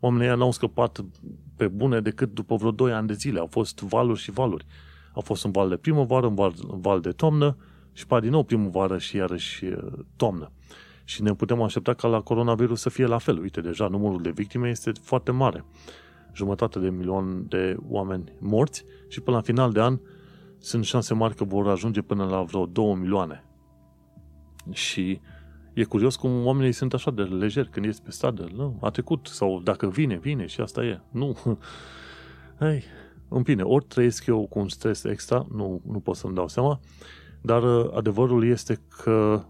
oamenii 0.00 0.26
ăia 0.26 0.34
n-au 0.34 0.50
scăpat 0.50 1.04
pe 1.56 1.68
bune 1.68 2.00
decât 2.00 2.34
după 2.34 2.56
vreo 2.56 2.70
2 2.70 2.92
ani 2.92 3.06
de 3.06 3.14
zile. 3.14 3.38
Au 3.38 3.46
fost 3.46 3.80
valuri 3.80 4.20
și 4.20 4.30
valuri. 4.30 4.66
A 5.14 5.20
fost 5.20 5.44
un 5.44 5.50
val 5.50 5.68
de 5.68 5.76
primăvară, 5.76 6.26
un 6.26 6.34
val, 6.34 6.54
un 6.68 6.80
val 6.80 7.00
de 7.00 7.10
toamnă 7.10 7.56
și 7.92 8.06
pa 8.06 8.20
din 8.20 8.30
nou 8.30 8.42
primăvară 8.42 8.98
și 8.98 9.16
iarăși 9.16 9.64
uh, 9.64 9.92
toamnă. 10.16 10.52
Și 11.12 11.22
ne 11.22 11.34
putem 11.34 11.62
aștepta 11.62 11.94
ca 11.94 12.08
la 12.08 12.20
coronavirus 12.20 12.80
să 12.80 12.88
fie 12.88 13.06
la 13.06 13.18
fel. 13.18 13.38
Uite, 13.38 13.60
deja 13.60 13.88
numărul 13.88 14.22
de 14.22 14.30
victime 14.30 14.68
este 14.68 14.92
foarte 15.02 15.30
mare. 15.30 15.64
Jumătate 16.34 16.78
de 16.78 16.90
milion 16.90 17.46
de 17.48 17.76
oameni 17.88 18.32
morți 18.38 18.84
și 19.08 19.20
până 19.20 19.36
la 19.36 19.42
final 19.42 19.72
de 19.72 19.80
an 19.80 20.00
sunt 20.58 20.84
șanse 20.84 21.14
mari 21.14 21.34
că 21.34 21.44
vor 21.44 21.68
ajunge 21.68 22.02
până 22.02 22.24
la 22.24 22.42
vreo 22.42 22.66
2 22.66 22.94
milioane. 22.94 23.44
Și 24.70 25.20
e 25.72 25.84
curios 25.84 26.16
cum 26.16 26.46
oamenii 26.46 26.72
sunt 26.72 26.94
așa 26.94 27.10
de 27.10 27.22
lejeri 27.22 27.68
când 27.68 27.86
ești 27.86 28.02
pe 28.02 28.10
stradă. 28.10 28.48
Nu, 28.54 28.78
a 28.80 28.90
trecut. 28.90 29.26
Sau 29.26 29.60
dacă 29.64 29.88
vine, 29.88 30.16
vine 30.16 30.46
și 30.46 30.60
asta 30.60 30.84
e. 30.84 31.00
Nu. 31.10 31.36
Hai, 32.58 32.84
în 33.28 33.42
fine, 33.42 33.62
ori 33.62 33.84
trăiesc 33.84 34.26
eu 34.26 34.46
cu 34.46 34.58
un 34.58 34.68
stres 34.68 35.04
extra, 35.04 35.46
nu, 35.54 35.80
nu 35.86 36.00
pot 36.00 36.16
să-mi 36.16 36.34
dau 36.34 36.48
seama, 36.48 36.80
dar 37.40 37.62
adevărul 37.94 38.44
este 38.44 38.80
că 39.02 39.44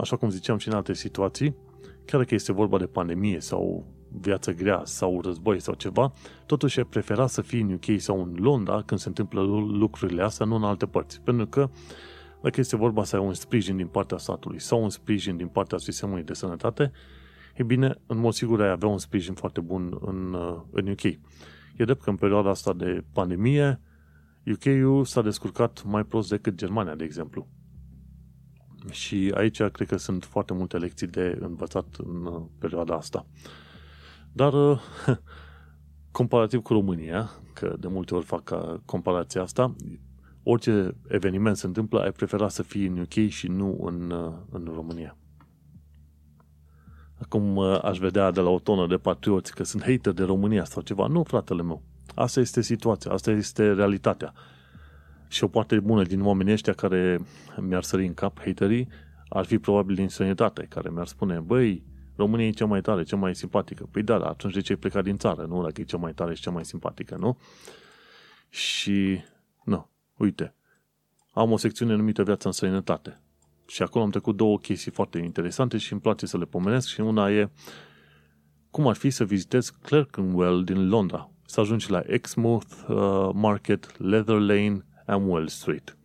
așa 0.00 0.16
cum 0.16 0.30
ziceam 0.30 0.58
și 0.58 0.68
în 0.68 0.74
alte 0.74 0.94
situații, 0.94 1.56
chiar 2.04 2.24
că 2.24 2.34
este 2.34 2.52
vorba 2.52 2.78
de 2.78 2.86
pandemie 2.86 3.40
sau 3.40 3.86
viață 4.20 4.52
grea 4.52 4.82
sau 4.84 5.20
război 5.20 5.60
sau 5.60 5.74
ceva, 5.74 6.12
totuși 6.46 6.80
e 6.80 6.84
prefera 6.84 7.26
să 7.26 7.42
fii 7.42 7.60
în 7.60 7.72
UK 7.72 8.00
sau 8.00 8.22
în 8.22 8.34
Londra 8.38 8.82
când 8.82 9.00
se 9.00 9.08
întâmplă 9.08 9.40
lucrurile 9.72 10.22
astea, 10.22 10.46
nu 10.46 10.54
în 10.54 10.62
alte 10.62 10.86
părți. 10.86 11.20
Pentru 11.20 11.46
că 11.46 11.70
dacă 12.42 12.60
este 12.60 12.76
vorba 12.76 13.04
să 13.04 13.16
ai 13.16 13.22
un 13.22 13.34
sprijin 13.34 13.76
din 13.76 13.86
partea 13.86 14.16
statului 14.16 14.60
sau 14.60 14.82
un 14.82 14.90
sprijin 14.90 15.36
din 15.36 15.48
partea 15.48 15.78
sistemului 15.78 16.22
de 16.22 16.32
sănătate, 16.32 16.92
e 17.54 17.62
bine, 17.62 17.94
în 18.06 18.18
mod 18.18 18.32
sigur 18.32 18.62
ai 18.62 18.70
avea 18.70 18.88
un 18.88 18.98
sprijin 18.98 19.34
foarte 19.34 19.60
bun 19.60 19.98
în, 20.00 20.36
în 20.70 20.88
UK. 20.88 21.04
E 21.04 21.84
drept 21.84 22.02
că 22.02 22.10
în 22.10 22.16
perioada 22.16 22.50
asta 22.50 22.72
de 22.72 23.04
pandemie, 23.12 23.80
UK-ul 24.46 25.04
s-a 25.04 25.22
descurcat 25.22 25.82
mai 25.84 26.04
prost 26.04 26.28
decât 26.28 26.54
Germania, 26.54 26.94
de 26.94 27.04
exemplu. 27.04 27.48
Și 28.90 29.32
aici 29.34 29.62
cred 29.62 29.88
că 29.88 29.96
sunt 29.96 30.24
foarte 30.24 30.52
multe 30.52 30.76
lecții 30.76 31.06
de 31.06 31.38
învățat 31.40 31.86
în 31.98 32.24
uh, 32.24 32.42
perioada 32.58 32.94
asta. 32.94 33.26
Dar, 34.32 34.52
uh, 34.52 34.80
comparativ 36.18 36.62
cu 36.62 36.72
România, 36.72 37.30
că 37.54 37.76
de 37.78 37.88
multe 37.88 38.14
ori 38.14 38.24
fac 38.24 38.50
uh, 38.52 38.80
comparația 38.84 39.42
asta, 39.42 39.74
orice 40.42 40.96
eveniment 41.08 41.56
se 41.56 41.66
întâmplă, 41.66 42.00
ai 42.00 42.12
prefera 42.12 42.48
să 42.48 42.62
fii 42.62 42.86
în 42.86 42.98
UK 42.98 43.28
și 43.28 43.48
nu 43.48 43.78
în, 43.82 44.12
în 44.50 44.70
România. 44.74 45.16
Acum 47.20 47.58
aș 47.58 47.98
vedea 47.98 48.30
de 48.30 48.40
la 48.40 48.48
o 48.48 48.58
tonă 48.58 48.86
de 48.86 48.96
patrioți 48.96 49.54
că 49.54 49.64
sunt 49.64 49.82
hater 49.82 50.12
de 50.12 50.22
România 50.22 50.64
sau 50.64 50.82
ceva. 50.82 51.06
Nu, 51.06 51.22
fratele 51.22 51.62
meu. 51.62 51.82
Asta 52.14 52.40
este 52.40 52.60
situația, 52.60 53.10
asta 53.10 53.30
este 53.30 53.72
realitatea. 53.72 54.32
Și 55.30 55.44
o 55.44 55.48
parte 55.48 55.80
bună 55.80 56.02
din 56.02 56.22
oamenii 56.22 56.52
ăștia 56.52 56.72
care 56.72 57.20
mi-ar 57.60 57.82
sări 57.82 58.06
în 58.06 58.14
cap, 58.14 58.38
haterii, 58.38 58.88
ar 59.28 59.44
fi 59.44 59.58
probabil 59.58 59.94
din 59.94 60.08
sănătate, 60.08 60.66
care 60.68 60.90
mi-ar 60.90 61.06
spune, 61.06 61.38
băi, 61.38 61.84
România 62.16 62.46
e 62.46 62.50
cea 62.50 62.64
mai 62.64 62.80
tare, 62.80 63.02
cea 63.02 63.16
mai 63.16 63.34
simpatică. 63.34 63.88
Păi 63.90 64.02
da, 64.02 64.14
atunci 64.14 64.54
de 64.54 64.60
ce 64.60 64.72
ai 64.72 64.78
plecat 64.78 65.04
din 65.04 65.16
țară, 65.16 65.42
nu? 65.42 65.62
Dacă 65.62 65.80
e 65.80 65.84
cea 65.84 65.96
mai 65.96 66.12
tare 66.12 66.34
și 66.34 66.42
cea 66.42 66.50
mai 66.50 66.64
simpatică, 66.64 67.16
nu? 67.16 67.38
Și, 68.48 69.20
nu, 69.64 69.90
uite, 70.16 70.54
am 71.32 71.52
o 71.52 71.56
secțiune 71.56 71.94
numită 71.94 72.22
Viața 72.22 72.48
în 72.48 72.52
sănătate. 72.52 73.20
Și 73.66 73.82
acolo 73.82 74.04
am 74.04 74.10
trecut 74.10 74.36
două 74.36 74.58
chestii 74.58 74.90
foarte 74.90 75.18
interesante 75.18 75.78
și 75.78 75.92
îmi 75.92 76.00
place 76.00 76.26
să 76.26 76.38
le 76.38 76.44
pomenesc 76.44 76.88
și 76.88 77.00
una 77.00 77.30
e 77.30 77.50
cum 78.70 78.86
ar 78.86 78.96
fi 78.96 79.10
să 79.10 79.24
vizitez 79.24 79.70
Clerkenwell 79.70 80.64
din 80.64 80.88
Londra, 80.88 81.30
să 81.46 81.60
ajungi 81.60 81.90
la 81.90 82.02
Exmouth 82.06 82.72
uh, 82.88 83.30
Market, 83.32 83.98
Leather 83.98 84.38
Lane, 84.38 84.84
Amwell 85.06 85.48
Street. 85.48 85.96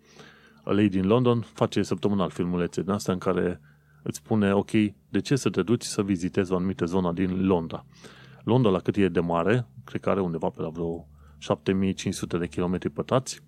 A 0.63 0.71
lei 0.71 0.89
din 0.89 1.07
London 1.07 1.41
face 1.41 1.83
săptămânal 1.83 2.29
filmulețe 2.29 2.81
din 2.81 2.91
astea 2.91 3.13
în 3.13 3.19
care 3.19 3.61
îți 4.03 4.17
spune, 4.17 4.53
ok, 4.53 4.71
de 5.09 5.21
ce 5.21 5.35
să 5.35 5.49
te 5.49 5.61
duci 5.61 5.83
să 5.83 6.03
vizitezi 6.03 6.51
o 6.51 6.55
anumită 6.55 6.85
zonă 6.85 7.11
din 7.11 7.45
Londra. 7.45 7.85
Londra, 8.43 8.71
la 8.71 8.79
cât 8.79 8.95
e 8.95 9.07
de 9.07 9.19
mare, 9.19 9.67
cred 9.83 10.01
că 10.01 10.09
are 10.09 10.21
undeva 10.21 10.49
pe 10.49 10.61
la 10.61 10.69
vreo 10.69 11.07
7500 11.37 12.37
de 12.37 12.45
km 12.45 12.93
pătrați, 12.93 13.41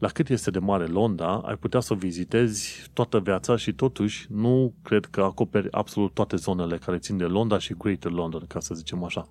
la 0.00 0.08
cât 0.08 0.28
este 0.28 0.50
de 0.50 0.58
mare 0.58 0.86
Londra, 0.86 1.36
ai 1.36 1.56
putea 1.56 1.80
să 1.80 1.92
o 1.92 1.96
vizitezi 1.96 2.90
toată 2.92 3.20
viața 3.20 3.56
și 3.56 3.72
totuși 3.72 4.26
nu 4.30 4.74
cred 4.82 5.04
că 5.04 5.22
acoperi 5.22 5.72
absolut 5.72 6.14
toate 6.14 6.36
zonele 6.36 6.78
care 6.78 6.98
țin 6.98 7.16
de 7.16 7.24
Londra 7.24 7.58
și 7.58 7.74
Greater 7.78 8.10
London, 8.10 8.44
ca 8.46 8.60
să 8.60 8.74
zicem 8.74 9.04
așa. 9.04 9.28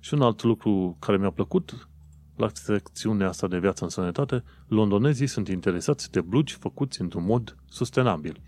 Și 0.00 0.14
un 0.14 0.22
alt 0.22 0.42
lucru 0.42 0.96
care 1.00 1.16
mi-a 1.16 1.30
plăcut 1.30 1.88
la 2.36 2.48
secțiunea 2.52 3.28
asta 3.28 3.46
de 3.46 3.58
viață 3.58 3.84
în 3.84 3.90
sănătate, 3.90 4.44
londonezii 4.68 5.26
sunt 5.26 5.48
interesați 5.48 6.10
de 6.10 6.20
blugi 6.20 6.54
făcuți 6.54 7.00
într-un 7.00 7.24
mod 7.24 7.56
sustenabil. 7.68 8.40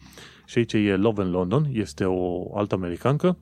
Și 0.45 0.59
aici 0.59 0.73
e 0.73 0.97
Love 0.97 1.23
in 1.23 1.31
London, 1.31 1.69
este 1.73 2.05
o 2.05 2.57
altă 2.57 2.75
americancă 2.75 3.39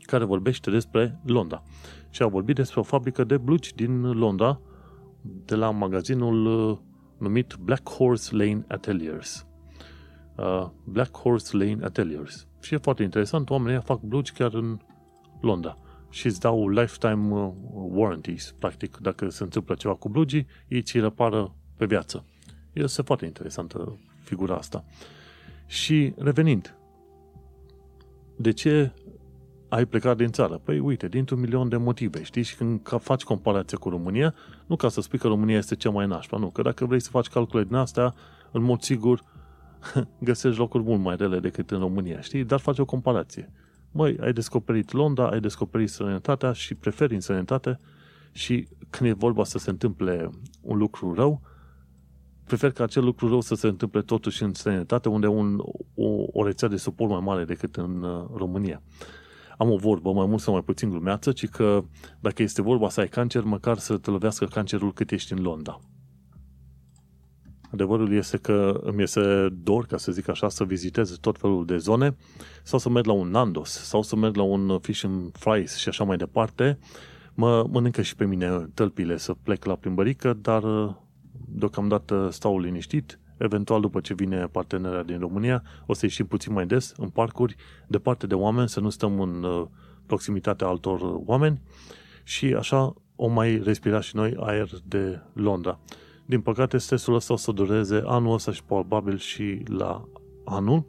care 0.00 0.24
vorbește 0.24 0.70
despre 0.70 1.20
Londra. 1.24 1.62
Și 2.10 2.22
a 2.22 2.26
vorbit 2.26 2.54
despre 2.54 2.80
o 2.80 2.82
fabrică 2.82 3.24
de 3.24 3.36
blugi 3.36 3.74
din 3.74 4.00
Londra, 4.00 4.60
de 5.44 5.54
la 5.54 5.70
magazinul 5.70 6.46
uh, 6.46 6.78
numit 7.18 7.56
Black 7.60 7.88
Horse 7.90 8.36
Lane 8.36 8.64
Ateliers. 8.68 9.46
Uh, 10.36 10.68
Black 10.84 11.16
Horse 11.16 11.56
Lane 11.56 11.84
Ateliers. 11.84 12.46
Și 12.60 12.74
e 12.74 12.78
foarte 12.78 13.02
interesant, 13.02 13.50
oamenii 13.50 13.82
fac 13.82 14.00
blugi 14.00 14.32
chiar 14.32 14.54
în 14.54 14.78
Londra 15.40 15.78
și 16.10 16.26
îți 16.26 16.40
dau 16.40 16.68
lifetime 16.68 17.34
uh, 17.34 17.52
warranties, 17.72 18.54
practic, 18.58 18.96
dacă 18.96 19.28
se 19.28 19.42
întâmplă 19.42 19.74
ceva 19.74 19.94
cu 19.94 20.08
blugii, 20.08 20.46
ei 20.68 20.82
ți 20.82 21.00
repară 21.00 21.54
pe 21.76 21.86
viață. 21.86 22.24
Este 22.72 23.02
foarte 23.02 23.24
interesantă 23.24 23.98
figura 24.22 24.56
asta. 24.56 24.84
Și 25.66 26.12
revenind, 26.16 26.76
de 28.36 28.52
ce 28.52 28.92
ai 29.68 29.84
plecat 29.84 30.16
din 30.16 30.30
țară? 30.30 30.60
Păi 30.64 30.78
uite, 30.78 31.08
dintr-un 31.08 31.40
milion 31.40 31.68
de 31.68 31.76
motive, 31.76 32.22
știi? 32.22 32.42
Și 32.42 32.56
când 32.56 32.88
faci 33.00 33.22
comparație 33.22 33.78
cu 33.78 33.88
România, 33.88 34.34
nu 34.66 34.76
ca 34.76 34.88
să 34.88 35.00
spui 35.00 35.18
că 35.18 35.26
România 35.26 35.56
este 35.56 35.74
cea 35.74 35.90
mai 35.90 36.06
nașpa, 36.06 36.38
nu. 36.38 36.50
Că 36.50 36.62
dacă 36.62 36.86
vrei 36.86 37.00
să 37.00 37.10
faci 37.10 37.28
calcule 37.28 37.64
din 37.64 37.74
astea, 37.74 38.14
în 38.50 38.62
mod 38.62 38.80
sigur, 38.80 39.22
găsești 40.18 40.58
locuri 40.58 40.82
mult 40.84 41.00
mai 41.00 41.16
rele 41.16 41.38
decât 41.38 41.70
în 41.70 41.78
România, 41.78 42.20
știi? 42.20 42.44
Dar 42.44 42.60
faci 42.60 42.78
o 42.78 42.84
comparație 42.84 43.52
măi, 43.96 44.16
ai 44.20 44.32
descoperit 44.32 44.92
Londra, 44.92 45.28
ai 45.28 45.40
descoperit 45.40 45.88
sănătatea 45.88 46.52
și 46.52 46.74
preferi 46.74 47.14
în 47.14 47.20
sănătate 47.20 47.80
și 48.32 48.68
când 48.90 49.10
e 49.10 49.12
vorba 49.12 49.44
să 49.44 49.58
se 49.58 49.70
întâmple 49.70 50.30
un 50.60 50.78
lucru 50.78 51.14
rău, 51.14 51.40
prefer 52.44 52.72
ca 52.72 52.84
acel 52.84 53.04
lucru 53.04 53.28
rău 53.28 53.40
să 53.40 53.54
se 53.54 53.66
întâmple 53.66 54.02
totuși 54.02 54.42
în 54.42 54.54
sănătate, 54.54 55.08
unde 55.08 55.26
un, 55.26 55.58
o, 55.94 56.24
o 56.32 56.44
rețea 56.44 56.68
de 56.68 56.76
suport 56.76 57.10
mai 57.10 57.20
mare 57.20 57.44
decât 57.44 57.76
în 57.76 58.02
uh, 58.02 58.24
România. 58.34 58.82
Am 59.58 59.70
o 59.70 59.76
vorbă, 59.76 60.12
mai 60.12 60.26
mult 60.26 60.40
sau 60.40 60.52
mai 60.52 60.62
puțin 60.62 60.90
glumeață, 60.90 61.32
ci 61.32 61.48
că 61.48 61.84
dacă 62.20 62.42
este 62.42 62.62
vorba 62.62 62.88
să 62.88 63.00
ai 63.00 63.08
cancer, 63.08 63.42
măcar 63.42 63.78
să 63.78 63.96
te 63.96 64.10
lovească 64.10 64.44
cancerul 64.44 64.92
cât 64.92 65.10
ești 65.10 65.32
în 65.32 65.42
Londra. 65.42 65.80
Adevărul 67.72 68.12
este 68.12 68.36
că 68.36 68.80
îmi 68.82 69.02
este 69.02 69.48
dor, 69.62 69.86
ca 69.86 69.96
să 69.96 70.12
zic 70.12 70.28
așa, 70.28 70.48
să 70.48 70.64
vizitez 70.64 71.18
tot 71.20 71.38
felul 71.38 71.66
de 71.66 71.76
zone 71.76 72.16
sau 72.62 72.78
să 72.78 72.88
merg 72.88 73.06
la 73.06 73.12
un 73.12 73.28
Nandos 73.28 73.70
sau 73.70 74.02
să 74.02 74.16
merg 74.16 74.36
la 74.36 74.42
un 74.42 74.78
Fish 74.78 75.04
and 75.04 75.36
Fries 75.36 75.76
și 75.76 75.88
așa 75.88 76.04
mai 76.04 76.16
departe. 76.16 76.78
Mă 77.34 77.66
mănâncă 77.70 78.02
și 78.02 78.16
pe 78.16 78.24
mine 78.24 78.70
tălpile 78.74 79.16
să 79.16 79.34
plec 79.42 79.64
la 79.64 79.74
plimbărică, 79.74 80.38
dar 80.42 80.62
deocamdată 81.48 82.28
stau 82.32 82.58
liniștit. 82.60 83.18
Eventual, 83.36 83.80
după 83.80 84.00
ce 84.00 84.14
vine 84.14 84.46
partenera 84.46 85.02
din 85.02 85.18
România, 85.18 85.62
o 85.86 85.92
să 85.92 86.04
ieșim 86.04 86.26
puțin 86.26 86.52
mai 86.52 86.66
des 86.66 86.94
în 86.96 87.08
parcuri, 87.08 87.56
departe 87.86 88.26
de 88.26 88.34
oameni, 88.34 88.68
să 88.68 88.80
nu 88.80 88.90
stăm 88.90 89.20
în 89.20 89.42
uh, 89.42 89.66
proximitatea 90.06 90.66
altor 90.66 91.20
oameni 91.24 91.60
și 92.22 92.54
așa 92.54 92.94
o 93.16 93.28
mai 93.28 93.60
respira 93.64 94.00
și 94.00 94.16
noi 94.16 94.36
aer 94.40 94.68
de 94.84 95.20
Londra. 95.32 95.78
Din 96.26 96.40
păcate, 96.40 96.78
stresul 96.78 97.14
ăsta 97.14 97.32
o 97.32 97.36
să 97.36 97.52
dureze 97.52 98.02
anul 98.04 98.32
ăsta 98.32 98.52
și 98.52 98.64
probabil 98.64 99.18
și 99.18 99.62
la 99.66 100.08
anul, 100.44 100.84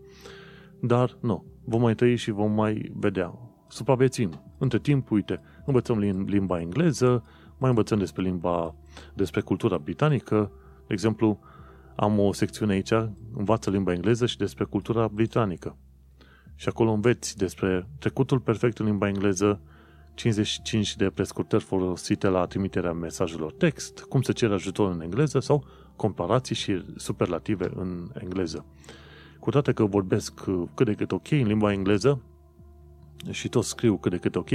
dar 0.79 1.17
nu, 1.21 1.45
vom 1.63 1.81
mai 1.81 1.95
trăi 1.95 2.15
și 2.15 2.31
vom 2.31 2.51
mai 2.51 2.91
vedea. 2.95 3.39
Supraviețuim. 3.67 4.41
Între 4.57 4.79
timp, 4.79 5.11
uite, 5.11 5.41
învățăm 5.65 5.99
limba 6.25 6.59
engleză, 6.59 7.23
mai 7.57 7.69
învățăm 7.69 7.97
despre 7.97 8.21
limba, 8.21 8.75
despre 9.13 9.41
cultura 9.41 9.77
britanică. 9.77 10.51
De 10.87 10.93
exemplu, 10.93 11.39
am 11.95 12.19
o 12.19 12.33
secțiune 12.33 12.73
aici, 12.73 12.91
învață 13.33 13.69
limba 13.69 13.93
engleză 13.93 14.25
și 14.25 14.37
despre 14.37 14.63
cultura 14.63 15.07
britanică. 15.07 15.77
Și 16.55 16.67
acolo 16.67 16.91
înveți 16.91 17.37
despre 17.37 17.87
trecutul 17.99 18.39
perfect 18.39 18.77
în 18.77 18.85
limba 18.85 19.07
engleză, 19.07 19.61
55 20.17 20.95
de 20.95 21.09
prescurtări 21.09 21.63
folosite 21.63 22.27
la 22.27 22.45
trimiterea 22.45 22.93
mesajelor 22.93 23.51
text, 23.51 23.99
cum 23.99 24.21
se 24.21 24.31
cere 24.31 24.53
ajutor 24.53 24.91
în 24.91 25.01
engleză 25.01 25.39
sau 25.39 25.65
comparații 25.95 26.55
și 26.55 26.83
superlative 26.95 27.71
în 27.75 28.11
engleză. 28.13 28.65
Cu 29.39 29.49
toate 29.49 29.73
că 29.73 29.85
vorbesc 29.85 30.33
cât 30.73 30.85
de 30.85 30.93
cât 30.93 31.11
ok 31.11 31.31
în 31.31 31.47
limba 31.47 31.71
engleză 31.71 32.21
și 33.29 33.49
tot 33.49 33.63
scriu 33.63 33.97
cât 33.97 34.11
de 34.11 34.17
cât 34.17 34.35
ok, 34.35 34.49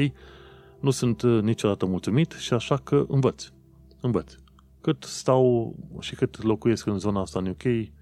nu 0.81 0.91
sunt 0.91 1.23
niciodată 1.23 1.87
mulțumit 1.87 2.33
și 2.33 2.53
așa 2.53 2.77
că 2.77 3.05
învăț. 3.09 3.49
Învăț. 4.01 4.35
Cât 4.81 5.03
stau 5.03 5.75
și 6.01 6.15
cât 6.15 6.43
locuiesc 6.43 6.87
în 6.87 6.99
zona 6.99 7.21
asta 7.21 7.39
în 7.39 7.47
UK, 7.47 7.93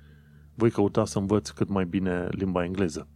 voi 0.55 0.71
căuta 0.71 1.05
să 1.05 1.19
învăț 1.19 1.49
cât 1.49 1.69
mai 1.69 1.85
bine 1.85 2.29
limba 2.31 2.65
engleză 2.65 3.09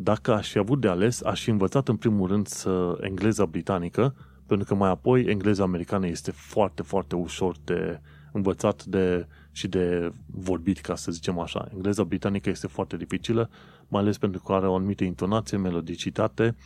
dacă 0.00 0.34
aș 0.34 0.50
fi 0.50 0.58
avut 0.58 0.80
de 0.80 0.88
ales, 0.88 1.22
aș 1.22 1.42
fi 1.42 1.50
învățat 1.50 1.88
în 1.88 1.96
primul 1.96 2.28
rând 2.28 2.46
să 2.46 2.98
engleza 3.00 3.46
britanică, 3.46 4.14
pentru 4.46 4.66
că 4.66 4.74
mai 4.74 4.90
apoi 4.90 5.24
engleza 5.24 5.62
americană 5.62 6.06
este 6.06 6.30
foarte, 6.30 6.82
foarte 6.82 7.16
ușor 7.16 7.56
de 7.64 8.00
învățat 8.32 8.84
de, 8.84 9.26
și 9.52 9.68
de 9.68 10.12
vorbit, 10.26 10.78
ca 10.78 10.94
să 10.94 11.12
zicem 11.12 11.38
așa. 11.38 11.68
Engleza 11.72 12.04
britanică 12.04 12.50
este 12.50 12.66
foarte 12.66 12.96
dificilă, 12.96 13.50
mai 13.88 14.00
ales 14.00 14.18
pentru 14.18 14.40
că 14.40 14.52
are 14.52 14.66
o 14.66 14.74
anumită 14.74 15.04
intonație, 15.04 15.56
melodicitate 15.56 16.56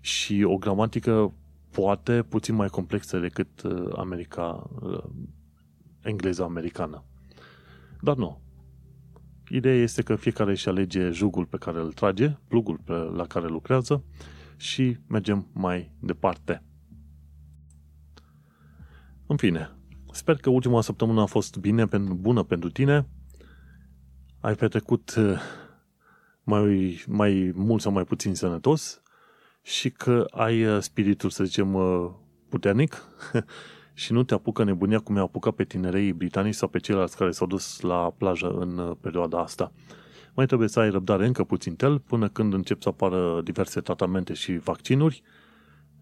și 0.00 0.42
o 0.42 0.56
gramatică 0.56 1.32
poate 1.70 2.22
puțin 2.28 2.54
mai 2.54 2.68
complexă 2.68 3.18
decât 3.18 3.62
uh, 3.62 3.92
America, 3.96 4.70
uh, 4.82 5.04
engleza 6.02 6.44
americană. 6.44 7.04
Dar 8.00 8.16
nu, 8.16 8.40
Ideea 9.52 9.74
este 9.74 10.02
că 10.02 10.16
fiecare 10.16 10.50
își 10.50 10.68
alege 10.68 11.10
jugul 11.10 11.46
pe 11.46 11.56
care 11.56 11.78
îl 11.78 11.92
trage, 11.92 12.36
plugul 12.48 12.80
pe, 12.84 12.92
la 12.92 13.26
care 13.26 13.46
lucrează 13.46 14.04
și 14.56 14.98
mergem 15.06 15.46
mai 15.52 15.92
departe. 16.00 16.62
În 19.26 19.36
fine, 19.36 19.70
sper 20.12 20.36
că 20.36 20.50
ultima 20.50 20.80
săptămână 20.80 21.20
a 21.20 21.26
fost 21.26 21.56
bine, 21.56 21.88
bună 21.98 22.42
pentru 22.42 22.70
tine. 22.70 23.08
Ai 24.40 24.54
petrecut 24.54 25.14
eh, 25.16 25.40
mai, 26.42 27.02
mai 27.06 27.52
mult 27.54 27.80
sau 27.80 27.92
mai 27.92 28.04
puțin 28.04 28.34
sănătos 28.34 29.02
și 29.62 29.90
că 29.90 30.26
ai 30.30 30.58
eh, 30.60 30.80
spiritul, 30.80 31.30
să 31.30 31.44
zicem, 31.44 31.74
eh, 31.74 32.10
puternic 32.48 33.02
și 33.94 34.12
nu 34.12 34.22
te 34.22 34.34
apucă 34.34 34.64
nebunia 34.64 34.98
cum 34.98 35.16
i-a 35.16 35.22
apucat 35.22 35.54
pe 35.54 35.64
tinerii 35.64 36.12
britanici 36.12 36.54
sau 36.54 36.68
pe 36.68 36.78
ceilalți 36.78 37.16
care 37.16 37.30
s-au 37.30 37.46
dus 37.46 37.80
la 37.80 38.14
plajă 38.16 38.48
în 38.48 38.78
uh, 38.78 38.96
perioada 39.00 39.38
asta. 39.40 39.72
Mai 40.34 40.46
trebuie 40.46 40.68
să 40.68 40.80
ai 40.80 40.90
răbdare 40.90 41.26
încă 41.26 41.44
puțin 41.44 41.74
tel 41.76 41.98
până 41.98 42.28
când 42.28 42.54
încep 42.54 42.82
să 42.82 42.88
apară 42.88 43.40
diverse 43.44 43.80
tratamente 43.80 44.32
și 44.34 44.52
vaccinuri, 44.52 45.22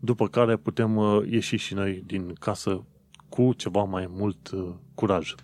după 0.01 0.29
care 0.29 0.57
putem 0.57 0.97
uh, 0.97 1.23
ieși 1.31 1.57
și 1.57 1.75
noi 1.75 2.03
din 2.07 2.33
casă 2.33 2.85
cu 3.29 3.53
ceva 3.53 3.83
mai 3.83 4.07
mult 4.11 4.51
uh, 4.51 4.75
curaj. 4.95 5.35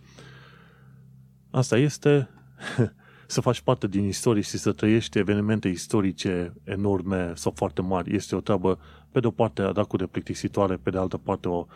Asta 1.51 1.77
este 1.77 2.29
să 3.27 3.41
faci 3.41 3.61
parte 3.61 3.87
din 3.87 4.05
istorie 4.05 4.43
și 4.43 4.59
să 4.59 4.73
trăiești 4.73 5.19
evenimente 5.19 5.69
istorice 5.69 6.55
enorme 6.65 7.33
sau 7.35 7.53
foarte 7.57 7.83
mari. 7.83 8.15
Este 8.15 8.37
o 8.37 8.41
treabă, 8.41 8.79
pe 9.11 9.21
de 9.21 9.27
o 9.27 9.31
parte, 9.31 9.63
adacul 9.63 9.99
de 9.99 10.07
plictisitoare, 10.07 10.77
pe 10.77 10.91
de 10.91 10.99
altă 10.99 11.17
parte, 11.17 11.49
o, 11.49 11.67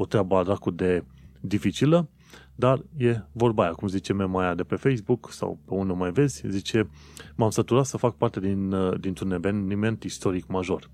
o 0.00 0.04
treabă 0.04 0.36
adacul 0.36 0.74
de 0.74 1.04
dificilă, 1.40 2.08
dar 2.54 2.82
e 2.96 3.20
vorba 3.32 3.62
aia, 3.62 3.72
cum 3.72 3.88
zice 3.88 4.12
mema 4.12 4.42
aia 4.42 4.54
de 4.54 4.62
pe 4.62 4.76
Facebook 4.76 5.32
sau 5.32 5.58
pe 5.64 5.74
unul 5.74 5.96
mai 5.96 6.10
vezi, 6.10 6.42
zice 6.48 6.88
m-am 7.36 7.50
săturat 7.50 7.84
să 7.84 7.96
fac 7.96 8.16
parte 8.16 8.40
din, 8.40 8.72
uh, 8.72 9.00
dintr-un 9.00 9.32
eveniment 9.32 10.02
istoric 10.02 10.46
major. 10.46 10.90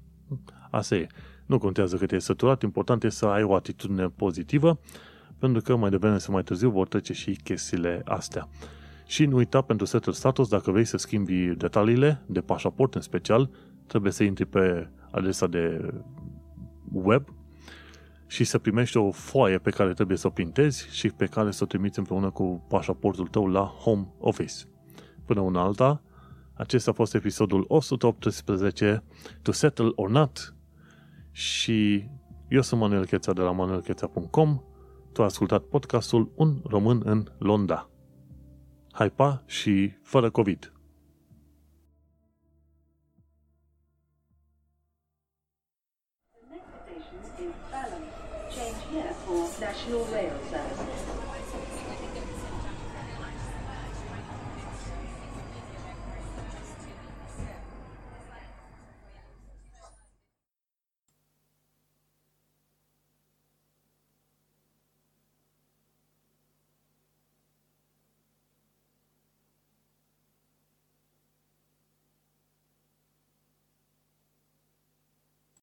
Asta 0.70 0.96
e. 0.96 1.06
Nu 1.46 1.58
contează 1.58 1.96
cât 1.96 2.12
e 2.12 2.18
săturat, 2.18 2.62
important 2.62 3.04
e 3.04 3.08
să 3.08 3.26
ai 3.26 3.42
o 3.42 3.54
atitudine 3.54 4.08
pozitivă, 4.08 4.78
pentru 5.38 5.62
că 5.62 5.76
mai 5.76 5.90
devreme 5.90 6.18
sau 6.18 6.34
mai 6.34 6.42
târziu 6.42 6.70
vor 6.70 6.88
trece 6.88 7.12
și 7.12 7.38
chestiile 7.44 8.02
astea. 8.04 8.48
Și 9.06 9.26
nu 9.26 9.36
uita 9.36 9.60
pentru 9.60 9.86
setul 9.86 10.12
status, 10.12 10.48
dacă 10.48 10.70
vrei 10.70 10.84
să 10.84 10.96
schimbi 10.96 11.54
detaliile 11.56 12.22
de 12.26 12.40
pașaport 12.40 12.94
în 12.94 13.00
special, 13.00 13.50
trebuie 13.86 14.12
să 14.12 14.22
intri 14.24 14.44
pe 14.44 14.88
adresa 15.10 15.46
de 15.46 15.92
web 16.92 17.24
și 18.34 18.44
să 18.44 18.58
primești 18.58 18.96
o 18.96 19.10
foaie 19.10 19.58
pe 19.58 19.70
care 19.70 19.92
trebuie 19.92 20.16
să 20.16 20.26
o 20.26 20.30
printezi 20.30 20.88
și 20.90 21.08
pe 21.08 21.26
care 21.26 21.50
să 21.50 21.62
o 21.62 21.66
trimiți 21.66 21.98
împreună 21.98 22.30
cu 22.30 22.64
pașaportul 22.68 23.26
tău 23.26 23.46
la 23.46 23.64
Home 23.64 24.08
Office. 24.18 24.54
Până 25.24 25.40
una 25.40 25.62
alta, 25.62 26.02
acesta 26.54 26.90
a 26.90 26.94
fost 26.94 27.14
episodul 27.14 27.64
118 27.68 29.02
To 29.42 29.52
Settle 29.52 29.92
or 29.94 30.10
Not 30.10 30.54
și 31.30 32.08
eu 32.48 32.62
sunt 32.62 32.80
Manuel 32.80 33.06
Cheța 33.06 33.32
de 33.32 33.40
la 33.40 33.50
manuelcheța.com 33.50 34.60
Tu 35.12 35.20
ai 35.20 35.26
ascultat 35.26 35.62
podcastul 35.62 36.32
Un 36.34 36.60
român 36.64 37.02
în 37.04 37.26
Londra. 37.38 37.90
Hai 38.92 39.10
pa 39.10 39.42
și 39.46 39.92
fără 40.02 40.30
COVID! 40.30 40.73
Your. 49.88 50.33